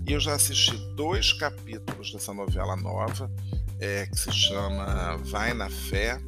E 0.08 0.12
eu 0.12 0.20
já 0.20 0.34
assisti 0.34 0.76
dois 0.96 1.32
capítulos 1.34 2.12
dessa 2.12 2.34
novela 2.34 2.76
nova, 2.76 3.32
é, 3.80 4.06
que 4.08 4.18
se 4.18 4.32
chama 4.32 5.18
Vai 5.18 5.54
na 5.54 5.70
Fé, 5.70 6.20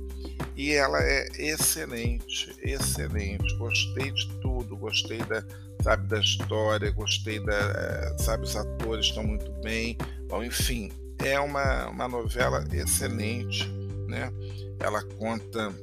e 0.55 0.73
ela 0.73 1.01
é 1.01 1.27
excelente, 1.37 2.55
excelente. 2.61 3.55
Gostei 3.57 4.11
de 4.11 4.27
tudo, 4.39 4.77
gostei 4.77 5.17
da, 5.23 5.43
sabe, 5.81 6.07
da 6.07 6.19
história, 6.19 6.91
gostei 6.91 7.39
da, 7.39 7.53
eh, 7.53 8.15
sabe, 8.19 8.43
os 8.43 8.55
atores 8.55 9.07
estão 9.07 9.23
muito 9.23 9.51
bem. 9.61 9.97
Bom, 10.27 10.43
enfim, 10.43 10.91
é 11.19 11.39
uma, 11.39 11.87
uma 11.89 12.07
novela 12.07 12.63
excelente, 12.71 13.67
né? 14.07 14.31
Ela 14.79 15.01
conta, 15.17 15.73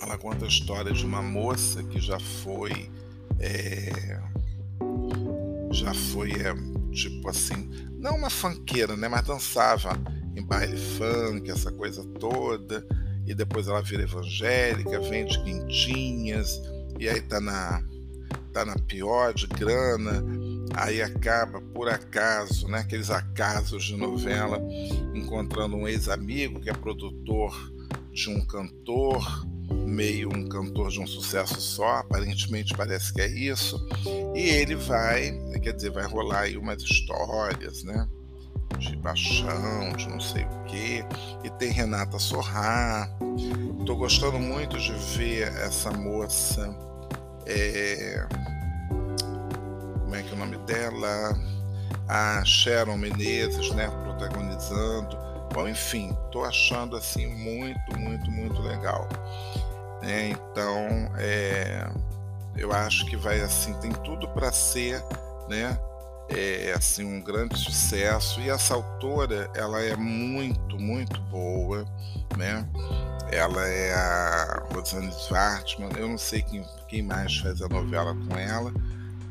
ela 0.00 0.18
conta 0.18 0.44
a 0.44 0.48
história 0.48 0.92
de 0.92 1.04
uma 1.04 1.22
moça 1.22 1.82
que 1.82 2.00
já 2.00 2.20
foi, 2.20 2.90
é, 3.40 4.20
já 5.70 5.94
foi, 5.94 6.32
é, 6.32 6.54
tipo 6.92 7.30
assim, 7.30 7.70
não 7.98 8.16
uma 8.16 8.28
fanqueira, 8.28 8.94
né? 8.94 9.08
Mas 9.08 9.26
dançava 9.26 9.98
em 10.36 10.44
baile 10.44 10.76
funk, 10.76 11.50
essa 11.50 11.72
coisa 11.72 12.04
toda 12.20 12.86
e 13.26 13.34
depois 13.34 13.68
ela 13.68 13.82
vira 13.82 14.02
evangélica, 14.02 15.00
vende 15.00 15.42
quentinhas, 15.42 16.60
e 16.98 17.08
aí 17.08 17.20
tá 17.20 17.40
na, 17.40 17.82
tá 18.52 18.64
na 18.64 18.76
pior 18.76 19.32
de 19.32 19.46
grana, 19.46 20.24
aí 20.74 21.02
acaba, 21.02 21.60
por 21.60 21.88
acaso, 21.88 22.68
né, 22.68 22.78
aqueles 22.78 23.10
acasos 23.10 23.84
de 23.84 23.96
novela, 23.96 24.60
encontrando 25.14 25.76
um 25.76 25.88
ex-amigo 25.88 26.60
que 26.60 26.70
é 26.70 26.74
produtor 26.74 27.72
de 28.12 28.30
um 28.30 28.44
cantor, 28.46 29.46
meio 29.86 30.28
um 30.28 30.48
cantor 30.48 30.90
de 30.90 31.00
um 31.00 31.06
sucesso 31.06 31.60
só, 31.60 31.96
aparentemente 31.96 32.74
parece 32.76 33.12
que 33.12 33.20
é 33.20 33.28
isso, 33.28 33.76
e 34.34 34.40
ele 34.40 34.76
vai, 34.76 35.32
quer 35.62 35.72
dizer, 35.72 35.90
vai 35.90 36.06
rolar 36.06 36.42
aí 36.42 36.56
umas 36.56 36.82
histórias, 36.82 37.82
né? 37.82 38.08
De 38.78 38.96
paixão, 38.96 39.92
de 39.96 40.08
não 40.08 40.20
sei 40.20 40.44
o 40.44 40.64
que, 40.64 41.04
e 41.42 41.50
tem 41.50 41.70
Renata 41.70 42.18
Sorrá. 42.18 43.08
Estou 43.80 43.96
gostando 43.96 44.38
muito 44.38 44.78
de 44.78 44.92
ver 45.16 45.48
essa 45.58 45.90
moça. 45.90 46.74
É... 47.46 48.26
Como 50.00 50.14
é 50.14 50.22
que 50.22 50.30
é 50.30 50.34
o 50.34 50.38
nome 50.38 50.56
dela? 50.58 51.38
A 52.08 52.44
Sharon 52.44 52.96
Menezes, 52.96 53.70
né? 53.72 53.88
Protagonizando. 53.88 55.16
Bom, 55.52 55.68
enfim, 55.68 56.16
estou 56.26 56.44
achando 56.44 56.96
assim 56.96 57.26
muito, 57.26 57.98
muito, 57.98 58.30
muito 58.30 58.60
legal. 58.62 59.08
É, 60.02 60.28
então, 60.28 61.10
é, 61.16 61.88
eu 62.56 62.72
acho 62.72 63.06
que 63.06 63.16
vai 63.16 63.40
assim, 63.40 63.72
tem 63.74 63.90
tudo 63.90 64.28
para 64.28 64.52
ser, 64.52 65.02
né? 65.48 65.78
É 66.28 66.74
assim 66.76 67.04
um 67.04 67.20
grande 67.20 67.58
sucesso. 67.58 68.40
E 68.40 68.50
essa 68.50 68.74
autora 68.74 69.50
ela 69.54 69.80
é 69.82 69.96
muito 69.96 70.78
muito 70.78 71.20
boa 71.22 71.84
né? 72.36 72.66
Ela 73.30 73.66
é 73.66 73.94
a 73.94 74.66
Rosane 74.72 75.08
Svartman 75.08 75.90
eu 75.96 76.08
não 76.08 76.18
sei 76.18 76.42
quem, 76.42 76.64
quem 76.88 77.02
mais 77.02 77.38
faz 77.38 77.60
a 77.62 77.68
novela 77.68 78.14
com 78.14 78.36
ela. 78.36 78.72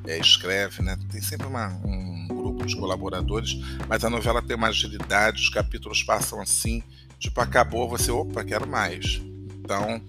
É, 0.06 0.18
escreve 0.18 0.82
né? 0.82 0.98
Tem 1.10 1.22
sempre 1.22 1.48
uma, 1.48 1.68
um 1.86 2.28
grupo 2.28 2.66
de 2.66 2.76
colaboradores 2.76 3.58
mas 3.88 4.04
a 4.04 4.10
novela 4.10 4.42
tem 4.42 4.56
uma 4.56 4.68
agilidade 4.68 5.42
os 5.42 5.50
capítulos 5.50 6.04
passam 6.04 6.42
assim 6.42 6.84
tipo 7.18 7.40
acabou 7.40 7.90
você 7.90 8.12
opa 8.12 8.44
quero 8.44 8.68
mais. 8.68 9.22
Então 9.60 10.02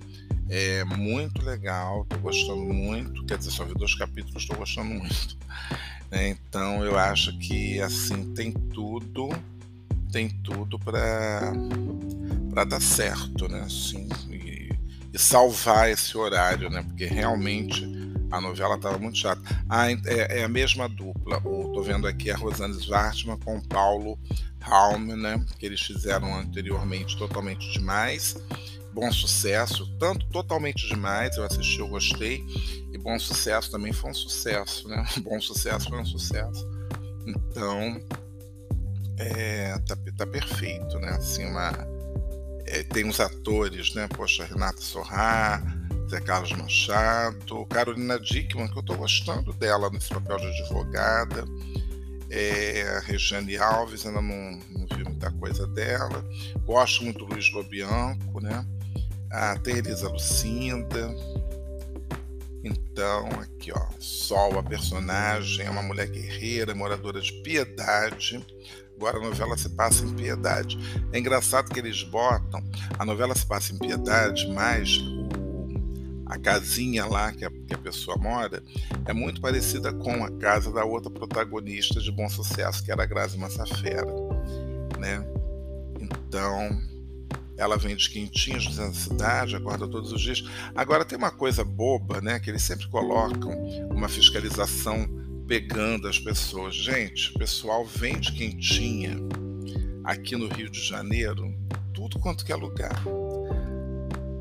É 0.48 0.84
muito 0.84 1.42
legal, 1.42 2.04
tô 2.04 2.18
gostando 2.18 2.72
muito. 2.72 3.24
Quer 3.24 3.38
dizer, 3.38 3.50
só 3.50 3.64
vi 3.64 3.74
dois 3.74 3.94
capítulos, 3.94 4.42
estou 4.42 4.56
gostando 4.56 4.90
muito. 4.90 5.38
Então 6.54 6.84
eu 6.84 6.96
acho 6.96 7.36
que 7.36 7.80
assim 7.80 8.32
tem 8.32 8.52
tudo, 8.52 9.28
tem 10.12 10.28
tudo 10.28 10.78
para 10.78 11.52
para 12.48 12.62
dar 12.62 12.80
certo, 12.80 13.48
né? 13.48 13.62
Assim, 13.62 14.08
e, 14.30 14.70
e, 15.12 15.18
salvar 15.18 15.90
esse 15.90 16.16
horário, 16.16 16.70
né? 16.70 16.84
Porque 16.84 17.06
realmente 17.06 17.84
a 18.30 18.40
novela 18.40 18.76
estava 18.76 18.96
muito 18.98 19.18
chata. 19.18 19.42
Ah, 19.68 19.90
é, 19.90 19.98
é, 20.06 20.44
a 20.44 20.48
mesma 20.48 20.88
dupla. 20.88 21.38
O, 21.44 21.72
tô 21.72 21.82
vendo 21.82 22.06
aqui 22.06 22.30
a 22.30 22.36
Rosane 22.36 22.74
Svartman 22.74 23.36
com 23.38 23.60
Paulo 23.60 24.16
Raum, 24.60 25.16
né? 25.16 25.44
Que 25.58 25.66
eles 25.66 25.80
fizeram 25.80 26.38
anteriormente 26.38 27.18
totalmente 27.18 27.68
demais 27.72 28.36
bom 28.94 29.10
sucesso, 29.10 29.86
tanto 29.98 30.24
totalmente 30.28 30.86
demais, 30.86 31.36
eu 31.36 31.44
assisti, 31.44 31.80
eu 31.80 31.88
gostei, 31.88 32.44
e 32.92 32.96
bom 32.96 33.18
sucesso 33.18 33.70
também 33.70 33.92
foi 33.92 34.10
um 34.10 34.14
sucesso, 34.14 34.88
né? 34.88 35.04
Bom 35.22 35.40
sucesso 35.40 35.88
foi 35.88 36.00
um 36.00 36.04
sucesso. 36.06 36.64
Então, 37.26 38.00
é, 39.18 39.76
tá, 39.80 39.96
tá 40.16 40.26
perfeito, 40.26 40.98
né? 41.00 41.08
Assim, 41.10 41.44
uma, 41.44 41.72
é, 42.66 42.84
tem 42.84 43.04
uns 43.04 43.18
atores, 43.18 43.94
né? 43.94 44.06
Poxa, 44.08 44.44
Renata 44.44 44.80
Sorrá, 44.80 45.60
Zé 46.08 46.20
Carlos 46.20 46.52
Machado, 46.52 47.66
Carolina 47.66 48.18
Dickman, 48.20 48.68
que 48.68 48.78
eu 48.78 48.82
tô 48.82 48.94
gostando 48.94 49.52
dela 49.54 49.90
nesse 49.90 50.10
papel 50.10 50.36
de 50.36 50.46
advogada. 50.46 51.44
É, 52.30 53.00
Regiane 53.04 53.56
Alves, 53.56 54.06
ainda 54.06 54.20
não, 54.20 54.58
não 54.70 54.86
vi 54.96 55.04
muita 55.04 55.30
coisa 55.32 55.66
dela. 55.66 56.24
Gosto 56.64 57.04
muito 57.04 57.18
do 57.18 57.26
Luiz 57.26 57.52
Lobianco, 57.52 58.40
né? 58.40 58.64
A 59.34 59.58
Teresa 59.58 60.08
Lucinda. 60.08 61.12
Então, 62.62 63.28
aqui 63.40 63.72
ó, 63.72 63.86
Sol, 63.98 64.58
a 64.58 64.62
personagem, 64.62 65.66
é 65.66 65.70
uma 65.70 65.82
mulher 65.82 66.08
guerreira, 66.08 66.74
moradora 66.74 67.20
de 67.20 67.32
Piedade. 67.42 68.44
Agora 68.96 69.18
a 69.18 69.20
novela 69.20 69.58
se 69.58 69.68
passa 69.70 70.04
em 70.04 70.14
Piedade. 70.14 70.78
É 71.12 71.18
engraçado 71.18 71.68
que 71.72 71.80
eles 71.80 72.04
botam, 72.04 72.62
a 72.96 73.04
novela 73.04 73.34
se 73.34 73.44
passa 73.44 73.74
em 73.74 73.78
Piedade, 73.78 74.48
mas 74.52 75.00
a 76.26 76.38
casinha 76.38 77.04
lá 77.04 77.32
que 77.32 77.44
a, 77.44 77.50
que 77.50 77.74
a 77.74 77.78
pessoa 77.78 78.16
mora 78.16 78.62
é 79.04 79.12
muito 79.12 79.40
parecida 79.40 79.92
com 79.92 80.24
a 80.24 80.30
casa 80.38 80.72
da 80.72 80.84
outra 80.84 81.10
protagonista 81.10 82.00
de 82.00 82.10
Bom 82.12 82.28
Sucesso, 82.28 82.84
que 82.84 82.92
era 82.92 83.02
a 83.02 83.06
Grazi 83.06 83.36
Massafera, 83.36 84.06
né? 84.98 85.26
Então, 86.00 86.93
ela 87.56 87.76
vende 87.76 88.10
quentinhos 88.10 88.66
dentro 88.66 88.92
da 88.92 88.92
cidade, 88.92 89.56
acorda 89.56 89.86
todos 89.86 90.12
os 90.12 90.20
dias. 90.20 90.44
Agora 90.74 91.04
tem 91.04 91.16
uma 91.16 91.30
coisa 91.30 91.64
boba, 91.64 92.20
né? 92.20 92.40
Que 92.40 92.50
eles 92.50 92.62
sempre 92.62 92.88
colocam 92.88 93.52
uma 93.90 94.08
fiscalização 94.08 95.08
pegando 95.46 96.08
as 96.08 96.18
pessoas. 96.18 96.74
Gente, 96.74 97.30
o 97.30 97.38
pessoal 97.38 97.84
vende 97.84 98.32
quentinha 98.32 99.16
aqui 100.02 100.36
no 100.36 100.48
Rio 100.48 100.68
de 100.68 100.82
Janeiro, 100.82 101.54
tudo 101.92 102.18
quanto 102.18 102.44
é 102.50 102.54
lugar. 102.54 103.04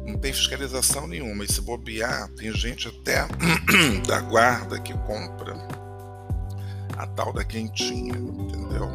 Não 0.05 0.17
tem 0.17 0.33
fiscalização 0.33 1.07
nenhuma. 1.07 1.45
E 1.45 1.51
se 1.51 1.61
bobear, 1.61 2.29
tem 2.29 2.51
gente 2.53 2.87
até 2.87 3.27
da 4.07 4.21
guarda 4.21 4.79
que 4.79 4.93
compra 4.99 5.53
a 6.97 7.07
tal 7.07 7.31
da 7.31 7.43
quentinha, 7.43 8.15
entendeu? 8.15 8.89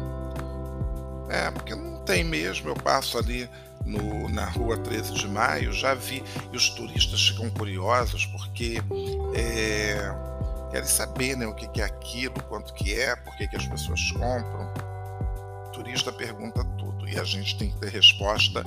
É, 1.29 1.51
porque 1.51 1.75
não 1.75 2.03
tem 2.03 2.23
mesmo. 2.23 2.69
Eu 2.69 2.75
passo 2.75 3.17
ali 3.17 3.49
no, 3.85 4.29
na 4.29 4.45
rua 4.45 4.77
13 4.77 5.13
de 5.13 5.27
maio, 5.27 5.73
já 5.73 5.93
vi, 5.93 6.23
e 6.51 6.57
os 6.57 6.69
turistas 6.69 7.29
ficam 7.29 7.49
curiosos 7.49 8.25
porque 8.27 8.81
é, 9.35 9.97
querem 10.71 10.87
saber 10.87 11.35
né, 11.35 11.45
o 11.47 11.53
que, 11.53 11.81
é 11.81 11.83
aquilo, 11.83 12.41
quanto 12.43 12.73
que 12.73 12.93
é, 12.93 13.15
por 13.15 13.35
que 13.35 13.55
as 13.55 13.67
pessoas 13.67 14.11
compram. 14.11 14.71
O 15.67 15.71
turista 15.71 16.11
pergunta 16.11 16.63
tudo 16.77 17.07
e 17.07 17.17
a 17.19 17.23
gente 17.23 17.57
tem 17.57 17.71
que 17.71 17.77
ter 17.77 17.89
resposta 17.89 18.63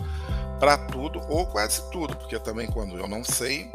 para 0.59 0.77
tudo 0.77 1.21
ou 1.29 1.47
quase 1.47 1.91
tudo, 1.91 2.17
porque 2.17 2.39
também 2.39 2.67
quando 2.67 2.97
eu 2.97 3.09
não 3.09 3.23
sei, 3.25 3.71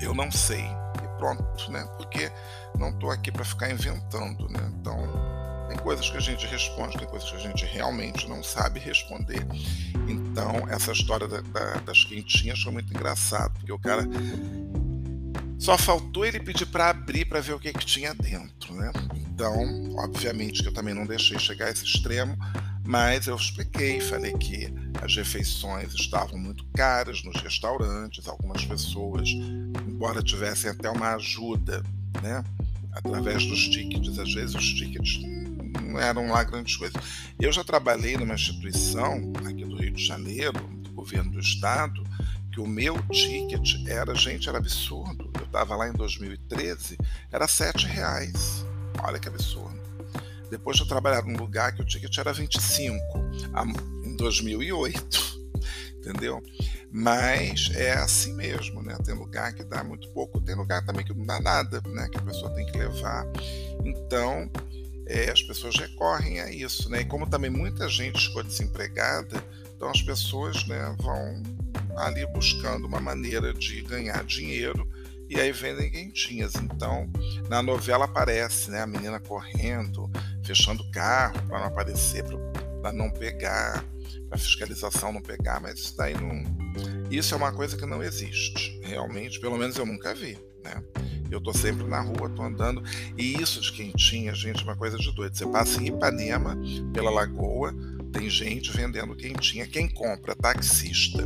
eu 0.00 0.14
não 0.14 0.30
sei 0.30 0.64
e 0.64 1.18
pronto, 1.18 1.70
né? 1.70 1.86
Porque 1.96 2.30
não 2.78 2.90
estou 2.90 3.10
aqui 3.10 3.32
para 3.32 3.44
ficar 3.44 3.70
inventando, 3.70 4.48
né? 4.48 4.60
Então 4.78 5.37
tem 5.68 5.76
coisas 5.76 6.08
que 6.08 6.16
a 6.16 6.20
gente 6.20 6.46
responde, 6.46 6.96
tem 6.96 7.06
coisas 7.06 7.30
que 7.30 7.36
a 7.36 7.40
gente 7.40 7.64
realmente 7.66 8.26
não 8.26 8.42
sabe 8.42 8.80
responder. 8.80 9.46
Então, 10.08 10.66
essa 10.68 10.92
história 10.92 11.28
da, 11.28 11.40
da, 11.42 11.74
das 11.80 12.04
quentinhas 12.04 12.60
foi 12.60 12.72
muito 12.72 12.92
engraçado, 12.92 13.52
porque 13.58 13.72
o 13.72 13.78
cara 13.78 14.02
só 15.58 15.76
faltou 15.76 16.24
ele 16.24 16.40
pedir 16.40 16.66
para 16.66 16.88
abrir 16.88 17.26
para 17.26 17.40
ver 17.40 17.52
o 17.52 17.60
que, 17.60 17.72
que 17.72 17.84
tinha 17.84 18.14
dentro, 18.14 18.74
né? 18.74 18.90
Então, 19.14 19.94
obviamente 19.96 20.62
que 20.62 20.68
eu 20.68 20.72
também 20.72 20.94
não 20.94 21.04
deixei 21.04 21.38
chegar 21.38 21.66
a 21.66 21.70
esse 21.70 21.84
extremo, 21.84 22.36
mas 22.84 23.26
eu 23.26 23.36
expliquei, 23.36 24.00
falei 24.00 24.32
que 24.32 24.72
as 25.02 25.14
refeições 25.14 25.92
estavam 25.94 26.38
muito 26.38 26.64
caras 26.74 27.22
nos 27.22 27.40
restaurantes, 27.42 28.26
algumas 28.26 28.64
pessoas, 28.64 29.28
embora 29.86 30.22
tivessem 30.22 30.70
até 30.70 30.88
uma 30.88 31.14
ajuda, 31.16 31.82
né? 32.22 32.42
Através 32.92 33.44
dos 33.44 33.68
tickets, 33.68 34.18
às 34.18 34.32
vezes 34.32 34.54
os 34.54 34.72
tickets 34.74 35.20
não 35.68 35.98
eram 35.98 36.28
lá 36.28 36.42
grandes 36.44 36.76
coisas. 36.76 37.00
Eu 37.38 37.52
já 37.52 37.62
trabalhei 37.62 38.16
numa 38.16 38.34
instituição 38.34 39.32
aqui 39.46 39.64
do 39.64 39.76
Rio 39.76 39.92
de 39.92 40.04
Janeiro, 40.04 40.60
do 40.82 40.90
governo 40.90 41.30
do 41.30 41.40
estado, 41.40 42.02
que 42.52 42.60
o 42.60 42.66
meu 42.66 43.00
ticket 43.08 43.86
era, 43.86 44.14
gente, 44.14 44.48
era 44.48 44.58
absurdo. 44.58 45.30
Eu 45.38 45.46
estava 45.46 45.76
lá 45.76 45.88
em 45.88 45.92
2013, 45.92 46.98
era 47.30 47.46
sete 47.46 47.86
reais. 47.86 48.64
Olha 49.02 49.18
que 49.18 49.28
absurdo. 49.28 49.78
Depois 50.50 50.76
de 50.76 50.82
eu 50.82 50.88
trabalhar 50.88 51.22
num 51.22 51.36
lugar 51.36 51.74
que 51.74 51.82
o 51.82 51.84
ticket 51.84 52.16
era 52.16 52.32
25, 52.32 52.98
em 54.04 54.16
2008, 54.16 55.40
entendeu? 55.98 56.42
Mas 56.90 57.70
é 57.74 57.92
assim 57.92 58.34
mesmo, 58.34 58.82
né? 58.82 58.96
Tem 59.04 59.14
lugar 59.14 59.52
que 59.52 59.62
dá 59.62 59.84
muito 59.84 60.08
pouco, 60.10 60.40
tem 60.40 60.54
lugar 60.54 60.84
também 60.84 61.04
que 61.04 61.12
não 61.12 61.26
dá 61.26 61.38
nada, 61.38 61.82
né? 61.86 62.08
Que 62.10 62.18
a 62.18 62.22
pessoa 62.22 62.50
tem 62.54 62.64
que 62.66 62.78
levar. 62.78 63.26
Então, 63.84 64.50
é, 65.08 65.30
as 65.30 65.42
pessoas 65.42 65.74
recorrem 65.76 66.40
a 66.40 66.52
isso, 66.52 66.88
né? 66.90 67.00
E 67.00 67.04
como 67.04 67.28
também 67.28 67.50
muita 67.50 67.88
gente 67.88 68.28
ficou 68.28 68.42
desempregada, 68.42 69.42
então 69.74 69.88
as 69.88 70.02
pessoas 70.02 70.66
né, 70.66 70.94
vão 70.98 71.42
ali 71.96 72.26
buscando 72.26 72.86
uma 72.86 73.00
maneira 73.00 73.54
de 73.54 73.80
ganhar 73.82 74.22
dinheiro 74.24 74.86
e 75.28 75.40
aí 75.40 75.50
vendem 75.50 75.90
quentinhas. 75.90 76.54
Então, 76.56 77.10
na 77.48 77.62
novela 77.62 78.04
aparece 78.04 78.70
né, 78.70 78.82
a 78.82 78.86
menina 78.86 79.18
correndo, 79.18 80.10
fechando 80.44 80.82
o 80.82 80.90
carro 80.90 81.40
para 81.46 81.60
não 81.60 81.66
aparecer, 81.66 82.24
para 82.82 82.92
não 82.92 83.10
pegar, 83.10 83.84
para 84.28 84.36
a 84.36 84.38
fiscalização 84.38 85.12
não 85.12 85.22
pegar, 85.22 85.60
mas 85.60 85.78
isso 85.78 85.96
daí 85.96 86.14
não. 86.14 86.44
Isso 87.10 87.32
é 87.32 87.36
uma 87.36 87.52
coisa 87.52 87.76
que 87.76 87.86
não 87.86 88.02
existe, 88.02 88.78
realmente, 88.82 89.40
pelo 89.40 89.56
menos 89.56 89.76
eu 89.76 89.86
nunca 89.86 90.14
vi. 90.14 90.38
Né? 90.74 90.82
Eu 91.30 91.40
tô 91.40 91.52
sempre 91.52 91.86
na 91.86 92.00
rua, 92.00 92.30
tô 92.30 92.42
andando. 92.42 92.82
E 93.16 93.40
isso 93.40 93.60
de 93.60 93.72
quentinha, 93.72 94.34
gente, 94.34 94.62
é 94.62 94.64
uma 94.64 94.76
coisa 94.76 94.96
de 94.96 95.12
doido. 95.14 95.36
Você 95.36 95.46
passa 95.46 95.80
em 95.82 95.88
Ipanema, 95.88 96.56
pela 96.92 97.10
lagoa, 97.10 97.74
tem 98.12 98.30
gente 98.30 98.72
vendendo 98.72 99.14
quentinha. 99.14 99.66
Quem 99.66 99.88
compra? 99.88 100.34
Taxista. 100.34 101.22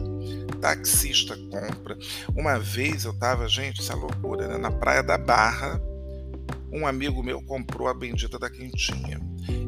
Taxista 0.61 1.36
compra. 1.36 1.97
Uma 2.34 2.59
vez 2.59 3.05
eu 3.05 3.14
tava, 3.14 3.49
gente, 3.49 3.80
essa 3.80 3.93
é 3.93 3.97
loucura, 3.97 4.49
né? 4.49 4.59
Na 4.59 4.70
Praia 4.70 5.03
da 5.03 5.16
Barra, 5.16 5.80
um 6.72 6.86
amigo 6.86 7.22
meu 7.22 7.40
comprou 7.43 7.88
a 7.88 7.95
bendita 7.95 8.38
da 8.38 8.51
quentinha. 8.51 9.20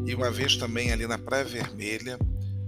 E 0.06 0.14
uma 0.14 0.30
vez 0.30 0.56
também 0.56 0.92
ali 0.92 1.06
na 1.06 1.18
Praia 1.18 1.44
Vermelha, 1.44 2.18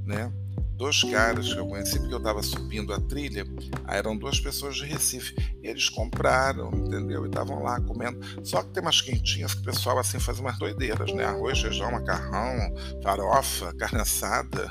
né? 0.04 0.32
Dois 0.76 1.02
caras 1.04 1.52
que 1.52 1.58
eu 1.58 1.66
conheci 1.66 1.98
porque 1.98 2.14
eu 2.14 2.18
estava 2.18 2.42
subindo 2.42 2.92
a 2.92 3.00
trilha, 3.00 3.44
aí 3.84 3.98
eram 3.98 4.16
duas 4.16 4.38
pessoas 4.38 4.76
de 4.76 4.84
Recife. 4.84 5.34
Eles 5.62 5.88
compraram, 5.88 6.70
entendeu? 6.74 7.24
E 7.24 7.28
estavam 7.28 7.62
lá 7.62 7.80
comendo. 7.80 8.20
Só 8.44 8.62
que 8.62 8.70
tem 8.70 8.82
umas 8.82 9.00
quentinhas 9.00 9.54
que 9.54 9.62
o 9.62 9.64
pessoal 9.64 9.98
assim 9.98 10.20
faz 10.20 10.38
umas 10.38 10.58
doideiras, 10.58 11.12
né? 11.12 11.24
Arroz, 11.24 11.60
feijão, 11.60 11.90
macarrão, 11.90 12.74
farofa, 13.02 13.72
carne 13.78 14.00
assada. 14.00 14.70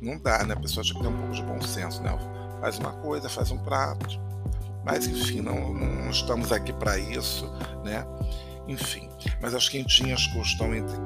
Não 0.00 0.18
dá, 0.18 0.44
né? 0.44 0.54
A 0.54 0.60
pessoa 0.60 0.82
tinha 0.82 0.96
que 0.96 1.02
ter 1.02 1.08
um 1.08 1.16
pouco 1.18 1.34
de 1.34 1.42
bom 1.42 1.60
senso, 1.60 2.02
né? 2.02 2.10
Faz 2.60 2.78
uma 2.78 2.92
coisa, 2.92 3.28
faz 3.28 3.50
um 3.50 3.58
prato. 3.58 4.18
Mas 4.84 5.06
enfim, 5.06 5.40
não, 5.40 5.72
não 5.72 6.10
estamos 6.10 6.52
aqui 6.52 6.72
para 6.72 6.98
isso, 6.98 7.46
né? 7.84 8.04
Enfim, 8.66 9.10
mas 9.40 9.54
as 9.54 9.68
quentinhas 9.68 10.26
custam 10.28 10.74
entre. 10.74 10.96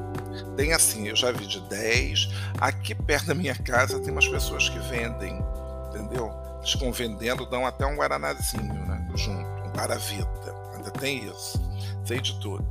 Tem 0.56 0.72
assim, 0.72 1.08
eu 1.08 1.16
já 1.16 1.32
vi 1.32 1.46
de 1.46 1.60
10. 1.62 2.28
Aqui 2.60 2.94
perto 2.94 3.26
da 3.26 3.34
minha 3.34 3.54
casa 3.54 3.98
tem 4.00 4.12
umas 4.12 4.28
pessoas 4.28 4.68
que 4.68 4.78
vendem, 4.78 5.42
entendeu? 5.88 6.32
Eles 6.58 6.72
ficam 6.72 6.92
vendendo, 6.92 7.46
dão 7.46 7.66
até 7.66 7.84
um 7.86 7.96
guaranazinho, 7.96 8.74
né? 8.86 9.08
Junto, 9.14 9.68
um 9.68 9.72
paravita. 9.72 10.54
Ainda 10.74 10.90
tem 10.90 11.24
isso. 11.28 11.60
Sei 12.04 12.20
de 12.20 12.38
tudo. 12.40 12.64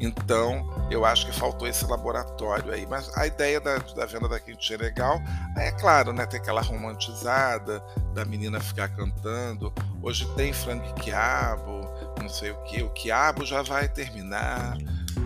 Então, 0.00 0.66
eu 0.90 1.04
acho 1.04 1.26
que 1.26 1.32
faltou 1.32 1.68
esse 1.68 1.84
laboratório 1.84 2.72
aí. 2.72 2.86
Mas 2.86 3.14
a 3.16 3.26
ideia 3.26 3.60
da, 3.60 3.76
da 3.78 4.06
venda 4.06 4.28
da 4.28 4.40
quentinha 4.40 4.78
é 4.78 4.82
legal. 4.82 5.20
É 5.56 5.70
claro, 5.72 6.12
né? 6.12 6.24
Tem 6.24 6.40
aquela 6.40 6.62
romantizada 6.62 7.84
da 8.14 8.24
menina 8.24 8.58
ficar 8.60 8.88
cantando. 8.88 9.72
Hoje 10.02 10.26
tem 10.34 10.54
frango 10.54 10.94
quiabo, 10.94 11.79
não 12.20 12.28
sei 12.28 12.50
o 12.50 12.62
que. 12.64 12.82
O 12.82 12.90
quiabo 12.90 13.44
já 13.44 13.62
vai 13.62 13.88
terminar, 13.88 14.76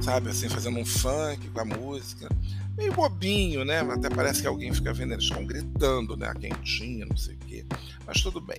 sabe? 0.01 0.31
Assim, 0.31 0.49
fazendo 0.49 0.79
um 0.79 0.85
funk 0.85 1.49
com 1.51 1.61
a 1.61 1.65
música. 1.65 2.29
Meio 2.77 2.93
bobinho, 2.93 3.65
né? 3.65 3.81
Até 3.81 4.11
parece 4.11 4.41
que 4.41 4.49
alguém 4.49 4.73
fica 4.73 4.93
vendo, 4.93 5.13
eles 5.13 5.25
estão 5.25 5.45
gritando, 5.45 6.17
né? 6.17 6.29
A 6.29 6.35
quentinha, 6.35 7.07
não 7.07 7.17
sei 7.17 7.35
o 7.35 7.39
quê. 7.39 7.65
Mas 8.07 8.21
tudo 8.21 8.41
bem. 8.41 8.59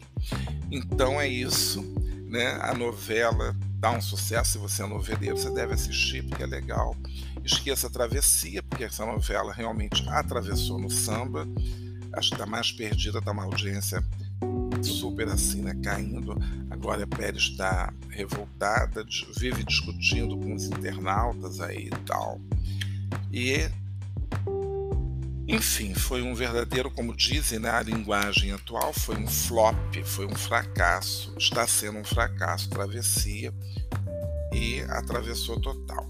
Então 0.72 1.20
é 1.20 1.28
isso, 1.28 1.84
né? 2.28 2.58
A 2.62 2.74
novela 2.74 3.56
dá 3.78 3.92
um 3.92 4.02
sucesso. 4.02 4.54
Se 4.54 4.58
você 4.58 4.84
é 4.84 4.88
noveleiro, 4.88 5.38
você 5.38 5.52
deve 5.52 5.74
assistir, 5.74 6.24
porque 6.24 6.44
é 6.44 6.48
legal. 6.48 6.96
Esqueça 7.44 7.88
a 7.88 7.90
Travessia, 7.90 8.64
porque 8.64 8.86
essa 8.86 9.06
novela 9.06 9.54
realmente 9.54 10.08
atravessou 10.10 10.80
no 10.80 10.90
samba. 10.90 11.48
Acho 12.14 12.30
que 12.30 12.36
está 12.36 12.46
mais 12.46 12.72
perdida, 12.72 13.20
está 13.20 13.32
uma 13.32 13.44
audiência 13.44 14.02
super 14.82 15.28
assim, 15.28 15.62
né, 15.62 15.76
caindo. 15.84 16.36
A 16.70 17.08
Pérez 17.08 17.44
está 17.44 17.92
revoltada, 18.10 19.04
vive 19.38 19.64
discutindo 19.64 20.38
com 20.38 20.54
os 20.54 20.66
internautas 20.66 21.60
aí 21.60 21.88
e 21.88 22.06
tal. 22.06 22.40
E 23.32 23.68
enfim, 25.48 25.94
foi 25.94 26.24
um 26.24 26.34
verdadeiro, 26.34 26.90
como 26.90 27.16
dizem 27.16 27.60
na 27.60 27.74
né, 27.74 27.84
linguagem 27.84 28.52
atual, 28.52 28.92
foi 28.92 29.16
um 29.16 29.28
flop, 29.28 29.96
foi 30.04 30.26
um 30.26 30.34
fracasso, 30.36 31.36
está 31.38 31.68
sendo 31.68 32.00
um 32.00 32.04
fracasso, 32.04 32.70
travessia 32.70 33.54
e 34.52 34.82
atravessou 34.90 35.60
total. 35.60 36.10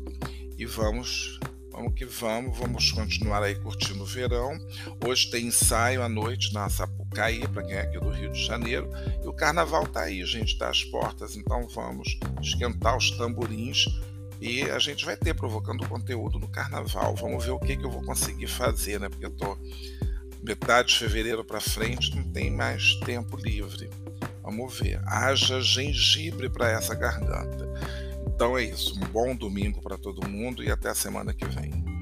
E 0.58 0.66
vamos, 0.66 1.38
vamos 1.76 1.94
que 1.94 2.06
vamos, 2.06 2.58
vamos 2.58 2.92
continuar 2.92 3.44
aí 3.44 3.56
curtindo 3.56 4.04
o 4.04 4.06
verão. 4.06 4.58
Hoje 5.06 5.30
tem 5.30 5.48
ensaio 5.48 6.02
à 6.02 6.08
noite 6.08 6.54
na 6.54 6.70
Sapucaí, 6.70 7.46
para 7.50 7.64
quem 7.64 7.76
é 7.76 7.82
aqui 7.82 8.00
do 8.00 8.10
Rio 8.10 8.32
de 8.32 8.46
Janeiro, 8.46 8.90
e 9.22 9.28
o 9.28 9.34
carnaval 9.34 9.86
tá 9.86 10.04
aí, 10.04 10.26
gente, 10.26 10.58
das 10.58 10.84
portas, 10.86 11.36
então 11.36 11.68
vamos 11.68 12.18
esquentar 12.42 12.96
os 12.96 13.12
tamborins 13.12 13.86
e 14.40 14.64
a 14.64 14.80
gente 14.80 15.06
vai 15.06 15.18
ter 15.18 15.34
provocando 15.34 15.88
conteúdo 15.88 16.40
no 16.40 16.48
carnaval. 16.48 17.14
Vamos 17.16 17.44
ver 17.44 17.52
o 17.52 17.60
que, 17.60 17.76
que 17.76 17.86
eu 17.86 17.92
vou 17.92 18.04
conseguir 18.04 18.48
fazer, 18.48 19.00
né? 19.00 19.10
Porque 19.10 19.26
eu 19.26 19.32
tô 19.32 19.58
metade 20.44 20.90
de 20.90 21.00
fevereiro 21.00 21.44
para 21.44 21.60
frente, 21.60 22.16
não 22.16 22.24
tem 22.32 22.52
mais 22.52 22.96
tempo 23.06 23.36
livre. 23.38 23.90
Vamos 24.44 24.80
ver. 24.80 25.02
Haja 25.08 25.60
gengibre 25.60 26.50
para 26.50 26.70
essa 26.70 26.94
garganta. 26.94 27.68
Então 28.36 28.58
é 28.58 28.64
isso. 28.64 29.00
Um 29.00 29.08
bom 29.08 29.34
domingo 29.34 29.82
para 29.82 29.98
todo 29.98 30.28
mundo 30.28 30.62
e 30.62 30.70
até 30.70 30.90
a 30.90 30.96
semana 30.96 31.34
que 31.34 31.46
vem. 31.46 31.95